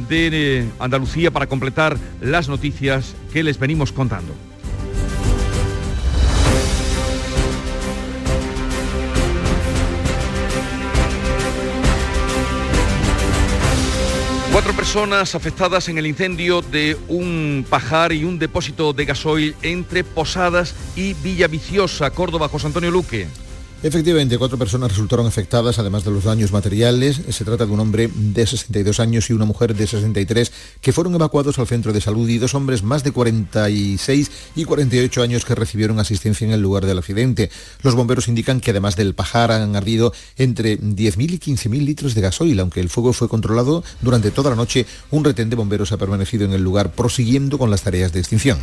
de 0.08 0.28
eh, 0.32 0.68
Andalucía 0.80 1.30
para 1.30 1.46
completar 1.46 1.96
las 2.20 2.48
noticias 2.48 3.14
que 3.32 3.44
les 3.44 3.60
venimos 3.60 3.92
contando. 3.92 4.49
Cuatro 14.52 14.72
personas 14.72 15.36
afectadas 15.36 15.88
en 15.88 15.98
el 15.98 16.08
incendio 16.08 16.60
de 16.60 16.96
un 17.06 17.64
pajar 17.70 18.12
y 18.12 18.24
un 18.24 18.40
depósito 18.40 18.92
de 18.92 19.04
gasoil 19.04 19.54
entre 19.62 20.02
Posadas 20.02 20.74
y 20.96 21.14
Villaviciosa, 21.14 22.10
Córdoba, 22.10 22.48
José 22.48 22.66
Antonio 22.66 22.90
Luque. 22.90 23.28
Efectivamente, 23.82 24.36
cuatro 24.36 24.58
personas 24.58 24.90
resultaron 24.90 25.26
afectadas, 25.26 25.78
además 25.78 26.04
de 26.04 26.10
los 26.10 26.24
daños 26.24 26.52
materiales. 26.52 27.22
Se 27.30 27.46
trata 27.46 27.64
de 27.64 27.72
un 27.72 27.80
hombre 27.80 28.10
de 28.14 28.46
62 28.46 29.00
años 29.00 29.30
y 29.30 29.32
una 29.32 29.46
mujer 29.46 29.74
de 29.74 29.86
63 29.86 30.52
que 30.82 30.92
fueron 30.92 31.14
evacuados 31.14 31.58
al 31.58 31.66
centro 31.66 31.94
de 31.94 32.02
salud 32.02 32.28
y 32.28 32.36
dos 32.36 32.54
hombres 32.54 32.82
más 32.82 33.04
de 33.04 33.12
46 33.12 34.30
y 34.54 34.64
48 34.64 35.22
años 35.22 35.46
que 35.46 35.54
recibieron 35.54 35.98
asistencia 35.98 36.46
en 36.46 36.52
el 36.52 36.60
lugar 36.60 36.84
del 36.84 36.98
accidente. 36.98 37.50
Los 37.82 37.94
bomberos 37.94 38.28
indican 38.28 38.60
que 38.60 38.72
además 38.72 38.96
del 38.96 39.14
pajar 39.14 39.50
han 39.50 39.74
ardido 39.74 40.12
entre 40.36 40.78
10.000 40.78 41.30
y 41.32 41.38
15.000 41.38 41.82
litros 41.82 42.14
de 42.14 42.20
gasoil. 42.20 42.60
Aunque 42.60 42.80
el 42.80 42.90
fuego 42.90 43.14
fue 43.14 43.30
controlado 43.30 43.82
durante 44.02 44.30
toda 44.30 44.50
la 44.50 44.56
noche, 44.56 44.84
un 45.10 45.24
retén 45.24 45.48
de 45.48 45.56
bomberos 45.56 45.90
ha 45.92 45.96
permanecido 45.96 46.44
en 46.44 46.52
el 46.52 46.62
lugar 46.62 46.92
prosiguiendo 46.92 47.56
con 47.56 47.70
las 47.70 47.80
tareas 47.80 48.12
de 48.12 48.20
extinción. 48.20 48.58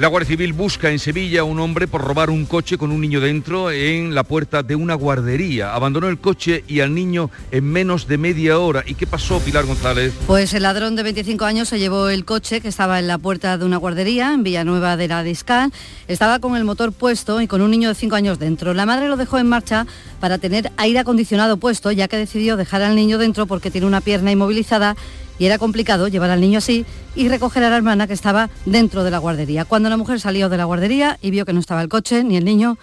La 0.00 0.08
Guardia 0.08 0.28
Civil 0.28 0.54
busca 0.54 0.90
en 0.90 0.98
Sevilla 0.98 1.42
a 1.42 1.44
un 1.44 1.60
hombre 1.60 1.86
por 1.86 2.00
robar 2.00 2.30
un 2.30 2.46
coche 2.46 2.78
con 2.78 2.90
un 2.90 3.02
niño 3.02 3.20
dentro 3.20 3.70
en 3.70 4.14
la 4.14 4.24
puerta 4.24 4.62
de 4.62 4.74
una 4.74 4.94
guardería. 4.94 5.74
Abandonó 5.74 6.08
el 6.08 6.18
coche 6.18 6.64
y 6.66 6.80
al 6.80 6.94
niño 6.94 7.30
en 7.50 7.64
menos 7.66 8.08
de 8.08 8.16
media 8.16 8.58
hora. 8.58 8.82
¿Y 8.86 8.94
qué 8.94 9.06
pasó, 9.06 9.40
Pilar 9.40 9.66
González? 9.66 10.14
Pues 10.26 10.54
el 10.54 10.62
ladrón 10.62 10.96
de 10.96 11.02
25 11.02 11.44
años 11.44 11.68
se 11.68 11.78
llevó 11.78 12.08
el 12.08 12.24
coche 12.24 12.62
que 12.62 12.68
estaba 12.68 12.98
en 12.98 13.08
la 13.08 13.18
puerta 13.18 13.58
de 13.58 13.66
una 13.66 13.76
guardería 13.76 14.32
en 14.32 14.42
Villanueva 14.42 14.96
de 14.96 15.06
la 15.06 15.22
Discal. 15.22 15.70
Estaba 16.08 16.38
con 16.38 16.56
el 16.56 16.64
motor 16.64 16.92
puesto 16.92 17.42
y 17.42 17.46
con 17.46 17.60
un 17.60 17.70
niño 17.70 17.90
de 17.90 17.94
5 17.94 18.16
años 18.16 18.38
dentro. 18.38 18.72
La 18.72 18.86
madre 18.86 19.06
lo 19.06 19.18
dejó 19.18 19.36
en 19.36 19.50
marcha 19.50 19.86
para 20.18 20.38
tener 20.38 20.72
aire 20.78 21.00
acondicionado 21.00 21.58
puesto, 21.58 21.92
ya 21.92 22.08
que 22.08 22.16
decidió 22.16 22.56
dejar 22.56 22.80
al 22.80 22.96
niño 22.96 23.18
dentro 23.18 23.44
porque 23.44 23.70
tiene 23.70 23.86
una 23.86 24.00
pierna 24.00 24.32
inmovilizada 24.32 24.96
y 25.40 25.46
era 25.46 25.58
complicado 25.58 26.06
llevar 26.06 26.30
al 26.30 26.40
niño 26.40 26.58
así 26.58 26.84
y 27.16 27.28
recoger 27.28 27.64
a 27.64 27.70
la 27.70 27.76
hermana 27.78 28.06
que 28.06 28.12
estaba 28.12 28.50
dentro 28.66 29.02
de 29.02 29.10
la 29.10 29.18
guardería. 29.18 29.64
Cuando 29.64 29.88
la 29.88 29.96
mujer 29.96 30.20
salió 30.20 30.50
de 30.50 30.58
la 30.58 30.66
guardería 30.66 31.18
y 31.22 31.30
vio 31.30 31.46
que 31.46 31.54
no 31.54 31.60
estaba 31.60 31.80
el 31.80 31.88
coche 31.88 32.22
ni 32.22 32.36
el 32.36 32.44
niño, 32.44 32.76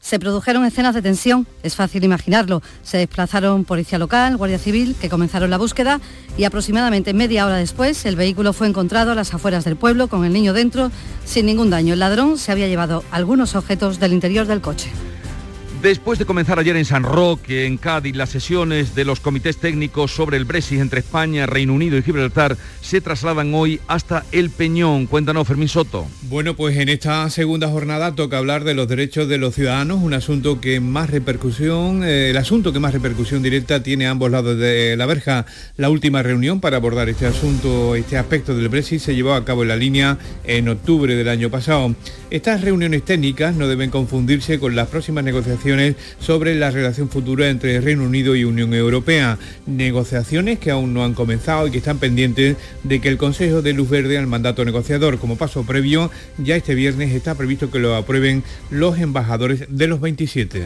se 0.00 0.20
produjeron 0.20 0.64
escenas 0.64 0.94
de 0.94 1.02
tensión, 1.02 1.48
es 1.64 1.74
fácil 1.74 2.04
imaginarlo. 2.04 2.62
Se 2.84 2.98
desplazaron 2.98 3.64
policía 3.64 3.98
local, 3.98 4.36
guardia 4.36 4.60
civil, 4.60 4.94
que 5.00 5.08
comenzaron 5.08 5.50
la 5.50 5.58
búsqueda 5.58 6.00
y 6.36 6.44
aproximadamente 6.44 7.12
media 7.14 7.44
hora 7.44 7.56
después 7.56 8.06
el 8.06 8.14
vehículo 8.14 8.52
fue 8.52 8.68
encontrado 8.68 9.10
a 9.10 9.16
las 9.16 9.34
afueras 9.34 9.64
del 9.64 9.74
pueblo 9.74 10.06
con 10.06 10.24
el 10.24 10.32
niño 10.32 10.52
dentro 10.52 10.92
sin 11.24 11.46
ningún 11.46 11.68
daño. 11.68 11.94
El 11.94 11.98
ladrón 11.98 12.38
se 12.38 12.52
había 12.52 12.68
llevado 12.68 13.02
algunos 13.10 13.56
objetos 13.56 13.98
del 13.98 14.12
interior 14.12 14.46
del 14.46 14.60
coche. 14.60 14.88
Después 15.82 16.18
de 16.18 16.26
comenzar 16.26 16.58
ayer 16.58 16.76
en 16.76 16.84
San 16.84 17.04
Roque, 17.04 17.64
en 17.64 17.76
Cádiz, 17.76 18.16
las 18.16 18.30
sesiones 18.30 18.96
de 18.96 19.04
los 19.04 19.20
comités 19.20 19.58
técnicos 19.58 20.10
sobre 20.10 20.36
el 20.36 20.44
Brexit 20.44 20.80
entre 20.80 20.98
España, 20.98 21.46
Reino 21.46 21.72
Unido 21.72 21.96
y 21.96 22.02
Gibraltar 22.02 22.56
se 22.88 23.02
trasladan 23.02 23.52
hoy 23.52 23.80
hasta 23.86 24.24
El 24.32 24.48
Peñón. 24.48 25.08
Cuéntanos, 25.08 25.46
Fermín 25.46 25.68
Soto. 25.68 26.06
Bueno, 26.22 26.56
pues 26.56 26.78
en 26.78 26.88
esta 26.88 27.28
segunda 27.28 27.68
jornada 27.68 28.14
toca 28.14 28.38
hablar 28.38 28.64
de 28.64 28.72
los 28.72 28.88
derechos 28.88 29.28
de 29.28 29.36
los 29.36 29.54
ciudadanos, 29.54 30.02
un 30.02 30.14
asunto 30.14 30.58
que 30.58 30.80
más 30.80 31.10
repercusión, 31.10 32.02
eh, 32.02 32.30
el 32.30 32.38
asunto 32.38 32.72
que 32.72 32.78
más 32.78 32.94
repercusión 32.94 33.42
directa 33.42 33.82
tiene 33.82 34.06
a 34.06 34.12
ambos 34.12 34.30
lados 34.30 34.56
de 34.56 34.96
la 34.96 35.04
verja. 35.04 35.44
La 35.76 35.90
última 35.90 36.22
reunión 36.22 36.60
para 36.60 36.78
abordar 36.78 37.10
este 37.10 37.26
asunto, 37.26 37.94
este 37.94 38.16
aspecto 38.16 38.56
del 38.56 38.70
Brexit, 38.70 39.00
se 39.00 39.14
llevó 39.14 39.34
a 39.34 39.44
cabo 39.44 39.64
en 39.64 39.68
la 39.68 39.76
línea 39.76 40.16
en 40.44 40.70
octubre 40.70 41.14
del 41.14 41.28
año 41.28 41.50
pasado. 41.50 41.94
Estas 42.30 42.62
reuniones 42.62 43.04
técnicas 43.04 43.54
no 43.54 43.68
deben 43.68 43.90
confundirse 43.90 44.58
con 44.58 44.74
las 44.74 44.88
próximas 44.88 45.24
negociaciones 45.24 45.96
sobre 46.20 46.54
la 46.54 46.70
relación 46.70 47.10
futura 47.10 47.50
entre 47.50 47.82
Reino 47.82 48.04
Unido 48.04 48.34
y 48.34 48.44
Unión 48.44 48.72
Europea. 48.72 49.38
Negociaciones 49.66 50.58
que 50.58 50.70
aún 50.70 50.94
no 50.94 51.04
han 51.04 51.12
comenzado 51.12 51.66
y 51.66 51.70
que 51.70 51.78
están 51.78 51.98
pendientes 51.98 52.56
de 52.82 53.00
que 53.00 53.08
el 53.08 53.18
Consejo 53.18 53.62
de 53.62 53.72
Luz 53.72 53.88
Verde 53.88 54.18
al 54.18 54.26
mandato 54.26 54.64
negociador. 54.64 55.18
Como 55.18 55.36
paso 55.36 55.64
previo, 55.64 56.10
ya 56.38 56.56
este 56.56 56.74
viernes 56.74 57.12
está 57.12 57.34
previsto 57.34 57.70
que 57.70 57.78
lo 57.78 57.94
aprueben 57.96 58.42
los 58.70 58.98
embajadores 58.98 59.64
de 59.68 59.86
los 59.86 60.00
27. 60.00 60.64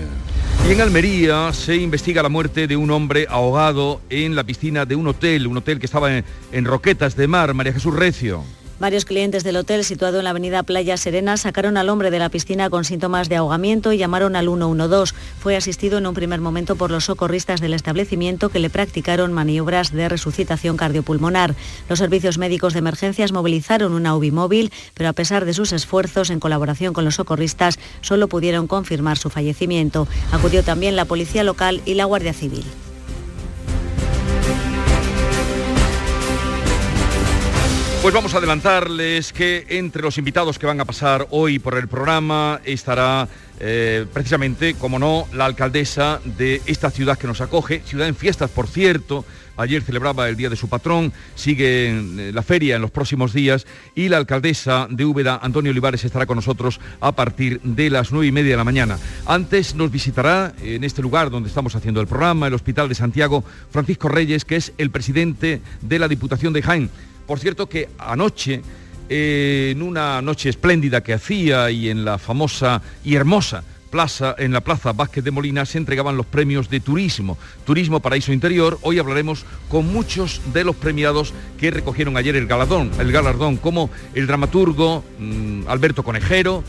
Y 0.69 0.73
en 0.73 0.81
Almería 0.81 1.53
se 1.53 1.77
investiga 1.77 2.23
la 2.23 2.29
muerte 2.29 2.67
de 2.67 2.77
un 2.77 2.91
hombre 2.91 3.27
ahogado 3.29 4.01
en 4.11 4.37
la 4.37 4.45
piscina 4.45 4.87
de 4.87 4.95
un 4.95 5.09
hotel, 5.09 5.47
un 5.47 5.57
hotel 5.57 5.79
que 5.79 5.87
estaba 5.87 6.17
en, 6.17 6.25
en 6.53 6.65
Roquetas 6.65 7.17
de 7.17 7.27
Mar, 7.27 7.55
María 7.55 7.73
Jesús 7.73 7.95
Recio. 7.95 8.45
Varios 8.83 9.05
clientes 9.05 9.45
del 9.45 9.59
hotel 9.59 9.85
situado 9.85 10.19
en 10.19 10.25
la 10.25 10.31
avenida 10.31 10.65
Playa 10.65 10.97
Serena 10.97 11.37
sacaron 11.37 11.77
al 11.77 11.89
hombre 11.89 12.11
de 12.11 12.19
la 12.19 12.31
piscina 12.31 12.69
con 12.69 12.83
síntomas 12.85 13.29
de 13.29 13.37
ahogamiento 13.37 13.93
y 13.93 13.97
llamaron 13.97 14.35
al 14.35 14.47
112. 14.47 15.15
Fue 15.39 15.55
asistido 15.55 15.99
en 15.99 16.07
un 16.09 16.15
primer 16.15 16.41
momento 16.41 16.75
por 16.75 16.91
los 16.91 17.05
socorristas 17.05 17.61
del 17.61 17.75
establecimiento 17.75 18.49
que 18.49 18.59
le 18.59 18.71
practicaron 18.71 19.33
maniobras 19.33 19.93
de 19.93 20.09
resucitación 20.09 20.77
cardiopulmonar. 20.77 21.55
Los 21.89 22.01
servicios 22.01 22.39
médicos 22.39 22.73
de 22.73 22.81
emergencias 22.81 23.31
movilizaron 23.31 23.93
una 23.93 24.17
UBI 24.17 24.33
móvil, 24.33 24.73
pero 24.95 25.11
a 25.11 25.13
pesar 25.13 25.45
de 25.45 25.55
sus 25.55 25.71
esfuerzos 25.73 26.31
en 26.31 26.41
colaboración 26.41 26.93
con 26.93 27.05
los 27.05 27.15
socorristas, 27.15 27.79
solo 28.01 28.27
pudieron 28.27 28.67
confirmar 28.67 29.17
su 29.17 29.31
fallecimiento. 29.31 30.09
Acudió 30.33 30.65
también 30.65 30.97
la 30.97 31.05
policía 31.05 31.45
local 31.45 31.83
y 31.87 31.95
la 31.95 32.07
Guardia 32.07 32.33
Civil. 32.33 32.65
Pues 38.03 38.13
vamos 38.13 38.35
a 38.35 38.39
adelantarles 38.39 39.33
que 39.33 39.65
entre 39.69 40.03
los 40.03 40.19
invitados 40.19 40.59
que 40.59 40.67
van 40.67 40.81
a 40.81 40.85
pasar 40.85 41.29
hoy 41.31 41.61
por 41.61 41.79
el 41.79 41.87
programa 41.87 42.61
estará 42.65 43.29
eh, 43.61 44.07
precisamente, 44.13 44.75
como 44.75 44.99
no, 44.99 45.29
la 45.33 45.45
alcaldesa 45.45 46.21
de 46.25 46.61
esta 46.67 46.91
ciudad 46.91 47.17
que 47.17 47.29
nos 47.29 47.41
acoge, 47.41 47.81
ciudad 47.87 48.09
en 48.09 48.17
fiestas, 48.17 48.51
por 48.51 48.67
cierto. 48.67 49.25
Ayer 49.57 49.83
celebraba 49.83 50.29
el 50.29 50.37
Día 50.37 50.51
de 50.51 50.57
su 50.57 50.69
patrón, 50.69 51.13
sigue 51.37 51.91
eh, 51.91 52.33
la 52.35 52.43
feria 52.43 52.75
en 52.75 52.83
los 52.83 52.91
próximos 52.91 53.33
días 53.33 53.69
y 53.95 54.09
la 54.09 54.17
alcaldesa 54.17 54.89
de 54.91 55.05
Úbeda, 55.05 55.39
Antonio 55.41 55.71
Olivares, 55.71 56.05
estará 56.05 56.27
con 56.27 56.35
nosotros 56.35 56.81
a 57.01 57.13
partir 57.13 57.61
de 57.63 57.89
las 57.89 58.11
nueve 58.11 58.27
y 58.27 58.33
media 58.33 58.51
de 58.51 58.57
la 58.57 58.65
mañana. 58.65 58.99
Antes 59.27 59.77
nos 59.77 59.93
visitará 59.93 60.55
en 60.61 60.83
este 60.83 61.03
lugar 61.03 61.31
donde 61.31 61.51
estamos 61.51 61.77
haciendo 61.77 62.01
el 62.01 62.09
programa, 62.09 62.49
el 62.49 62.55
Hospital 62.55 62.89
de 62.89 62.97
Santiago, 62.97 63.45
Francisco 63.71 64.09
Reyes, 64.09 64.45
que 64.45 64.57
es 64.57 64.73
el 64.77 64.91
presidente 64.91 65.61
de 65.83 65.99
la 66.01 66.09
Diputación 66.09 66.53
de 66.53 66.63
Jaén 66.63 66.91
por 67.33 67.41
cierto 67.41 67.67
que 67.67 67.89
anoche, 67.97 68.61
eh, 69.09 69.71
en 69.73 69.81
una 69.81 70.21
noche 70.21 70.51
espléndida 70.51 71.03
que 71.03 71.15
hacía 71.15 71.71
y 71.71 71.89
en 71.89 72.05
la 72.05 72.19
famosa 72.19 72.83
y 73.03 73.15
hermosa 73.15 73.65
plaza, 73.91 74.35
en 74.37 74.53
la 74.53 74.61
Plaza 74.61 74.93
Vázquez 74.93 75.25
de 75.25 75.31
Molina 75.31 75.65
se 75.65 75.79
entregaban 75.79 76.19
los 76.19 76.27
premios 76.27 76.69
de 76.69 76.81
turismo, 76.81 77.39
Turismo 77.65 78.01
Paraíso 78.01 78.35
Interior. 78.35 78.79
Hoy 78.83 78.99
hablaremos 78.99 79.47
con 79.71 79.91
muchos 79.91 80.43
de 80.53 80.63
los 80.63 80.77
premiados 80.77 81.33
que 81.59 81.71
recogieron 81.71 82.19
ayer 82.19 82.37
el 82.37 82.47
galardón, 82.47 82.91
el 82.99 83.11
galardón 83.11 83.57
como 83.57 83.89
el 84.13 84.27
dramaturgo 84.27 85.03
mm, 85.19 85.69
Alberto 85.69 86.03
Conejero, 86.03 86.63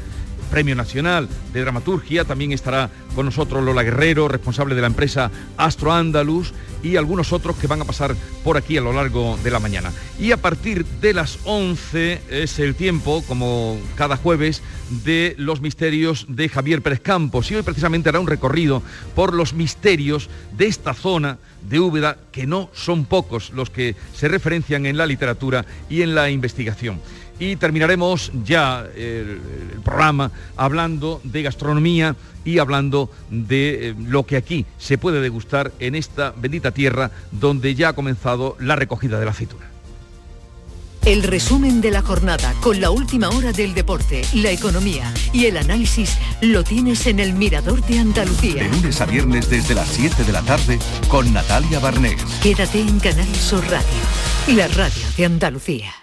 Premio 0.54 0.76
Nacional 0.76 1.28
de 1.52 1.62
Dramaturgia. 1.62 2.26
También 2.26 2.52
estará 2.52 2.92
con 3.16 3.26
nosotros 3.26 3.64
Lola 3.64 3.82
Guerrero, 3.82 4.28
responsable 4.28 4.76
de 4.76 4.82
la 4.82 4.88
empresa 4.88 5.32
Astro 5.58 5.92
Andalus 5.92 6.54
y 6.84 6.96
algunos 6.96 7.34
otros 7.34 7.56
que 7.56 7.66
van 7.66 7.82
a 7.82 7.86
pasar 7.86 8.16
por 8.44 8.56
aquí 8.56 8.78
a 8.78 8.82
lo 8.82 8.94
largo 8.94 9.36
de 9.44 9.50
la 9.50 9.60
mañana. 9.60 9.92
Y 10.20 10.32
a 10.32 10.38
partir 10.38 10.86
de 10.86 11.16
las 11.16 11.40
11 11.46 12.22
es 12.30 12.60
el 12.60 12.76
tiempo, 12.76 13.24
como 13.28 13.80
cada 13.96 14.16
jueves, 14.16 14.62
de 15.04 15.34
los 15.40 15.60
misterios 15.60 16.28
de 16.30 16.48
Javier 16.50 16.84
Pérez 16.84 17.00
Campos. 17.00 17.50
Y 17.50 17.56
hoy 17.56 17.64
precisamente 17.64 18.10
hará 18.10 18.20
un 18.20 18.28
recorrido 18.28 18.84
por 19.16 19.34
los 19.34 19.54
misterios 19.54 20.30
de 20.56 20.68
esta 20.68 20.94
zona 20.94 21.40
de 21.68 21.80
Úbeda, 21.80 22.18
que 22.32 22.46
no 22.46 22.70
son 22.74 23.06
pocos 23.06 23.50
los 23.56 23.72
que 23.72 23.96
se 24.14 24.28
referencian 24.28 24.86
en 24.86 24.98
la 24.98 25.08
literatura 25.08 25.66
y 25.90 26.04
en 26.04 26.14
la 26.14 26.30
investigación 26.30 27.00
y 27.40 27.56
terminaremos 27.56 28.32
ya 28.44 28.86
el, 28.96 29.40
programa 29.84 30.32
hablando 30.56 31.20
de 31.24 31.44
gastronomía 31.44 32.16
y 32.46 32.60
hablando 32.60 33.10
de 33.30 33.90
eh, 33.90 33.96
lo 33.98 34.26
que 34.26 34.38
aquí 34.38 34.66
se 34.78 34.98
puede 34.98 35.22
degustar 35.22 35.72
en 35.80 35.96
esta 35.96 36.34
bendita 36.36 36.72
tierra 36.72 37.12
donde 37.32 37.76
ya 37.76 37.90
ha 37.90 37.94
comenzado 37.94 38.56
la 38.60 38.76
recogida 38.76 39.20
de 39.20 39.26
la 39.26 39.32
aceituna. 39.32 39.74
El 41.06 41.24
resumen 41.24 41.82
de 41.82 41.92
la 41.92 42.02
jornada 42.02 42.54
con 42.62 42.80
la 42.80 42.90
última 42.90 43.28
hora 43.28 43.52
del 43.52 43.74
deporte, 43.74 44.22
la 44.36 44.52
economía 44.52 45.14
y 45.34 45.48
el 45.48 45.58
análisis 45.58 46.18
lo 46.40 46.64
tienes 46.64 47.08
en 47.08 47.20
el 47.20 47.34
Mirador 47.34 47.86
de 47.86 48.00
Andalucía. 48.00 48.64
De 48.64 48.70
lunes 48.70 49.02
a 49.02 49.06
viernes 49.06 49.50
desde 49.50 49.76
las 49.76 49.90
7 49.90 50.24
de 50.24 50.32
la 50.32 50.42
tarde 50.44 50.80
con 51.10 51.34
Natalia 51.34 51.80
Barnés. 51.80 52.24
Quédate 52.42 52.80
en 52.80 53.02
Canal 53.02 53.36
Sur 53.36 53.66
Radio, 53.66 54.56
la 54.56 54.70
radio 54.70 55.04
de 55.18 55.26
Andalucía. 55.26 56.03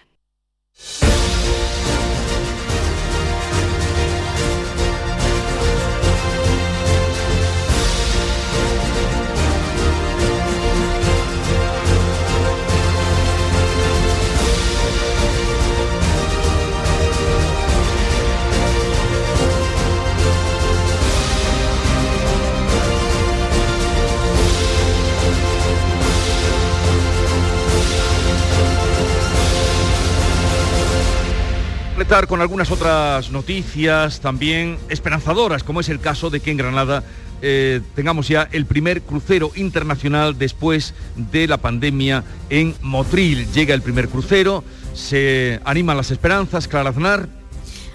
Con 32.00 32.40
algunas 32.40 32.70
otras 32.70 33.30
noticias 33.30 34.20
también 34.20 34.78
esperanzadoras, 34.88 35.62
como 35.62 35.80
es 35.80 35.90
el 35.90 36.00
caso 36.00 36.30
de 36.30 36.40
que 36.40 36.50
en 36.50 36.56
Granada 36.56 37.04
eh, 37.42 37.82
tengamos 37.94 38.26
ya 38.26 38.48
el 38.52 38.64
primer 38.64 39.02
crucero 39.02 39.52
internacional 39.54 40.38
después 40.38 40.94
de 41.30 41.46
la 41.46 41.58
pandemia 41.58 42.24
en 42.48 42.74
Motril. 42.80 43.46
Llega 43.52 43.74
el 43.74 43.82
primer 43.82 44.08
crucero, 44.08 44.64
se 44.94 45.60
animan 45.64 45.98
las 45.98 46.10
esperanzas, 46.10 46.68
Clara 46.68 46.88
Aznar. 46.88 47.39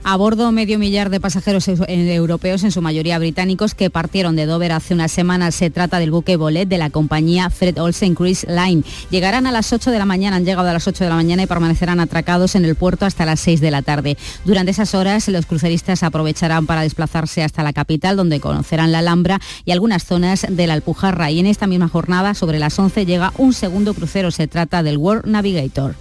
A 0.08 0.18
bordo 0.18 0.51
medio 0.51 0.78
millar 0.78 1.10
de 1.10 1.20
pasajeros 1.20 1.68
europeos, 1.68 2.64
en 2.64 2.72
su 2.72 2.80
mayoría 2.80 3.18
británicos, 3.18 3.74
que 3.74 3.89
partieron 3.89 4.36
de 4.36 4.45
Dover 4.45 4.72
hace 4.72 4.93
unas 4.93 5.12
semanas. 5.12 5.56
Se 5.56 5.72
trata 5.72 5.97
del 5.97 6.12
buque 6.12 6.36
Bolet 6.36 6.70
de 6.70 6.78
la 6.78 6.91
compañía 6.91 7.49
Fred 7.49 7.80
Olsen 7.80 8.14
Cruise 8.14 8.45
Line. 8.47 8.84
Llegarán 9.10 9.47
a 9.47 9.51
las 9.51 9.74
8 9.74 9.89
de 9.89 9.97
la 9.97 10.06
mañana, 10.06 10.36
han 10.36 10.45
llegado 10.45 10.70
a 10.70 10.74
las 10.74 10.88
8 10.88 11.06
de 11.06 11.10
la 11.10 11.16
mañana 11.16 11.41
y 11.41 11.47
permanecerán 11.47 11.99
atracados 11.99 12.53
en 12.53 12.66
el 12.66 12.76
puerto 12.76 13.08
hasta 13.08 13.26
las 13.26 13.39
6 13.39 13.62
de 13.62 13.72
la 13.72 13.82
tarde. 13.82 14.16
Durante 14.45 14.70
esas 14.70 14.93
horas, 14.93 15.28
los 15.28 15.47
cruceristas 15.47 16.03
aprovecharán 16.03 16.68
para 16.68 16.84
desplazarse 16.84 17.41
hasta 17.41 17.64
la 17.64 17.74
capital, 17.74 18.16
donde 18.16 18.39
conocerán 18.39 18.91
la 18.91 18.99
Alhambra 18.99 19.41
y 19.66 19.72
algunas 19.72 20.03
zonas 20.06 20.45
de 20.47 20.68
la 20.68 20.76
Alpujarra. 20.76 21.32
Y 21.32 21.39
en 21.39 21.47
esta 21.47 21.66
misma 21.66 21.88
jornada, 21.88 22.36
sobre 22.36 22.60
las 22.60 22.78
11, 22.78 23.08
llega 23.08 23.34
un 23.39 23.53
segundo 23.53 23.95
crucero. 23.95 24.30
Se 24.30 24.45
trata 24.45 24.84
del 24.84 24.97
World 24.97 25.26
Navigator. 25.26 25.95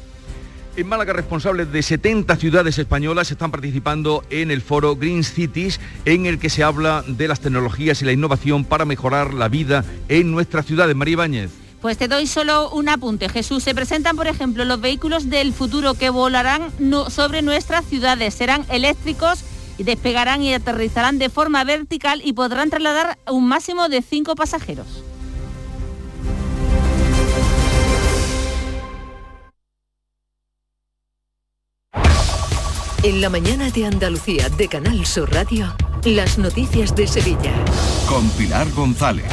En 0.76 0.88
Málaga, 0.88 1.12
responsables 1.12 1.70
de 1.70 1.84
70 1.84 2.34
ciudades 2.34 2.78
españolas 2.78 3.30
están 3.30 3.52
participando 3.52 4.24
en 4.30 4.50
el 4.50 4.60
foro 4.60 4.96
Green 4.96 5.22
Cities, 5.22 5.78
en 6.04 6.26
el 6.26 6.40
que 6.40 6.50
se 6.50 6.64
habla 6.64 7.04
de 7.06 7.28
las 7.28 7.38
tecnologías 7.38 8.02
y 8.02 8.04
la 8.04 8.10
innovación 8.10 8.64
para 8.64 8.84
mejorar 8.84 9.34
la 9.34 9.48
vida 9.48 9.84
en 10.08 10.32
nuestras 10.32 10.66
ciudades. 10.66 10.96
María 10.96 11.12
Ibáñez. 11.12 11.52
Pues 11.80 11.96
te 11.96 12.08
doy 12.08 12.26
solo 12.26 12.70
un 12.70 12.88
apunte, 12.88 13.28
Jesús. 13.28 13.62
Se 13.62 13.72
presentan, 13.72 14.16
por 14.16 14.26
ejemplo, 14.26 14.64
los 14.64 14.80
vehículos 14.80 15.30
del 15.30 15.52
futuro 15.52 15.94
que 15.94 16.10
volarán 16.10 16.72
sobre 17.08 17.42
nuestras 17.42 17.84
ciudades. 17.84 18.34
Serán 18.34 18.64
eléctricos 18.68 19.44
y 19.78 19.84
despegarán 19.84 20.42
y 20.42 20.54
aterrizarán 20.54 21.18
de 21.18 21.28
forma 21.28 21.62
vertical 21.62 22.20
y 22.24 22.32
podrán 22.32 22.70
trasladar 22.70 23.16
un 23.30 23.46
máximo 23.46 23.88
de 23.88 24.02
cinco 24.02 24.34
pasajeros. 24.34 25.04
En 33.04 33.20
la 33.20 33.28
mañana 33.28 33.68
de 33.68 33.84
Andalucía 33.84 34.48
de 34.48 34.66
Canal 34.66 35.04
Sur 35.04 35.30
Radio, 35.30 35.76
las 36.06 36.38
noticias 36.38 36.96
de 36.96 37.06
Sevilla. 37.06 37.52
Con 38.08 38.26
Pilar 38.30 38.66
González. 38.70 39.26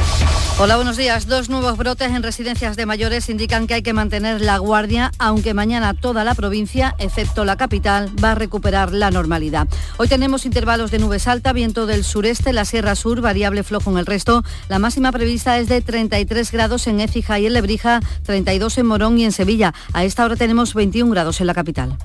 Hola, 0.60 0.76
buenos 0.76 0.98
días. 0.98 1.26
Dos 1.26 1.48
nuevos 1.48 1.78
brotes 1.78 2.10
en 2.10 2.22
residencias 2.22 2.76
de 2.76 2.86
mayores 2.86 3.30
indican 3.30 3.68
que 3.68 3.76
hay 3.76 3.82
que 3.82 3.94
mantener 3.94 4.42
la 4.42 4.58
guardia, 4.58 5.14
aunque 5.20 5.54
mañana 5.54 5.94
toda 5.94 6.26
la 6.26 6.36
provincia, 6.36 6.96
excepto 7.00 7.46
la 7.46 7.56
capital, 7.56 8.12
va 8.22 8.34
a 8.34 8.36
recuperar 8.36 8.92
la 8.92 9.10
normalidad. 9.10 9.70
Hoy 9.96 10.10
tenemos 10.10 10.46
intervalos 10.46 10.92
de 10.92 11.00
nubes 11.00 11.30
alta, 11.30 11.54
viento 11.54 11.86
del 11.86 12.04
sureste, 12.04 12.52
la 12.52 12.66
Sierra 12.66 12.96
Sur, 12.96 13.22
variable 13.22 13.64
flojo 13.64 13.90
en 13.90 14.00
el 14.00 14.06
resto. 14.06 14.44
La 14.68 14.80
máxima 14.80 15.14
prevista 15.14 15.58
es 15.60 15.70
de 15.70 15.80
33 15.80 16.52
grados 16.52 16.88
en 16.88 17.00
Écija 17.00 17.40
y 17.40 17.46
en 17.46 17.54
Lebrija, 17.54 18.02
32 18.24 18.80
en 18.80 18.86
Morón 18.86 19.18
y 19.18 19.24
en 19.24 19.32
Sevilla. 19.32 19.74
A 19.94 20.04
esta 20.04 20.26
hora 20.26 20.36
tenemos 20.36 20.74
21 20.74 21.10
grados 21.10 21.40
en 21.40 21.48
la 21.48 21.54
capital. 21.54 21.98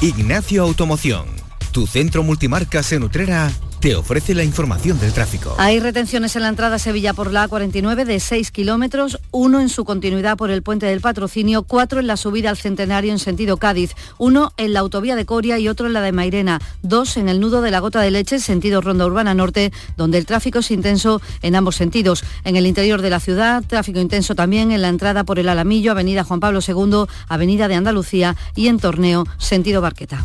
Ignacio 0.00 0.62
Automoción, 0.62 1.26
tu 1.72 1.88
centro 1.88 2.22
multimarcas 2.22 2.92
en 2.92 3.02
Utrera 3.02 3.50
te 3.80 3.94
ofrece 3.94 4.34
la 4.34 4.44
información 4.44 4.98
del 4.98 5.12
tráfico. 5.12 5.54
Hay 5.58 5.80
retenciones 5.80 6.34
en 6.36 6.42
la 6.42 6.48
entrada 6.48 6.78
Sevilla 6.78 7.12
por 7.12 7.32
la 7.32 7.48
A49 7.48 8.04
de 8.04 8.20
6 8.20 8.50
kilómetros, 8.50 9.18
uno 9.30 9.60
en 9.60 9.68
su 9.68 9.84
continuidad 9.84 10.36
por 10.36 10.50
el 10.50 10.62
puente 10.62 10.86
del 10.86 11.00
patrocinio, 11.00 11.62
cuatro 11.62 12.00
en 12.00 12.06
la 12.06 12.16
subida 12.16 12.50
al 12.50 12.56
centenario 12.56 13.12
en 13.12 13.18
sentido 13.18 13.56
Cádiz, 13.56 13.94
uno 14.18 14.52
en 14.56 14.72
la 14.72 14.80
autovía 14.80 15.16
de 15.16 15.26
Coria 15.26 15.58
y 15.58 15.68
otro 15.68 15.86
en 15.86 15.92
la 15.92 16.00
de 16.00 16.12
Mairena, 16.12 16.60
dos 16.82 17.16
en 17.16 17.28
el 17.28 17.40
nudo 17.40 17.62
de 17.62 17.70
la 17.70 17.80
Gota 17.80 18.00
de 18.00 18.10
Leche, 18.10 18.40
sentido 18.40 18.80
Ronda 18.80 19.06
Urbana 19.06 19.34
Norte, 19.34 19.72
donde 19.96 20.18
el 20.18 20.26
tráfico 20.26 20.58
es 20.58 20.70
intenso 20.70 21.20
en 21.42 21.54
ambos 21.54 21.76
sentidos. 21.76 22.24
En 22.44 22.56
el 22.56 22.66
interior 22.66 23.02
de 23.02 23.10
la 23.10 23.20
ciudad, 23.20 23.62
tráfico 23.64 24.00
intenso 24.00 24.34
también 24.34 24.72
en 24.72 24.82
la 24.82 24.88
entrada 24.88 25.24
por 25.24 25.38
el 25.38 25.48
Alamillo, 25.48 25.92
Avenida 25.92 26.24
Juan 26.24 26.40
Pablo 26.40 26.60
II, 26.66 27.04
Avenida 27.28 27.68
de 27.68 27.74
Andalucía 27.74 28.36
y 28.54 28.68
en 28.68 28.78
Torneo, 28.78 29.26
sentido 29.38 29.80
Barqueta. 29.80 30.24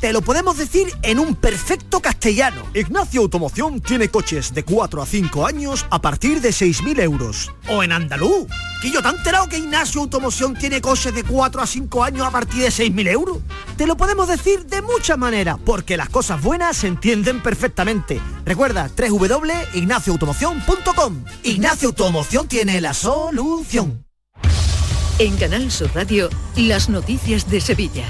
Te 0.00 0.12
lo 0.14 0.22
podemos 0.22 0.56
decir 0.56 0.88
en 1.02 1.18
un 1.18 1.34
perfecto 1.34 2.00
castellano. 2.00 2.62
Ignacio 2.72 3.20
Automoción 3.20 3.82
tiene 3.82 4.08
coches 4.08 4.54
de 4.54 4.64
4 4.64 5.02
a 5.02 5.06
5 5.06 5.46
años 5.46 5.84
a 5.90 6.00
partir 6.00 6.40
de 6.40 6.48
6.000 6.50 7.02
euros. 7.02 7.52
O 7.68 7.82
en 7.82 7.92
andaluz. 7.92 8.46
Que 8.80 8.90
yo 8.90 9.02
te 9.02 9.08
he 9.08 9.10
enterado 9.10 9.46
que 9.46 9.58
Ignacio 9.58 10.00
Automoción 10.00 10.54
tiene 10.54 10.80
coches 10.80 11.14
de 11.14 11.22
4 11.22 11.60
a 11.60 11.66
5 11.66 12.02
años 12.02 12.26
a 12.26 12.30
partir 12.30 12.62
de 12.62 12.68
6.000 12.68 13.08
euros. 13.08 13.40
Te 13.76 13.86
lo 13.86 13.98
podemos 13.98 14.26
decir 14.26 14.64
de 14.64 14.80
muchas 14.80 15.18
maneras, 15.18 15.58
porque 15.62 15.98
las 15.98 16.08
cosas 16.08 16.40
buenas 16.40 16.78
se 16.78 16.86
entienden 16.86 17.42
perfectamente. 17.42 18.22
Recuerda, 18.46 18.90
www.ignacioautomoción.com. 18.96 21.24
Ignacio 21.42 21.88
Automoción 21.88 22.48
tiene 22.48 22.80
la 22.80 22.94
solución. 22.94 24.06
En 25.18 25.36
Canal 25.36 25.70
Sur 25.70 25.90
Radio, 25.94 26.30
las 26.56 26.88
noticias 26.88 27.50
de 27.50 27.60
Sevilla. 27.60 28.06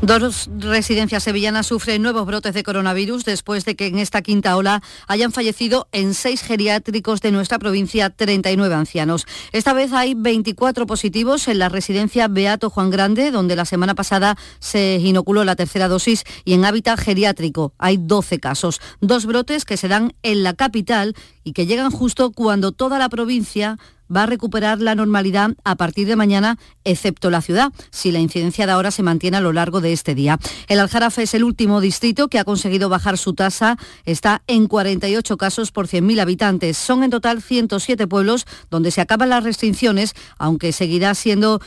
Dos 0.00 0.48
residencias 0.58 1.24
sevillanas 1.24 1.66
sufren 1.66 2.02
nuevos 2.02 2.24
brotes 2.24 2.54
de 2.54 2.62
coronavirus 2.62 3.24
después 3.24 3.64
de 3.64 3.74
que 3.74 3.88
en 3.88 3.98
esta 3.98 4.22
quinta 4.22 4.56
ola 4.56 4.80
hayan 5.08 5.32
fallecido 5.32 5.88
en 5.90 6.14
seis 6.14 6.40
geriátricos 6.40 7.20
de 7.20 7.32
nuestra 7.32 7.58
provincia 7.58 8.08
39 8.08 8.76
ancianos. 8.76 9.26
Esta 9.50 9.72
vez 9.72 9.92
hay 9.92 10.14
24 10.14 10.86
positivos 10.86 11.48
en 11.48 11.58
la 11.58 11.68
residencia 11.68 12.28
Beato 12.28 12.70
Juan 12.70 12.90
Grande, 12.90 13.32
donde 13.32 13.56
la 13.56 13.64
semana 13.64 13.96
pasada 13.96 14.38
se 14.60 15.00
inoculó 15.02 15.42
la 15.44 15.56
tercera 15.56 15.88
dosis, 15.88 16.22
y 16.44 16.52
en 16.52 16.64
hábitat 16.64 17.00
geriátrico 17.00 17.72
hay 17.76 17.98
12 18.00 18.38
casos. 18.38 18.80
Dos 19.00 19.26
brotes 19.26 19.64
que 19.64 19.76
se 19.76 19.88
dan 19.88 20.14
en 20.22 20.44
la 20.44 20.54
capital 20.54 21.16
y 21.42 21.54
que 21.54 21.66
llegan 21.66 21.90
justo 21.90 22.30
cuando 22.30 22.70
toda 22.70 23.00
la 23.00 23.08
provincia 23.08 23.78
va 24.14 24.24
a 24.24 24.26
recuperar 24.26 24.80
la 24.80 24.94
normalidad 24.94 25.50
a 25.64 25.76
partir 25.76 26.06
de 26.06 26.16
mañana, 26.16 26.58
excepto 26.84 27.30
la 27.30 27.42
ciudad, 27.42 27.72
si 27.90 28.12
la 28.12 28.18
incidencia 28.18 28.66
de 28.66 28.72
ahora 28.72 28.90
se 28.90 29.02
mantiene 29.02 29.36
a 29.36 29.40
lo 29.40 29.52
largo 29.52 29.80
de 29.80 29.92
este 29.92 30.14
día. 30.14 30.38
El 30.68 30.80
Aljarafe 30.80 31.22
es 31.22 31.34
el 31.34 31.44
último 31.44 31.80
distrito 31.80 32.28
que 32.28 32.38
ha 32.38 32.44
conseguido 32.44 32.88
bajar 32.88 33.18
su 33.18 33.34
tasa, 33.34 33.76
está 34.04 34.42
en 34.46 34.66
48 34.66 35.36
casos 35.36 35.70
por 35.70 35.86
100.000 35.86 36.20
habitantes. 36.20 36.76
Son 36.76 37.02
en 37.02 37.10
total 37.10 37.42
107 37.42 38.06
pueblos 38.06 38.46
donde 38.70 38.90
se 38.90 39.00
acaban 39.00 39.28
las 39.28 39.44
restricciones, 39.44 40.14
aunque 40.38 40.72
seguirá 40.72 41.14
siendo 41.14 41.60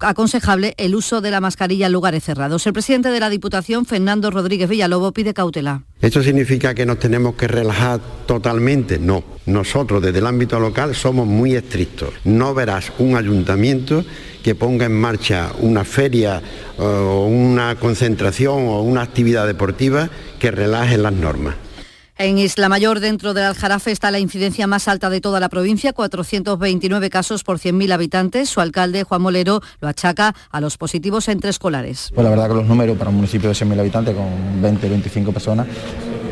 aconsejable 0.00 0.74
el 0.76 0.94
uso 0.94 1.20
de 1.20 1.30
la 1.30 1.40
mascarilla 1.40 1.86
en 1.86 1.92
lugares 1.92 2.24
cerrados. 2.24 2.66
El 2.66 2.72
presidente 2.72 3.10
de 3.10 3.20
la 3.20 3.30
Diputación, 3.30 3.86
Fernando 3.86 4.30
Rodríguez 4.30 4.68
Villalobo, 4.68 5.12
pide 5.12 5.34
cautela. 5.34 5.82
¿Esto 6.00 6.22
significa 6.22 6.74
que 6.74 6.84
nos 6.84 6.98
tenemos 6.98 7.34
que 7.34 7.48
relajar 7.48 8.00
totalmente? 8.26 8.98
No. 8.98 9.24
Nosotros 9.46 10.02
desde 10.02 10.18
el 10.18 10.26
ámbito 10.26 10.60
local 10.60 10.94
somos 10.94 11.26
muy 11.26 11.55
estrictos. 11.56 12.14
No 12.24 12.54
verás 12.54 12.92
un 12.98 13.16
ayuntamiento 13.16 14.04
que 14.42 14.54
ponga 14.54 14.86
en 14.86 14.98
marcha 14.98 15.50
una 15.60 15.84
feria 15.84 16.40
o 16.78 17.26
una 17.26 17.74
concentración 17.76 18.68
o 18.68 18.82
una 18.82 19.02
actividad 19.02 19.46
deportiva 19.46 20.08
que 20.38 20.50
relaje 20.50 20.98
las 20.98 21.12
normas. 21.12 21.56
En 22.18 22.38
Isla 22.38 22.70
Mayor, 22.70 23.00
dentro 23.00 23.34
del 23.34 23.44
Aljarafe, 23.44 23.92
está 23.92 24.10
la 24.10 24.18
incidencia 24.18 24.66
más 24.66 24.88
alta 24.88 25.10
de 25.10 25.20
toda 25.20 25.38
la 25.38 25.50
provincia, 25.50 25.92
429 25.92 27.10
casos 27.10 27.44
por 27.44 27.58
100.000 27.58 27.92
habitantes. 27.92 28.48
Su 28.48 28.62
alcalde, 28.62 29.04
Juan 29.04 29.20
Molero, 29.20 29.60
lo 29.80 29.88
achaca 29.88 30.34
a 30.50 30.60
los 30.62 30.78
positivos 30.78 31.28
entre 31.28 31.50
escolares. 31.50 32.10
Pues 32.14 32.24
la 32.24 32.30
verdad 32.30 32.48
que 32.48 32.54
los 32.54 32.64
números 32.64 32.96
para 32.96 33.10
un 33.10 33.16
municipio 33.16 33.50
de 33.50 33.54
100.000 33.54 33.80
habitantes 33.80 34.14
con 34.14 34.62
20, 34.62 34.88
25 34.88 35.30
personas, 35.30 35.66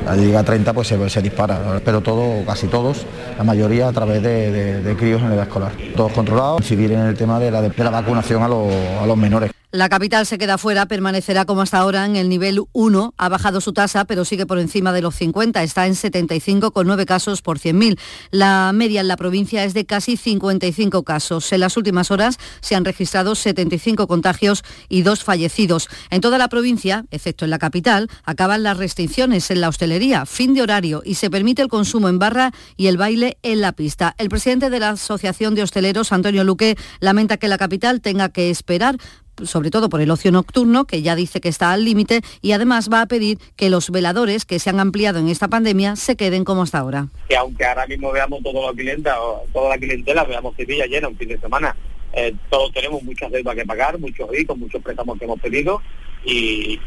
al 0.07 0.21
llegar 0.21 0.43
a 0.43 0.45
30 0.45 0.73
pues 0.73 0.89
se, 0.89 1.11
se, 1.11 1.23
dispara, 1.23 1.81
pero 1.85 2.01
todo, 2.01 2.45
casi 2.45 2.67
todos, 2.67 3.07
la 3.37 3.45
mayoría 3.45 3.89
a 3.89 3.93
través 3.93 4.23
de, 4.23 4.83
de, 4.83 4.97
críos 4.97 5.23
en 5.23 5.33
edad 5.33 5.45
escolar. 5.45 5.73
Todos 5.97 6.13
controlados, 6.13 6.61
incidir 6.61 6.93
en 6.93 7.01
el 7.01 7.17
tema 7.17 7.39
de 7.39 7.51
la, 7.51 7.63
de 7.63 7.85
la 7.85 7.91
vacunación 7.91 8.43
a, 8.43 8.49
lo, 8.49 8.69
a 9.01 9.07
los 9.07 9.17
menores. 9.17 9.51
La 9.75 9.89
capital 9.89 10.25
se 10.25 10.39
queda 10.39 10.57
fuera, 10.57 10.87
permanecerá 10.87 11.47
como 11.47 11.61
hasta 11.61 11.79
ahora 11.79 12.07
en 12.07 12.15
el 12.15 12.29
nivel 12.29 12.63
1. 12.75 13.15
Ha 13.19 13.29
bajado 13.29 13.61
su 13.61 13.73
tasa, 13.73 14.05
pero 14.05 14.25
sigue 14.25 14.47
por 14.47 14.61
encima 14.61 14.93
de 14.93 15.03
los 15.03 15.17
50. 15.17 15.65
Está 15.65 15.89
en 15.89 15.95
75,9 15.95 17.05
casos 17.07 17.43
por 17.43 17.59
100.000. 17.59 17.99
La 18.31 18.71
media 18.73 19.01
en 19.01 19.09
la 19.09 19.17
provincia 19.17 19.65
es 19.65 19.75
de 19.75 19.85
casi 19.85 20.17
55 20.17 21.03
casos. 21.03 21.53
En 21.53 21.59
las 21.59 21.77
últimas 21.77 22.13
horas 22.13 22.39
se 22.61 22.77
han 22.77 22.85
registrado 22.85 23.35
75 23.35 24.07
contagios 24.07 24.63
y 24.89 25.03
dos 25.03 25.25
fallecidos. 25.25 25.89
En 26.11 26.21
toda 26.21 26.39
la 26.39 26.47
provincia, 26.47 27.05
excepto 27.11 27.45
en 27.45 27.51
la 27.51 27.59
capital, 27.59 28.09
acaban 28.23 28.63
las 28.63 28.77
restricciones 28.77 29.51
en 29.51 29.61
la 29.61 29.71
hostelería, 29.71 30.25
fin 30.25 30.55
de 30.55 30.63
horario 30.63 31.03
y 31.05 31.17
se 31.17 31.31
permite 31.31 31.63
el 31.63 31.69
consumo 31.69 32.09
en 32.09 32.21
barra 32.21 32.53
y 32.77 32.87
el 32.87 32.97
baile 32.97 33.39
en 33.43 33.61
la 33.61 33.73
pista. 33.73 34.15
El 34.19 34.29
presidente 34.29 34.71
de 34.71 34.79
la 34.79 34.91
Asociación 34.91 35.57
de 35.57 35.65
Hosteleros, 35.65 36.13
Antonio 36.13 36.45
Luque, 36.45 36.77
lamenta 37.01 37.39
que 37.39 37.49
la 37.49 37.59
capital 37.59 38.01
tenga 38.01 38.29
que 38.29 38.51
esperar 38.51 38.99
sobre 39.43 39.71
todo 39.71 39.89
por 39.89 40.01
el 40.01 40.11
ocio 40.11 40.31
nocturno, 40.33 40.85
que 40.85 41.03
ya 41.03 41.17
dice 41.17 41.41
que 41.41 41.49
está 41.49 41.73
al 41.73 41.85
límite, 41.85 42.21
y 42.41 42.53
además 42.53 42.89
va 42.93 43.03
a 43.03 43.07
pedir 43.07 43.39
que 43.57 43.71
los 43.71 43.91
veladores 43.91 44.45
que 44.45 44.59
se 44.59 44.71
han 44.71 44.81
ampliado 44.81 45.19
en 45.19 45.29
esta 45.29 45.49
pandemia 45.49 45.97
se 45.97 46.17
queden 46.17 46.45
como 46.45 46.63
hasta 46.63 46.79
ahora. 46.79 47.09
Que 47.29 47.37
aunque 47.37 47.65
ahora 47.65 47.87
mismo 47.87 48.13
veamos 48.13 48.43
toda 48.43 48.71
la 48.71 48.77
clientela, 48.77 49.17
toda 49.53 49.71
la 49.71 49.79
clientela, 49.79 50.25
veamos 50.25 50.55
Sevilla 50.57 50.87
llena 50.87 51.09
un 51.09 51.17
fin 51.17 51.29
de 51.29 51.39
semana, 51.39 51.77
eh, 52.13 52.35
todos 52.49 52.73
tenemos 52.73 53.03
muchas 53.03 53.31
deudas 53.33 53.55
que 53.55 53.65
pagar, 53.65 53.99
muchos 53.99 54.29
ricos, 54.31 54.57
muchos 54.57 54.83
préstamos 54.83 55.19
que 55.19 55.25
hemos 55.25 55.41
pedido, 55.41 55.83
y, 56.25 56.81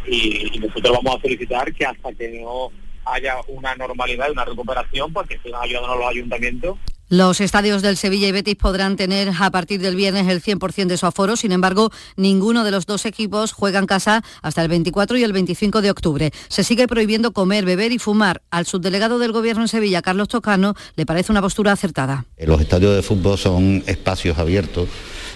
nosotros 0.60 0.98
vamos 1.04 1.20
a 1.20 1.22
solicitar 1.22 1.72
que 1.74 1.86
hasta 1.86 2.12
que 2.14 2.42
no 2.42 2.72
haya 3.06 3.36
una 3.48 3.76
normalidad 3.76 4.32
una 4.32 4.46
recuperación, 4.46 5.14
porque 5.14 5.40
sigan 5.44 5.62
ayudándonos 5.62 6.00
los 6.00 6.10
ayuntamientos 6.10 6.78
Los 7.10 7.40
estadios 7.40 7.82
del 7.82 7.96
Sevilla 7.96 8.28
y 8.28 8.34
Betis 8.34 8.58
podrán 8.58 8.98
tener 8.98 9.32
a 9.40 9.50
partir 9.50 9.80
del 9.80 9.96
viernes 9.96 10.28
el 10.28 10.44
100% 10.44 10.88
de 10.88 10.98
su 10.98 11.06
aforo, 11.06 11.38
sin 11.38 11.54
embargo, 11.54 11.90
ninguno 12.18 12.66
de 12.66 12.72
los 12.72 12.86
dos 12.86 13.06
equipos 13.06 13.54
juega 13.54 13.80
en 13.80 13.86
casa 13.86 14.26
hasta 14.42 14.62
el 14.62 14.68
24 14.68 15.18
y 15.18 15.24
el 15.24 15.32
25 15.32 15.82
de 15.82 15.90
octubre. 15.90 16.32
Se 16.50 16.66
sigue 16.66 16.86
prohibiendo 16.86 17.32
comer, 17.32 17.64
beber 17.64 17.94
y 17.94 17.98
fumar. 17.98 18.42
Al 18.52 18.66
subdelegado 18.66 19.20
del 19.20 19.32
Gobierno 19.32 19.62
en 19.62 19.70
Sevilla, 19.70 20.02
Carlos 20.02 20.28
Tocano, 20.28 20.74
le 20.98 21.06
parece 21.06 21.32
una 21.32 21.42
postura 21.42 21.72
acertada. 21.72 22.26
Los 22.40 22.60
estadios 22.60 22.94
de 22.94 23.02
fútbol 23.02 23.38
son 23.38 23.86
espacios 23.88 24.38
abiertos 24.38 24.90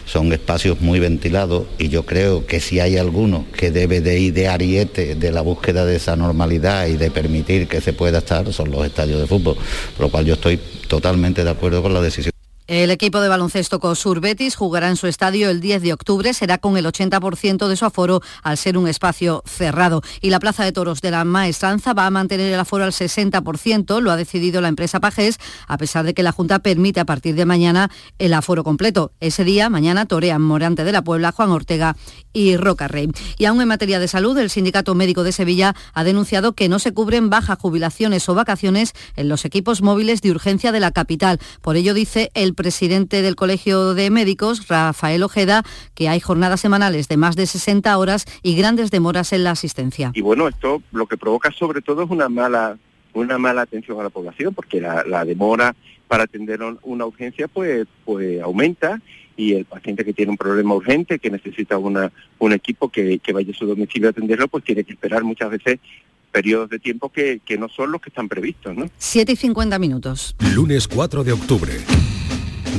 son 0.05 0.33
espacios 0.33 0.81
muy 0.81 0.99
ventilados 0.99 1.65
y 1.77 1.89
yo 1.89 2.05
creo 2.05 2.45
que 2.45 2.59
si 2.59 2.79
hay 2.79 2.97
alguno 2.97 3.45
que 3.55 3.71
debe 3.71 4.01
de 4.01 4.19
ir 4.19 4.33
de 4.33 4.47
ariete 4.47 5.15
de 5.15 5.31
la 5.31 5.41
búsqueda 5.41 5.85
de 5.85 5.95
esa 5.95 6.15
normalidad 6.15 6.87
y 6.87 6.97
de 6.97 7.11
permitir 7.11 7.67
que 7.67 7.81
se 7.81 7.93
pueda 7.93 8.19
estar 8.19 8.51
son 8.51 8.71
los 8.71 8.85
estadios 8.85 9.19
de 9.19 9.27
fútbol, 9.27 9.55
por 9.95 10.05
lo 10.05 10.11
cual 10.11 10.25
yo 10.25 10.33
estoy 10.33 10.59
totalmente 10.87 11.43
de 11.43 11.49
acuerdo 11.49 11.81
con 11.81 11.93
la 11.93 12.01
decisión. 12.01 12.40
El 12.67 12.91
equipo 12.91 13.19
de 13.19 13.27
baloncesto 13.27 13.79
COSUR 13.79 14.21
Betis 14.21 14.55
jugará 14.55 14.87
en 14.87 14.95
su 14.95 15.07
estadio 15.07 15.49
el 15.49 15.61
10 15.61 15.81
de 15.81 15.93
octubre, 15.93 16.33
será 16.33 16.59
con 16.59 16.77
el 16.77 16.85
80% 16.85 17.67
de 17.67 17.75
su 17.75 17.85
aforo 17.85 18.21
al 18.43 18.57
ser 18.57 18.77
un 18.77 18.87
espacio 18.87 19.43
cerrado. 19.45 20.01
Y 20.21 20.29
la 20.29 20.39
Plaza 20.39 20.63
de 20.63 20.71
Toros 20.71 21.01
de 21.01 21.11
la 21.11 21.25
Maestranza 21.25 21.93
va 21.93 22.05
a 22.05 22.11
mantener 22.11 22.53
el 22.53 22.59
aforo 22.59 22.83
al 22.83 22.91
60%, 22.91 23.99
lo 23.99 24.11
ha 24.11 24.15
decidido 24.15 24.61
la 24.61 24.67
empresa 24.67 24.99
Pajés, 24.99 25.37
a 25.67 25.77
pesar 25.77 26.05
de 26.05 26.13
que 26.13 26.23
la 26.23 26.31
Junta 26.31 26.59
permite 26.59 26.99
a 26.99 27.05
partir 27.05 27.35
de 27.35 27.45
mañana 27.45 27.91
el 28.19 28.33
aforo 28.33 28.63
completo. 28.63 29.11
Ese 29.19 29.43
día, 29.43 29.69
mañana, 29.69 30.05
torean 30.05 30.41
Morante 30.41 30.83
de 30.83 30.91
la 30.91 31.03
Puebla, 31.03 31.31
Juan 31.31 31.49
Ortega 31.49 31.97
y 32.31 32.57
Roca 32.57 32.87
Rey. 32.87 33.09
Y 33.37 33.45
aún 33.45 33.59
en 33.61 33.67
materia 33.67 33.99
de 33.99 34.07
salud, 34.07 34.37
el 34.37 34.49
Sindicato 34.49 34.95
Médico 34.95 35.23
de 35.23 35.31
Sevilla 35.31 35.75
ha 35.93 36.03
denunciado 36.03 36.53
que 36.53 36.69
no 36.69 36.79
se 36.79 36.93
cubren 36.93 37.29
bajas 37.29 37.59
jubilaciones 37.59 38.29
o 38.29 38.35
vacaciones 38.35 38.93
en 39.15 39.29
los 39.29 39.45
equipos 39.45 39.81
móviles 39.81 40.21
de 40.21 40.31
urgencia 40.31 40.71
de 40.71 40.79
la 40.79 40.91
capital. 40.91 41.39
Por 41.61 41.75
ello 41.75 41.93
dice 41.93 42.31
el 42.33 42.53
presidente 42.61 43.23
del 43.23 43.35
Colegio 43.35 43.95
de 43.95 44.11
Médicos, 44.11 44.67
Rafael 44.67 45.23
Ojeda, 45.23 45.63
que 45.95 46.09
hay 46.09 46.19
jornadas 46.19 46.61
semanales 46.61 47.07
de 47.07 47.17
más 47.17 47.35
de 47.35 47.47
60 47.47 47.97
horas 47.97 48.25
y 48.43 48.55
grandes 48.55 48.91
demoras 48.91 49.33
en 49.33 49.43
la 49.43 49.49
asistencia. 49.49 50.11
Y 50.13 50.21
bueno, 50.21 50.47
esto 50.47 50.83
lo 50.91 51.07
que 51.07 51.17
provoca 51.17 51.51
sobre 51.51 51.81
todo 51.81 52.03
es 52.03 52.11
una 52.11 52.29
mala 52.29 52.77
una 53.13 53.39
mala 53.39 53.63
atención 53.63 53.99
a 53.99 54.03
la 54.03 54.11
población 54.11 54.53
porque 54.53 54.79
la, 54.79 55.25
demora 55.25 55.75
para 56.07 56.25
atender 56.25 56.59
una 56.83 57.05
urgencia 57.05 57.47
pues 57.47 57.87
pues 58.05 58.39
aumenta 58.41 59.01
y 59.35 59.53
el 59.53 59.65
paciente 59.65 60.05
que 60.05 60.13
tiene 60.13 60.29
un 60.29 60.37
problema 60.37 60.75
urgente, 60.75 61.17
que 61.17 61.31
necesita 61.31 61.79
una, 61.79 62.11
un 62.37 62.53
equipo 62.53 62.89
que, 62.89 63.19
vaya 63.33 63.51
a 63.51 63.57
su 63.57 63.65
domicilio 63.65 64.09
a 64.09 64.11
atenderlo, 64.11 64.47
pues 64.47 64.63
tiene 64.63 64.83
que 64.83 64.93
esperar 64.93 65.23
muchas 65.23 65.49
veces 65.49 65.79
periodos 66.31 66.69
de 66.69 66.77
tiempo 66.77 67.09
que, 67.09 67.41
que 67.43 67.57
no 67.57 67.67
son 67.67 67.91
los 67.91 68.01
que 68.01 68.09
están 68.09 68.29
previstos. 68.29 68.75
¿no? 68.75 68.85
7 68.97 69.31
y 69.31 69.35
50 69.35 69.79
minutos. 69.79 70.35
Lunes 70.53 70.87
4 70.87 71.23
de 71.23 71.31
octubre, 71.31 71.73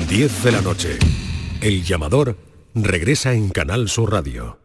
10 0.08 0.44
de 0.44 0.52
la 0.52 0.60
noche. 0.60 0.98
El 1.60 1.84
llamador 1.84 2.36
regresa 2.74 3.34
en 3.34 3.50
Canal 3.50 3.88
Sur 3.88 4.12
Radio. 4.12 4.58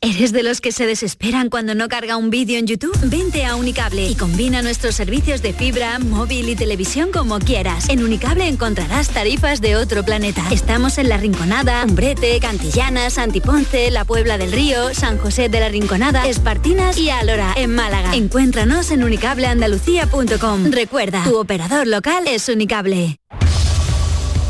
¿Eres 0.00 0.32
de 0.32 0.42
los 0.42 0.60
que 0.60 0.70
se 0.70 0.86
desesperan 0.86 1.48
cuando 1.48 1.74
no 1.74 1.88
carga 1.88 2.18
un 2.18 2.28
vídeo 2.28 2.58
en 2.58 2.66
YouTube? 2.66 2.94
Vente 3.04 3.46
a 3.46 3.56
Unicable 3.56 4.06
y 4.06 4.14
combina 4.14 4.60
nuestros 4.60 4.94
servicios 4.94 5.40
de 5.40 5.54
fibra, 5.54 5.98
móvil 5.98 6.50
y 6.50 6.56
televisión 6.56 7.10
como 7.10 7.38
quieras. 7.38 7.88
En 7.88 8.04
Unicable 8.04 8.46
encontrarás 8.46 9.08
tarifas 9.08 9.62
de 9.62 9.76
otro 9.76 10.04
planeta. 10.04 10.44
Estamos 10.50 10.98
en 10.98 11.08
La 11.08 11.16
Rinconada, 11.16 11.82
Umbrete, 11.84 12.38
Cantillana, 12.38 13.08
Santiponce, 13.08 13.90
La 13.90 14.04
Puebla 14.04 14.36
del 14.36 14.52
Río, 14.52 14.92
San 14.92 15.16
José 15.16 15.48
de 15.48 15.60
la 15.60 15.70
Rinconada, 15.70 16.28
Espartinas 16.28 16.98
y 16.98 17.08
Alora, 17.08 17.54
en 17.56 17.74
Málaga. 17.74 18.14
Encuéntranos 18.14 18.90
en 18.90 19.04
unicableandalucía.com. 19.04 20.70
Recuerda, 20.70 21.24
tu 21.24 21.38
operador 21.38 21.86
local 21.86 22.24
es 22.28 22.48
Unicable. 22.50 23.16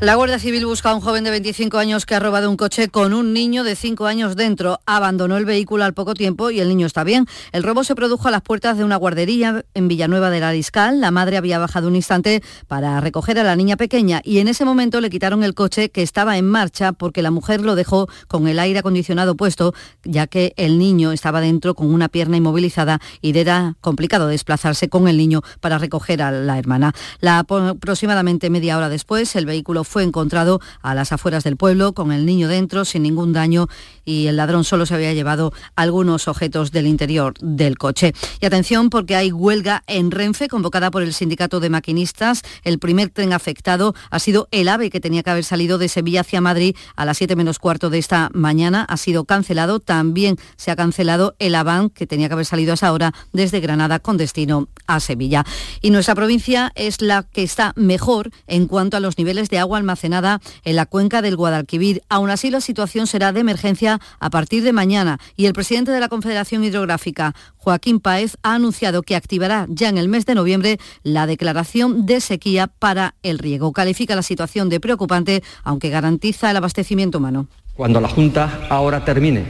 La 0.00 0.14
Guardia 0.14 0.38
Civil 0.38 0.64
busca 0.64 0.88
a 0.88 0.94
un 0.94 1.02
joven 1.02 1.24
de 1.24 1.30
25 1.30 1.76
años 1.76 2.06
que 2.06 2.14
ha 2.14 2.20
robado 2.20 2.48
un 2.48 2.56
coche 2.56 2.88
con 2.88 3.12
un 3.12 3.34
niño 3.34 3.64
de 3.64 3.76
5 3.76 4.06
años 4.06 4.34
dentro. 4.34 4.80
Abandonó 4.86 5.36
el 5.36 5.44
vehículo 5.44 5.84
al 5.84 5.92
poco 5.92 6.14
tiempo 6.14 6.50
y 6.50 6.58
el 6.58 6.70
niño 6.70 6.86
está 6.86 7.04
bien. 7.04 7.26
El 7.52 7.62
robo 7.62 7.84
se 7.84 7.94
produjo 7.94 8.26
a 8.26 8.30
las 8.30 8.40
puertas 8.40 8.78
de 8.78 8.84
una 8.84 8.96
guardería 8.96 9.62
en 9.74 9.88
Villanueva 9.88 10.30
de 10.30 10.40
la 10.40 10.52
Discal. 10.52 11.02
La 11.02 11.10
madre 11.10 11.36
había 11.36 11.58
bajado 11.58 11.86
un 11.86 11.96
instante 11.96 12.42
para 12.66 12.98
recoger 13.02 13.38
a 13.38 13.44
la 13.44 13.56
niña 13.56 13.76
pequeña 13.76 14.22
y 14.24 14.38
en 14.38 14.48
ese 14.48 14.64
momento 14.64 15.02
le 15.02 15.10
quitaron 15.10 15.44
el 15.44 15.52
coche 15.52 15.90
que 15.90 16.00
estaba 16.00 16.38
en 16.38 16.48
marcha 16.48 16.92
porque 16.92 17.20
la 17.20 17.30
mujer 17.30 17.60
lo 17.60 17.74
dejó 17.74 18.08
con 18.26 18.48
el 18.48 18.58
aire 18.58 18.78
acondicionado 18.78 19.34
puesto, 19.34 19.74
ya 20.04 20.26
que 20.26 20.54
el 20.56 20.78
niño 20.78 21.12
estaba 21.12 21.42
dentro 21.42 21.74
con 21.74 21.92
una 21.92 22.08
pierna 22.08 22.38
inmovilizada 22.38 23.00
y 23.20 23.36
era 23.36 23.76
complicado 23.82 24.28
desplazarse 24.28 24.88
con 24.88 25.08
el 25.08 25.18
niño 25.18 25.42
para 25.60 25.76
recoger 25.76 26.22
a 26.22 26.30
la 26.30 26.58
hermana. 26.58 26.94
La, 27.20 27.40
aproximadamente 27.40 28.48
media 28.48 28.78
hora 28.78 28.88
después, 28.88 29.36
el 29.36 29.44
vehículo 29.44 29.84
fue 29.90 30.04
encontrado 30.04 30.60
a 30.82 30.94
las 30.94 31.10
afueras 31.12 31.42
del 31.42 31.56
pueblo 31.56 31.92
con 31.92 32.12
el 32.12 32.24
niño 32.24 32.46
dentro 32.46 32.84
sin 32.84 33.02
ningún 33.02 33.32
daño 33.32 33.66
y 34.04 34.28
el 34.28 34.36
ladrón 34.36 34.64
solo 34.64 34.86
se 34.86 34.94
había 34.94 35.12
llevado 35.12 35.52
algunos 35.74 36.28
objetos 36.28 36.70
del 36.70 36.86
interior 36.86 37.34
del 37.40 37.76
coche. 37.76 38.14
Y 38.40 38.46
atención 38.46 38.88
porque 38.88 39.16
hay 39.16 39.32
huelga 39.32 39.82
en 39.88 40.12
Renfe 40.12 40.48
convocada 40.48 40.90
por 40.90 41.02
el 41.02 41.12
sindicato 41.12 41.58
de 41.58 41.70
maquinistas. 41.70 42.42
El 42.62 42.78
primer 42.78 43.10
tren 43.10 43.32
afectado 43.32 43.94
ha 44.10 44.18
sido 44.20 44.48
el 44.52 44.68
AVE 44.68 44.90
que 44.90 45.00
tenía 45.00 45.22
que 45.24 45.30
haber 45.30 45.44
salido 45.44 45.76
de 45.76 45.88
Sevilla 45.88 46.20
hacia 46.20 46.40
Madrid 46.40 46.76
a 46.94 47.04
las 47.04 47.18
7 47.18 47.34
menos 47.34 47.58
cuarto 47.58 47.90
de 47.90 47.98
esta 47.98 48.30
mañana. 48.32 48.84
Ha 48.88 48.96
sido 48.96 49.24
cancelado. 49.24 49.80
También 49.80 50.36
se 50.56 50.70
ha 50.70 50.76
cancelado 50.76 51.34
el 51.40 51.56
AVAN 51.56 51.90
que 51.90 52.06
tenía 52.06 52.28
que 52.28 52.34
haber 52.34 52.46
salido 52.46 52.72
a 52.72 52.74
esa 52.74 52.92
hora 52.92 53.12
desde 53.32 53.58
Granada 53.58 53.98
con 53.98 54.16
destino 54.16 54.68
a 54.86 55.00
Sevilla. 55.00 55.44
Y 55.80 55.90
nuestra 55.90 56.14
provincia 56.14 56.70
es 56.76 57.02
la 57.02 57.24
que 57.24 57.42
está 57.42 57.72
mejor 57.74 58.30
en 58.46 58.66
cuanto 58.66 58.96
a 58.96 59.00
los 59.00 59.18
niveles 59.18 59.48
de 59.50 59.58
agua 59.58 59.79
almacenada 59.80 60.40
en 60.64 60.76
la 60.76 60.86
cuenca 60.86 61.22
del 61.22 61.36
Guadalquivir. 61.36 62.02
Aún 62.08 62.30
así, 62.30 62.50
la 62.50 62.60
situación 62.60 63.06
será 63.06 63.32
de 63.32 63.40
emergencia 63.40 64.00
a 64.20 64.30
partir 64.30 64.62
de 64.62 64.72
mañana 64.72 65.18
y 65.36 65.46
el 65.46 65.52
presidente 65.52 65.90
de 65.90 66.00
la 66.00 66.08
Confederación 66.08 66.62
Hidrográfica, 66.64 67.34
Joaquín 67.56 68.00
Paez, 68.00 68.36
ha 68.42 68.54
anunciado 68.54 69.02
que 69.02 69.16
activará 69.16 69.66
ya 69.68 69.88
en 69.88 69.98
el 69.98 70.08
mes 70.08 70.26
de 70.26 70.34
noviembre 70.34 70.78
la 71.02 71.26
declaración 71.26 72.06
de 72.06 72.20
sequía 72.20 72.68
para 72.68 73.14
el 73.22 73.38
riego. 73.38 73.72
Califica 73.72 74.14
la 74.14 74.22
situación 74.22 74.68
de 74.68 74.80
preocupante, 74.80 75.42
aunque 75.64 75.90
garantiza 75.90 76.50
el 76.50 76.56
abastecimiento 76.56 77.18
humano. 77.18 77.48
Cuando 77.74 78.00
la 78.00 78.08
Junta 78.08 78.66
ahora 78.68 79.04
termine 79.04 79.44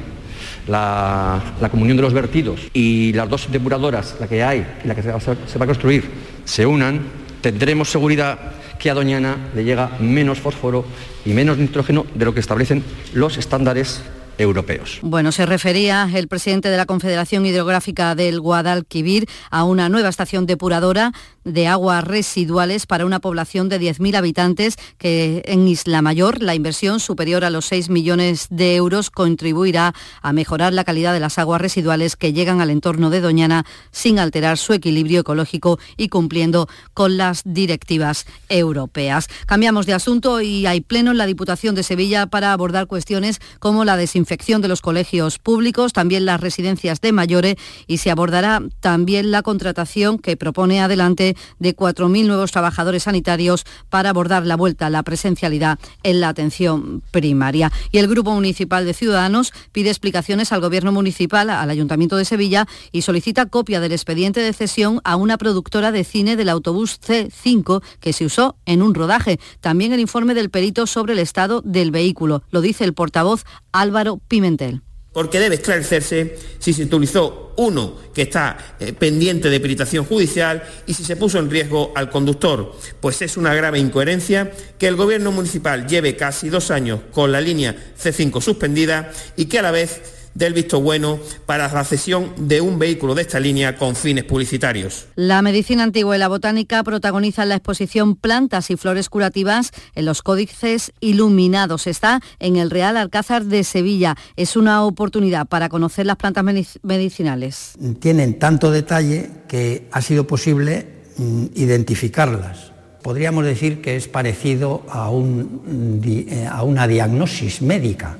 la, 0.66 1.40
comunión 1.70 1.96
de 1.96 2.02
los 2.02 2.12
vertidos 2.12 2.60
y 2.72 3.12
las 3.12 3.28
dos 3.28 3.48
depuradoras, 3.50 4.16
la 4.20 4.28
que 4.28 4.42
hay 4.42 4.66
y 4.84 4.88
la 4.88 4.94
que 4.94 5.02
se 5.02 5.10
va 5.10 5.64
a 5.64 5.66
construir, 5.66 6.10
se 6.44 6.66
unan, 6.66 7.19
tendremos 7.40 7.90
seguridad 7.90 8.38
que 8.78 8.90
a 8.90 8.94
Doñana 8.94 9.36
le 9.54 9.64
llega 9.64 9.90
menos 10.00 10.40
fósforo 10.40 10.84
y 11.24 11.30
menos 11.30 11.58
nitrógeno 11.58 12.06
de 12.14 12.24
lo 12.24 12.34
que 12.34 12.40
establecen 12.40 12.82
los 13.12 13.36
estándares 13.36 14.02
europeos. 14.40 14.98
Bueno, 15.02 15.32
se 15.32 15.44
refería 15.44 16.08
el 16.12 16.26
presidente 16.26 16.70
de 16.70 16.76
la 16.76 16.86
Confederación 16.86 17.44
Hidrográfica 17.44 18.14
del 18.14 18.40
Guadalquivir 18.40 19.28
a 19.50 19.64
una 19.64 19.88
nueva 19.88 20.08
estación 20.08 20.46
depuradora 20.46 21.12
de 21.44 21.66
aguas 21.66 22.04
residuales 22.04 22.86
para 22.86 23.06
una 23.06 23.20
población 23.20 23.68
de 23.68 23.80
10.000 23.80 24.16
habitantes 24.16 24.76
que 24.98 25.42
en 25.46 25.68
Isla 25.68 26.02
Mayor 26.02 26.42
la 26.42 26.54
inversión 26.54 27.00
superior 27.00 27.44
a 27.44 27.50
los 27.50 27.66
6 27.66 27.90
millones 27.90 28.46
de 28.50 28.76
euros 28.76 29.10
contribuirá 29.10 29.94
a 30.22 30.32
mejorar 30.32 30.72
la 30.72 30.84
calidad 30.84 31.12
de 31.12 31.20
las 31.20 31.38
aguas 31.38 31.60
residuales 31.60 32.16
que 32.16 32.32
llegan 32.32 32.60
al 32.60 32.70
entorno 32.70 33.10
de 33.10 33.20
Doñana 33.20 33.66
sin 33.90 34.18
alterar 34.18 34.58
su 34.58 34.72
equilibrio 34.72 35.20
ecológico 35.20 35.78
y 35.96 36.08
cumpliendo 36.08 36.68
con 36.94 37.16
las 37.16 37.42
directivas 37.44 38.26
europeas. 38.48 39.28
Cambiamos 39.46 39.86
de 39.86 39.94
asunto 39.94 40.40
y 40.40 40.66
hay 40.66 40.80
pleno 40.80 41.10
en 41.10 41.18
la 41.18 41.26
Diputación 41.26 41.74
de 41.74 41.82
Sevilla 41.82 42.26
para 42.26 42.52
abordar 42.52 42.86
cuestiones 42.86 43.40
como 43.58 43.84
la 43.84 43.96
desinfección 43.96 44.29
de 44.30 44.68
los 44.68 44.80
colegios 44.80 45.38
públicos, 45.38 45.92
también 45.92 46.24
las 46.24 46.40
residencias 46.40 47.00
de 47.00 47.10
mayores 47.10 47.56
y 47.88 47.98
se 47.98 48.12
abordará 48.12 48.62
también 48.78 49.32
la 49.32 49.42
contratación 49.42 50.18
que 50.18 50.36
propone 50.36 50.80
adelante 50.80 51.36
de 51.58 51.74
4.000 51.74 52.26
nuevos 52.26 52.52
trabajadores 52.52 53.02
sanitarios 53.02 53.64
para 53.88 54.10
abordar 54.10 54.46
la 54.46 54.56
vuelta 54.56 54.86
a 54.86 54.90
la 54.90 55.02
presencialidad 55.02 55.80
en 56.04 56.20
la 56.20 56.28
atención 56.28 57.02
primaria. 57.10 57.72
Y 57.90 57.98
el 57.98 58.06
Grupo 58.06 58.32
Municipal 58.32 58.86
de 58.86 58.94
Ciudadanos 58.94 59.52
pide 59.72 59.90
explicaciones 59.90 60.52
al 60.52 60.60
Gobierno 60.60 60.92
Municipal, 60.92 61.50
al 61.50 61.70
Ayuntamiento 61.70 62.16
de 62.16 62.24
Sevilla 62.24 62.68
y 62.92 63.02
solicita 63.02 63.46
copia 63.46 63.80
del 63.80 63.92
expediente 63.92 64.40
de 64.40 64.52
cesión 64.52 65.00
a 65.02 65.16
una 65.16 65.38
productora 65.38 65.90
de 65.90 66.04
cine 66.04 66.36
del 66.36 66.50
autobús 66.50 67.00
C5 67.00 67.82
que 67.98 68.12
se 68.12 68.24
usó 68.24 68.54
en 68.64 68.82
un 68.82 68.94
rodaje. 68.94 69.40
También 69.60 69.92
el 69.92 70.00
informe 70.00 70.34
del 70.34 70.50
perito 70.50 70.86
sobre 70.86 71.14
el 71.14 71.18
estado 71.18 71.62
del 71.62 71.90
vehículo. 71.90 72.42
Lo 72.50 72.60
dice 72.60 72.84
el 72.84 72.94
portavoz 72.94 73.44
Álvaro 73.72 74.09
Pimentel. 74.18 74.82
Porque 75.12 75.40
debe 75.40 75.56
esclarecerse 75.56 76.36
si 76.60 76.72
se 76.72 76.84
utilizó 76.84 77.52
uno 77.56 77.96
que 78.14 78.22
está 78.22 78.76
eh, 78.78 78.92
pendiente 78.92 79.50
de 79.50 79.58
peritación 79.58 80.04
judicial 80.04 80.62
y 80.86 80.94
si 80.94 81.04
se 81.04 81.16
puso 81.16 81.38
en 81.40 81.50
riesgo 81.50 81.92
al 81.96 82.10
conductor, 82.10 82.76
pues 83.00 83.20
es 83.22 83.36
una 83.36 83.52
grave 83.54 83.80
incoherencia 83.80 84.52
que 84.78 84.86
el 84.86 84.94
Gobierno 84.94 85.32
municipal 85.32 85.86
lleve 85.88 86.14
casi 86.14 86.48
dos 86.48 86.70
años 86.70 87.00
con 87.12 87.32
la 87.32 87.40
línea 87.40 87.76
C5 88.00 88.40
suspendida 88.40 89.12
y 89.36 89.46
que 89.46 89.58
a 89.58 89.62
la 89.62 89.72
vez 89.72 90.19
del 90.34 90.52
visto 90.52 90.80
bueno 90.80 91.18
para 91.46 91.72
la 91.72 91.84
cesión 91.84 92.32
de 92.36 92.60
un 92.60 92.78
vehículo 92.78 93.14
de 93.14 93.22
esta 93.22 93.40
línea 93.40 93.76
con 93.76 93.96
fines 93.96 94.24
publicitarios. 94.24 95.06
La 95.16 95.42
medicina 95.42 95.82
antigua 95.82 96.16
y 96.16 96.18
la 96.18 96.28
botánica 96.28 96.82
protagonizan 96.82 97.48
la 97.48 97.56
exposición 97.56 98.16
Plantas 98.16 98.70
y 98.70 98.76
Flores 98.76 99.08
Curativas 99.08 99.72
en 99.94 100.04
los 100.04 100.22
códices 100.22 100.92
iluminados. 101.00 101.86
Está 101.86 102.20
en 102.38 102.56
el 102.56 102.70
Real 102.70 102.96
Alcázar 102.96 103.44
de 103.44 103.64
Sevilla. 103.64 104.16
Es 104.36 104.56
una 104.56 104.84
oportunidad 104.84 105.46
para 105.46 105.68
conocer 105.68 106.06
las 106.06 106.16
plantas 106.16 106.44
medicinales. 106.82 107.72
Tienen 108.00 108.38
tanto 108.38 108.70
detalle 108.70 109.30
que 109.48 109.88
ha 109.92 110.00
sido 110.00 110.26
posible 110.26 110.86
mm, 111.16 111.46
identificarlas. 111.54 112.70
Podríamos 113.02 113.44
decir 113.44 113.80
que 113.80 113.96
es 113.96 114.08
parecido 114.08 114.82
a, 114.90 115.10
eh, 115.10 116.46
a 116.50 116.62
una 116.62 116.86
diagnosis 116.86 117.62
médica, 117.62 118.18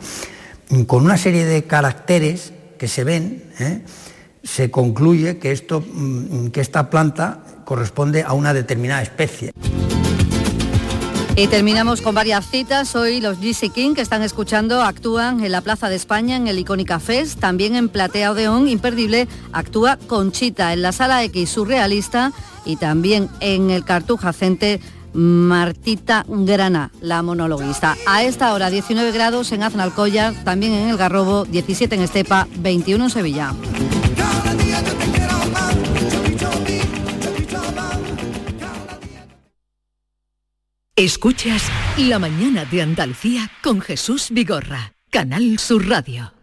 con 0.86 1.04
una 1.04 1.16
serie 1.16 1.44
de 1.44 1.64
caracteres 1.64 2.52
que 2.78 2.88
se 2.88 3.04
ven. 3.04 3.42
¿eh? 3.58 3.82
se 4.42 4.70
concluye 4.70 5.38
que, 5.38 5.52
esto, 5.52 5.80
mm, 5.80 6.48
que 6.48 6.60
esta 6.60 6.90
planta 6.90 7.40
corresponde 7.64 8.22
a 8.22 8.32
una 8.32 8.54
determinada 8.54 9.02
especie. 9.02 9.52
Y 11.36 11.46
terminamos 11.46 12.02
con 12.02 12.14
varias 12.14 12.50
citas. 12.50 12.94
Hoy 12.96 13.20
los 13.20 13.38
GC 13.38 13.70
King 13.72 13.94
que 13.94 14.00
están 14.00 14.22
escuchando 14.22 14.82
actúan 14.82 15.42
en 15.44 15.52
la 15.52 15.60
Plaza 15.60 15.88
de 15.88 15.96
España, 15.96 16.36
en 16.36 16.48
el 16.48 16.58
Icónica 16.58 16.98
Fest, 16.98 17.38
también 17.38 17.76
en 17.76 17.88
Platea 17.88 18.32
Odeón, 18.32 18.68
imperdible, 18.68 19.28
actúa 19.52 19.96
Conchita 19.96 20.72
en 20.72 20.82
la 20.82 20.92
Sala 20.92 21.22
X 21.24 21.50
Surrealista 21.50 22.32
y 22.64 22.76
también 22.76 23.28
en 23.40 23.70
el 23.70 23.84
Cartuja 23.84 24.32
Center 24.32 24.80
Martita 25.12 26.24
Grana, 26.28 26.90
la 27.00 27.22
monologuista. 27.22 27.96
A 28.06 28.22
esta 28.22 28.52
hora 28.54 28.70
19 28.70 29.12
grados 29.12 29.52
en 29.52 29.62
Aznalcóllar, 29.62 30.34
también 30.44 30.72
en 30.72 30.88
el 30.88 30.96
Garrobo, 30.96 31.44
17 31.44 31.94
en 31.94 32.02
Estepa, 32.02 32.46
21 32.56 33.04
en 33.04 33.10
Sevilla. 33.10 33.54
Escuchas 40.96 41.62
La 41.96 42.18
mañana 42.18 42.66
de 42.66 42.82
Andalucía 42.82 43.50
con 43.62 43.80
Jesús 43.80 44.28
Vigorra, 44.30 44.92
Canal 45.10 45.58
Sur 45.58 45.88
Radio. 45.88 46.34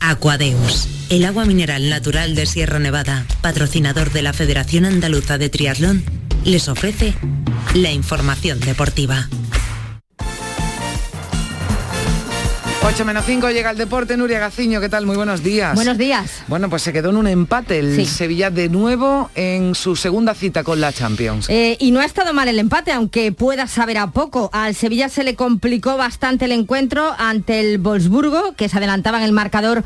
Aquadeus, 0.00 0.88
el 1.10 1.24
agua 1.26 1.44
mineral 1.44 1.88
natural 1.88 2.34
de 2.34 2.46
Sierra 2.46 2.80
Nevada, 2.80 3.24
patrocinador 3.40 4.10
de 4.10 4.22
la 4.22 4.32
Federación 4.32 4.84
Andaluza 4.84 5.38
de 5.38 5.48
Triatlón, 5.48 6.02
les 6.44 6.68
ofrece 6.68 7.14
la 7.74 7.90
información 7.92 8.60
deportiva. 8.60 9.28
8 12.82 13.04
menos 13.04 13.24
5 13.26 13.50
llega 13.50 13.70
el 13.70 13.76
deporte, 13.76 14.16
Nuria 14.16 14.38
Gaciño, 14.38 14.80
¿qué 14.80 14.88
tal? 14.88 15.04
Muy 15.04 15.14
buenos 15.14 15.42
días. 15.42 15.74
Buenos 15.74 15.98
días. 15.98 16.42
Bueno, 16.48 16.70
pues 16.70 16.82
se 16.82 16.94
quedó 16.94 17.10
en 17.10 17.16
un 17.18 17.26
empate 17.26 17.78
el 17.78 18.06
Sevilla 18.06 18.50
de 18.50 18.70
nuevo 18.70 19.30
en 19.34 19.74
su 19.74 19.96
segunda 19.96 20.34
cita 20.34 20.64
con 20.64 20.80
la 20.80 20.90
Champions. 20.90 21.48
Eh, 21.50 21.76
y 21.78 21.90
no 21.90 22.00
ha 22.00 22.06
estado 22.06 22.32
mal 22.32 22.48
el 22.48 22.58
empate, 22.58 22.90
aunque 22.90 23.32
pueda 23.32 23.66
saber 23.66 23.98
a 23.98 24.08
poco. 24.08 24.48
Al 24.54 24.74
Sevilla 24.74 25.10
se 25.10 25.24
le 25.24 25.34
complicó 25.34 25.98
bastante 25.98 26.46
el 26.46 26.52
encuentro 26.52 27.14
ante 27.18 27.60
el 27.60 27.78
Wolfsburgo, 27.78 28.54
que 28.56 28.68
se 28.70 28.78
adelantaba 28.78 29.18
en 29.18 29.24
el 29.24 29.32
marcador 29.32 29.84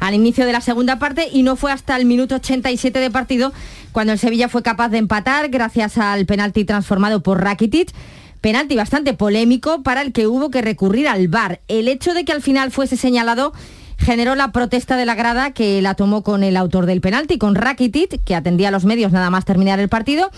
al 0.00 0.14
inicio 0.14 0.46
de 0.46 0.52
la 0.52 0.60
segunda 0.60 0.98
parte 0.98 1.28
y 1.32 1.42
no 1.42 1.56
fue 1.56 1.72
hasta 1.72 1.96
el 1.96 2.04
minuto 2.04 2.36
87 2.36 2.98
de 2.98 3.10
partido 3.10 3.52
cuando 3.92 4.12
el 4.12 4.18
Sevilla 4.18 4.48
fue 4.48 4.62
capaz 4.62 4.88
de 4.90 4.98
empatar 4.98 5.48
gracias 5.48 5.98
al 5.98 6.26
penalti 6.26 6.64
transformado 6.64 7.22
por 7.22 7.42
Rakitic 7.42 7.92
penalti 8.40 8.76
bastante 8.76 9.14
polémico 9.14 9.82
para 9.82 10.02
el 10.02 10.12
que 10.12 10.26
hubo 10.26 10.50
que 10.50 10.62
recurrir 10.62 11.08
al 11.08 11.28
VAR. 11.28 11.60
El 11.68 11.88
hecho 11.88 12.14
de 12.14 12.24
que 12.24 12.32
al 12.32 12.42
final 12.42 12.70
fuese 12.70 12.96
señalado 12.96 13.52
generó 13.98 14.34
la 14.34 14.52
protesta 14.52 14.96
de 14.96 15.06
la 15.06 15.14
grada 15.14 15.52
que 15.52 15.82
la 15.82 15.94
tomó 15.94 16.22
con 16.22 16.44
el 16.44 16.56
autor 16.56 16.86
del 16.86 17.00
penalti, 17.00 17.38
con 17.38 17.54
Rakitic, 17.54 18.22
que 18.22 18.34
atendía 18.34 18.68
a 18.68 18.70
los 18.70 18.84
medios 18.84 19.10
nada 19.10 19.30
más 19.30 19.44
terminar 19.44 19.80
el 19.80 19.88
partido 19.88 20.30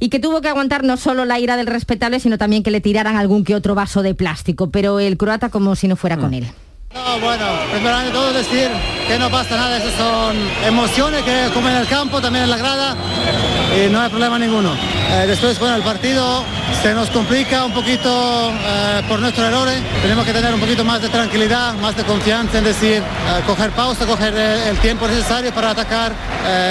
y 0.00 0.08
que 0.08 0.18
tuvo 0.18 0.40
que 0.40 0.48
aguantar 0.48 0.82
no 0.82 0.96
solo 0.96 1.24
la 1.24 1.38
ira 1.38 1.56
del 1.56 1.66
respetable, 1.66 2.18
sino 2.18 2.36
también 2.36 2.64
que 2.64 2.72
le 2.72 2.80
tiraran 2.80 3.16
algún 3.16 3.44
que 3.44 3.54
otro 3.54 3.76
vaso 3.76 4.02
de 4.02 4.14
plástico, 4.14 4.70
pero 4.70 4.98
el 4.98 5.16
croata 5.16 5.48
como 5.48 5.76
si 5.76 5.86
no 5.86 5.94
fuera 5.94 6.16
con 6.16 6.30
mm. 6.30 6.34
él. 6.34 6.46
No, 6.94 7.18
bueno, 7.20 7.44
primero 7.70 7.98
de 8.00 8.10
todo 8.10 8.32
decir 8.34 8.68
que 9.08 9.18
no 9.18 9.30
pasa 9.30 9.56
nada, 9.56 9.78
esas 9.78 9.94
son 9.94 10.36
emociones 10.66 11.22
que 11.22 11.48
como 11.54 11.68
en 11.68 11.76
el 11.76 11.86
campo, 11.86 12.20
también 12.20 12.44
en 12.44 12.50
la 12.50 12.58
grada, 12.58 12.96
y 13.74 13.88
no 13.90 14.00
hay 14.00 14.10
problema 14.10 14.38
ninguno. 14.38 14.72
Eh, 15.12 15.26
después, 15.26 15.58
bueno, 15.58 15.76
el 15.76 15.82
partido 15.82 16.44
se 16.82 16.94
nos 16.94 17.10
complica 17.10 17.64
un 17.64 17.72
poquito 17.72 18.50
eh, 18.50 19.02
por 19.08 19.20
nuestros 19.20 19.46
errores, 19.46 19.78
tenemos 20.02 20.24
que 20.24 20.32
tener 20.32 20.52
un 20.52 20.60
poquito 20.60 20.84
más 20.84 21.02
de 21.02 21.08
tranquilidad, 21.08 21.74
más 21.74 21.96
de 21.96 22.04
confianza 22.04 22.58
en 22.58 22.64
decir, 22.64 22.96
eh, 22.98 23.42
coger 23.46 23.70
pausa, 23.70 24.06
coger 24.06 24.34
el, 24.34 24.78
tiempo 24.78 25.06
necesario 25.06 25.52
para 25.52 25.70
atacar 25.70 26.12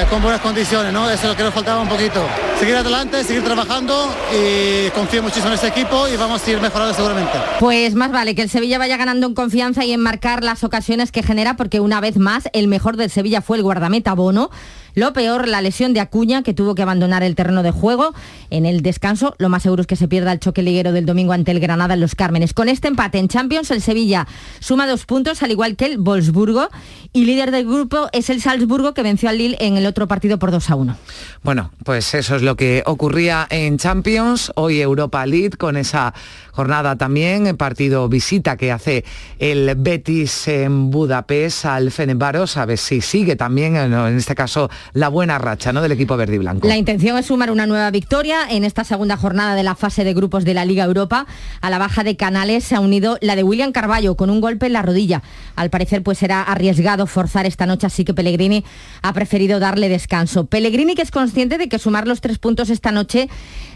con 0.09 0.21
buenas 0.21 0.41
condiciones, 0.41 0.91
¿no? 0.91 1.09
Eso 1.09 1.23
es 1.23 1.29
lo 1.29 1.37
que 1.37 1.43
nos 1.43 1.53
faltaba 1.53 1.81
un 1.81 1.87
poquito. 1.87 2.21
Seguir 2.59 2.75
adelante, 2.75 3.23
seguir 3.23 3.41
trabajando 3.41 4.13
y 4.35 4.89
confío 4.89 5.23
muchísimo 5.23 5.47
en 5.47 5.53
este 5.53 5.67
equipo 5.67 6.09
y 6.09 6.17
vamos 6.17 6.45
a 6.45 6.51
ir 6.51 6.59
mejorando 6.59 6.93
seguramente. 6.93 7.39
Pues 7.59 7.95
más 7.95 8.11
vale 8.11 8.35
que 8.35 8.41
el 8.41 8.49
Sevilla 8.49 8.77
vaya 8.77 8.97
ganando 8.97 9.27
en 9.27 9.33
confianza 9.33 9.85
y 9.85 9.93
en 9.93 10.01
marcar 10.11 10.43
las 10.43 10.65
ocasiones 10.65 11.09
que 11.09 11.23
genera, 11.23 11.55
porque 11.55 11.79
una 11.79 12.01
vez 12.01 12.17
más 12.17 12.49
el 12.51 12.67
mejor 12.67 12.97
del 12.97 13.09
Sevilla 13.09 13.41
fue 13.41 13.55
el 13.55 13.63
guardameta 13.63 14.13
Bono. 14.13 14.51
Lo 14.93 15.13
peor, 15.13 15.47
la 15.47 15.61
lesión 15.61 15.93
de 15.93 16.01
Acuña, 16.01 16.43
que 16.43 16.53
tuvo 16.53 16.75
que 16.75 16.81
abandonar 16.81 17.23
el 17.23 17.33
terreno 17.33 17.63
de 17.63 17.71
juego 17.71 18.13
en 18.49 18.65
el 18.65 18.81
descanso. 18.81 19.35
Lo 19.37 19.47
más 19.47 19.63
seguro 19.63 19.79
es 19.79 19.87
que 19.87 19.95
se 19.95 20.09
pierda 20.09 20.33
el 20.33 20.41
choque 20.41 20.63
liguero 20.63 20.91
del 20.91 21.05
domingo 21.05 21.31
ante 21.31 21.51
el 21.51 21.61
Granada 21.61 21.93
en 21.93 22.01
Los 22.01 22.13
Cármenes. 22.13 22.53
Con 22.53 22.67
este 22.67 22.89
empate 22.89 23.19
en 23.19 23.29
Champions, 23.29 23.71
el 23.71 23.81
Sevilla 23.81 24.27
suma 24.59 24.85
dos 24.87 25.05
puntos, 25.05 25.41
al 25.43 25.51
igual 25.51 25.77
que 25.77 25.85
el 25.85 25.97
Wolfsburgo. 25.97 26.67
Y 27.13 27.23
líder 27.23 27.51
del 27.51 27.65
grupo 27.65 28.09
es 28.11 28.29
el 28.29 28.41
Salzburgo, 28.41 28.93
que 28.93 29.01
venció 29.01 29.29
al 29.29 29.37
Lille 29.37 29.55
en 29.61 29.77
el 29.77 29.85
otro 29.85 30.09
partido 30.09 30.39
por 30.39 30.51
2 30.51 30.69
a 30.69 30.75
1. 30.75 30.97
Bueno, 31.41 31.71
pues 31.85 32.13
eso 32.13 32.35
es 32.35 32.41
lo 32.41 32.57
que 32.57 32.83
ocurría 32.85 33.47
en 33.49 33.77
Champions. 33.77 34.51
Hoy 34.55 34.81
Europa 34.81 35.25
League 35.25 35.51
con 35.51 35.77
esa 35.77 36.13
jornada 36.51 36.97
también, 36.97 37.47
el 37.47 37.55
partido 37.55 38.09
visita 38.09 38.57
que 38.57 38.71
hace 38.73 39.05
el 39.39 39.73
Betis 39.77 40.00
en 40.47 40.91
Budapest 40.91 41.65
al 41.65 41.91
Fenerbahce, 41.91 42.59
a 42.59 42.65
ver 42.65 42.77
si 42.77 43.01
sigue 43.01 43.35
también, 43.35 43.75
en 43.75 44.17
este 44.17 44.35
caso, 44.35 44.69
la 44.93 45.09
buena 45.09 45.37
racha 45.37 45.71
¿no? 45.71 45.81
del 45.81 45.91
equipo 45.91 46.17
verde 46.17 46.35
y 46.35 46.37
blanco. 46.39 46.67
La 46.67 46.77
intención 46.77 47.17
es 47.17 47.27
sumar 47.27 47.51
una 47.51 47.67
nueva 47.67 47.91
victoria 47.91 48.39
en 48.49 48.63
esta 48.63 48.83
segunda 48.83 49.17
jornada 49.17 49.55
de 49.55 49.63
la 49.63 49.75
fase 49.75 50.03
de 50.03 50.13
grupos 50.13 50.45
de 50.45 50.53
la 50.53 50.65
Liga 50.65 50.83
Europa. 50.83 51.25
A 51.61 51.69
la 51.69 51.77
baja 51.77 52.03
de 52.03 52.15
Canales 52.15 52.63
se 52.63 52.75
ha 52.75 52.79
unido 52.79 53.17
la 53.21 53.35
de 53.35 53.43
William 53.43 53.71
Carballo 53.71 54.15
con 54.15 54.29
un 54.29 54.41
golpe 54.41 54.67
en 54.67 54.73
la 54.73 54.81
rodilla. 54.81 55.21
Al 55.55 55.69
parecer 55.69 56.03
pues 56.03 56.17
será 56.17 56.41
arriesgado 56.41 57.07
forzar 57.07 57.45
esta 57.45 57.65
noche, 57.65 57.87
así 57.87 58.03
que 58.03 58.13
Pellegrini 58.13 58.63
ha 59.01 59.13
preferido 59.13 59.59
darle 59.59 59.89
descanso. 59.89 60.45
Pellegrini 60.45 60.95
que 60.95 61.01
es 61.01 61.11
consciente 61.11 61.57
de 61.57 61.69
que 61.69 61.79
sumar 61.79 62.07
los 62.07 62.21
tres 62.21 62.37
puntos 62.37 62.69
esta 62.69 62.91
noche 62.91 63.29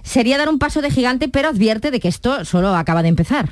sería 0.03 0.37
dar 0.37 0.49
un 0.49 0.59
paso 0.59 0.81
de 0.81 0.91
gigante, 0.91 1.27
pero 1.27 1.49
advierte 1.49 1.91
de 1.91 1.99
que 1.99 2.07
esto 2.07 2.45
solo 2.45 2.75
acaba 2.75 3.01
de 3.01 3.09
empezar. 3.09 3.49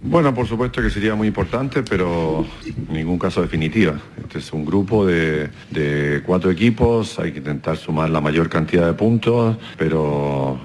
Bueno, 0.00 0.34
por 0.34 0.46
supuesto 0.46 0.82
que 0.82 0.90
sería 0.90 1.14
muy 1.14 1.28
importante, 1.28 1.82
pero 1.82 2.44
ningún 2.90 3.18
caso 3.18 3.40
definitiva. 3.40 3.98
Este 4.20 4.38
es 4.38 4.52
un 4.52 4.64
grupo 4.64 5.06
de, 5.06 5.50
cuatro 6.24 6.50
equipos, 6.50 7.18
hay 7.18 7.32
que 7.32 7.38
intentar 7.38 7.76
sumar 7.76 8.10
la 8.10 8.20
mayor 8.20 8.48
cantidad 8.48 8.86
de 8.86 8.92
puntos, 8.92 9.56
pero 9.78 10.60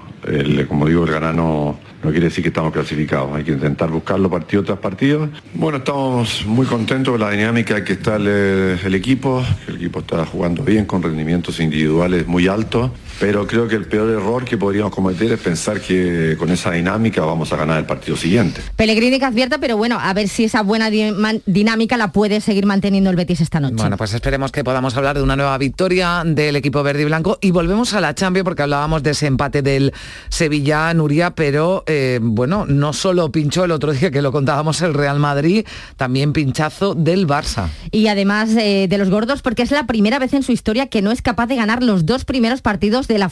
como 0.68 0.86
digo, 0.86 1.04
el 1.04 1.10
ganano 1.10 1.78
no 2.02 2.10
quiere 2.10 2.26
decir 2.26 2.42
que 2.42 2.48
estamos 2.48 2.72
clasificados, 2.72 3.34
hay 3.34 3.44
que 3.44 3.52
intentar 3.52 3.90
buscarlo 3.90 4.28
partido 4.28 4.64
tras 4.64 4.78
partido. 4.78 5.28
Bueno, 5.54 5.78
estamos 5.78 6.44
muy 6.46 6.66
contentos 6.66 7.12
con 7.12 7.20
la 7.20 7.30
dinámica 7.30 7.84
que 7.84 7.94
está 7.94 8.16
el, 8.16 8.94
equipo, 8.94 9.44
el 9.68 9.76
equipo 9.76 10.00
está 10.00 10.24
jugando 10.26 10.64
bien 10.64 10.84
con 10.84 11.02
rendimientos 11.02 11.60
individuales 11.60 12.26
muy 12.26 12.48
altos, 12.48 12.90
pero 13.20 13.46
creo 13.46 13.68
que 13.68 13.76
el 13.76 13.84
peor 13.84 14.10
error 14.10 14.44
que 14.44 14.56
podríamos 14.56 14.92
cometer 14.92 15.30
es 15.32 15.38
pensar 15.38 15.80
que 15.80 16.36
con 16.38 16.50
esa 16.50 16.72
dinámica 16.72 17.24
vamos 17.24 17.52
a 17.52 17.56
ganar 17.56 17.78
el 17.78 17.84
partido 17.84 18.16
siguiente. 18.16 18.60
Pellegrini 18.74 19.18
que 19.18 19.24
advierta, 19.24 19.58
pero 19.58 19.76
bueno, 19.76 19.98
a 20.00 20.12
ver 20.12 20.28
si 20.28 20.44
esa 20.44 20.62
buena 20.62 20.90
dinámica 20.90 21.96
la 21.96 22.10
puede 22.12 22.40
seguir 22.40 22.66
manteniendo 22.66 23.10
el 23.10 23.16
Betis 23.16 23.40
esta 23.40 23.60
noche. 23.60 23.76
Bueno, 23.76 23.96
pues 23.96 24.12
esperemos 24.12 24.50
que 24.50 24.64
podamos 24.64 24.96
hablar 24.96 25.16
de 25.16 25.22
una 25.22 25.36
nueva 25.36 25.56
victoria 25.58 26.22
del 26.24 26.56
equipo 26.56 26.82
verde 26.82 27.02
y 27.02 27.04
blanco 27.04 27.38
y 27.40 27.52
volvemos 27.52 27.94
a 27.94 28.00
la 28.00 28.14
Champions 28.14 28.44
porque 28.44 28.62
hablábamos 28.62 29.02
de 29.02 29.10
ese 29.10 29.26
empate 29.26 29.62
del 29.62 29.92
Sevilla-Nuria, 30.28 31.34
pero 31.34 31.84
eh, 31.86 32.18
bueno, 32.22 32.66
no 32.66 32.92
solo 32.92 33.30
pinchó 33.30 33.64
el 33.64 33.70
otro 33.70 33.92
día 33.92 34.10
que 34.10 34.22
lo 34.22 34.32
contábamos 34.32 34.82
el 34.82 34.94
Real 34.94 35.18
Madrid, 35.18 35.66
también 35.96 36.32
pinchazo 36.32 36.94
del 36.94 37.26
Barça. 37.26 37.68
Y 37.90 38.08
además 38.08 38.50
eh, 38.56 38.86
de 38.88 38.98
los 38.98 39.10
gordos, 39.10 39.42
porque 39.42 39.62
es 39.62 39.70
la 39.70 39.86
primera 39.86 40.18
vez 40.18 40.34
en 40.34 40.42
su 40.42 40.52
historia 40.52 40.86
que 40.86 41.02
no 41.02 41.10
es 41.10 41.22
capaz 41.22 41.46
de 41.46 41.56
ganar 41.56 41.82
los 41.82 42.06
dos 42.06 42.24
primeros 42.24 42.62
partidos 42.62 43.08
de 43.08 43.18
la, 43.18 43.30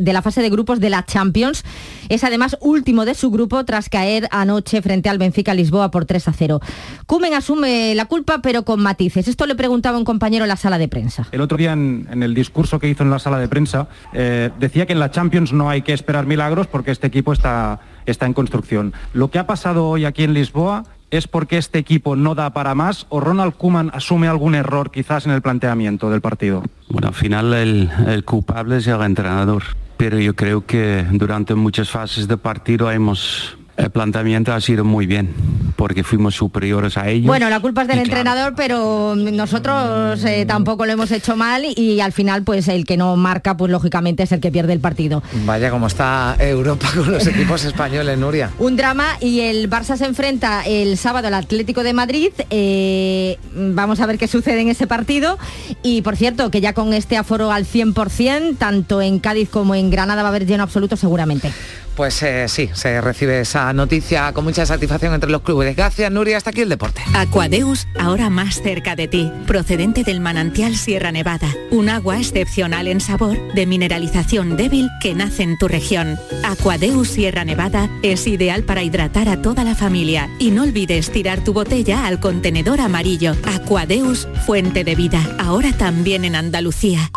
de 0.00 0.12
la 0.12 0.22
fase 0.22 0.42
de 0.42 0.50
grupos 0.50 0.80
de 0.80 0.90
la 0.90 1.04
Champions. 1.04 1.64
Es 2.08 2.24
además 2.24 2.56
último 2.60 3.04
de 3.04 3.14
su 3.14 3.30
grupo 3.30 3.64
tras 3.64 3.88
caer 3.88 4.28
anoche 4.30 4.82
frente 4.82 5.08
al 5.08 5.18
Benfica 5.18 5.54
Lisboa 5.54 5.90
por 5.90 6.04
3 6.04 6.28
a 6.28 6.32
0. 6.32 6.60
Cumen 7.06 7.34
asume 7.34 7.94
la 7.94 8.06
culpa, 8.06 8.40
pero 8.42 8.64
con 8.64 8.82
matices. 8.82 9.28
Esto 9.28 9.46
le 9.46 9.54
preguntaba 9.54 9.98
un 9.98 10.04
compañero 10.04 10.44
en 10.44 10.48
la 10.48 10.56
sala 10.56 10.78
de 10.78 10.88
prensa. 10.88 11.26
El 11.32 11.40
otro 11.40 11.56
día 11.56 11.72
en, 11.72 12.22
el 12.22 12.34
discurso 12.34 12.78
que 12.78 12.88
hizo 12.88 13.02
en 13.02 13.10
la 13.10 13.18
sala 13.18 13.38
de 13.38 13.48
prensa 13.48 13.88
eh, 14.12 14.50
decía 14.58 14.86
que 14.86 14.92
en 14.92 15.00
la 15.00 15.10
Champions 15.10 15.52
no 15.52 15.68
hay 15.68 15.82
que 15.82 15.92
esperar 15.92 16.26
milagros 16.26 16.66
porque 16.66 16.90
este 16.90 17.06
equipo 17.06 17.32
está, 17.32 17.80
está 18.06 18.26
en 18.26 18.34
construcción. 18.34 18.92
Lo 19.12 19.30
que 19.30 19.38
ha 19.38 19.46
pasado 19.46 19.88
hoy 19.88 20.04
aquí 20.04 20.24
en 20.24 20.34
Lisboa 20.34 20.84
¿Es 21.12 21.28
porque 21.28 21.58
este 21.58 21.78
equipo 21.78 22.16
no 22.16 22.34
da 22.34 22.54
para 22.54 22.74
más 22.74 23.04
o 23.10 23.20
Ronald 23.20 23.52
Koeman 23.58 23.90
asume 23.92 24.28
algún 24.28 24.54
error 24.54 24.90
quizás 24.90 25.26
en 25.26 25.32
el 25.32 25.42
planteamiento 25.42 26.08
del 26.08 26.22
partido? 26.22 26.62
Bueno, 26.88 27.08
al 27.08 27.14
final 27.14 27.52
el, 27.52 27.90
el 28.06 28.24
culpable 28.24 28.78
es 28.78 28.86
el 28.86 29.02
entrenador, 29.02 29.62
pero 30.02 30.18
yo 30.18 30.34
creo 30.34 30.66
que 30.66 31.06
durante 31.12 31.54
muchas 31.54 31.88
fases 31.88 32.26
de 32.26 32.36
partido 32.36 32.90
hemos 32.90 33.56
el 33.76 33.90
planteamiento 33.90 34.52
ha 34.52 34.60
sido 34.60 34.84
muy 34.84 35.06
bien, 35.06 35.30
porque 35.76 36.04
fuimos 36.04 36.34
superiores 36.34 36.96
a 36.96 37.08
ellos. 37.08 37.26
Bueno, 37.26 37.48
la 37.48 37.60
culpa 37.60 37.82
es 37.82 37.88
del 37.88 38.00
entrenador, 38.00 38.54
pero 38.56 39.14
nosotros 39.16 40.22
eh, 40.24 40.44
tampoco 40.46 40.86
lo 40.86 40.92
hemos 40.92 41.10
hecho 41.10 41.36
mal 41.36 41.64
y 41.64 42.00
al 42.00 42.12
final, 42.12 42.42
pues 42.42 42.68
el 42.68 42.84
que 42.84 42.96
no 42.96 43.16
marca, 43.16 43.56
pues 43.56 43.70
lógicamente 43.70 44.24
es 44.24 44.32
el 44.32 44.40
que 44.40 44.50
pierde 44.50 44.72
el 44.72 44.80
partido. 44.80 45.22
Vaya 45.46 45.70
como 45.70 45.86
está 45.86 46.36
Europa 46.38 46.88
con 46.94 47.10
los 47.12 47.26
equipos 47.26 47.64
españoles, 47.64 48.18
Nuria. 48.18 48.50
Un 48.58 48.76
drama 48.76 49.06
y 49.20 49.40
el 49.40 49.70
Barça 49.70 49.96
se 49.96 50.04
enfrenta 50.04 50.62
el 50.66 50.98
sábado 50.98 51.28
al 51.28 51.34
Atlético 51.34 51.82
de 51.82 51.92
Madrid. 51.92 52.30
Eh, 52.50 53.38
vamos 53.54 54.00
a 54.00 54.06
ver 54.06 54.18
qué 54.18 54.28
sucede 54.28 54.60
en 54.60 54.68
ese 54.68 54.86
partido. 54.86 55.38
Y 55.82 56.02
por 56.02 56.16
cierto, 56.16 56.50
que 56.50 56.60
ya 56.60 56.74
con 56.74 56.92
este 56.92 57.16
aforo 57.16 57.50
al 57.50 57.64
100%, 57.66 58.58
tanto 58.58 59.00
en 59.00 59.18
Cádiz 59.18 59.48
como 59.48 59.74
en 59.74 59.90
Granada 59.90 60.22
va 60.22 60.28
a 60.28 60.30
haber 60.30 60.46
lleno 60.46 60.62
absoluto 60.62 60.96
seguramente. 60.96 61.52
Pues 61.96 62.22
eh, 62.22 62.48
sí, 62.48 62.70
se 62.72 63.00
recibe 63.00 63.40
esa 63.40 63.72
noticia 63.72 64.32
con 64.32 64.44
mucha 64.44 64.64
satisfacción 64.64 65.12
entre 65.14 65.30
los 65.30 65.42
clubes. 65.42 65.76
Gracias, 65.76 66.10
Nuria. 66.10 66.36
Hasta 66.38 66.50
aquí 66.50 66.62
el 66.62 66.68
deporte. 66.68 67.02
Aquadeus, 67.14 67.86
ahora 67.98 68.30
más 68.30 68.62
cerca 68.62 68.96
de 68.96 69.08
ti, 69.08 69.30
procedente 69.46 70.02
del 70.02 70.20
manantial 70.20 70.76
Sierra 70.76 71.12
Nevada. 71.12 71.48
Un 71.70 71.88
agua 71.88 72.18
excepcional 72.18 72.88
en 72.88 73.00
sabor, 73.00 73.36
de 73.54 73.66
mineralización 73.66 74.56
débil 74.56 74.88
que 75.00 75.14
nace 75.14 75.42
en 75.42 75.58
tu 75.58 75.68
región. 75.68 76.18
Aquadeus 76.44 77.08
Sierra 77.08 77.44
Nevada 77.44 77.90
es 78.02 78.26
ideal 78.26 78.62
para 78.64 78.82
hidratar 78.82 79.28
a 79.28 79.42
toda 79.42 79.64
la 79.64 79.74
familia. 79.74 80.30
Y 80.38 80.50
no 80.50 80.62
olvides 80.62 81.10
tirar 81.10 81.44
tu 81.44 81.52
botella 81.52 82.06
al 82.06 82.20
contenedor 82.20 82.80
amarillo. 82.80 83.36
Aquadeus, 83.44 84.28
fuente 84.46 84.84
de 84.84 84.94
vida. 84.94 85.20
Ahora 85.38 85.72
también 85.72 86.24
en 86.24 86.36
Andalucía. 86.36 87.10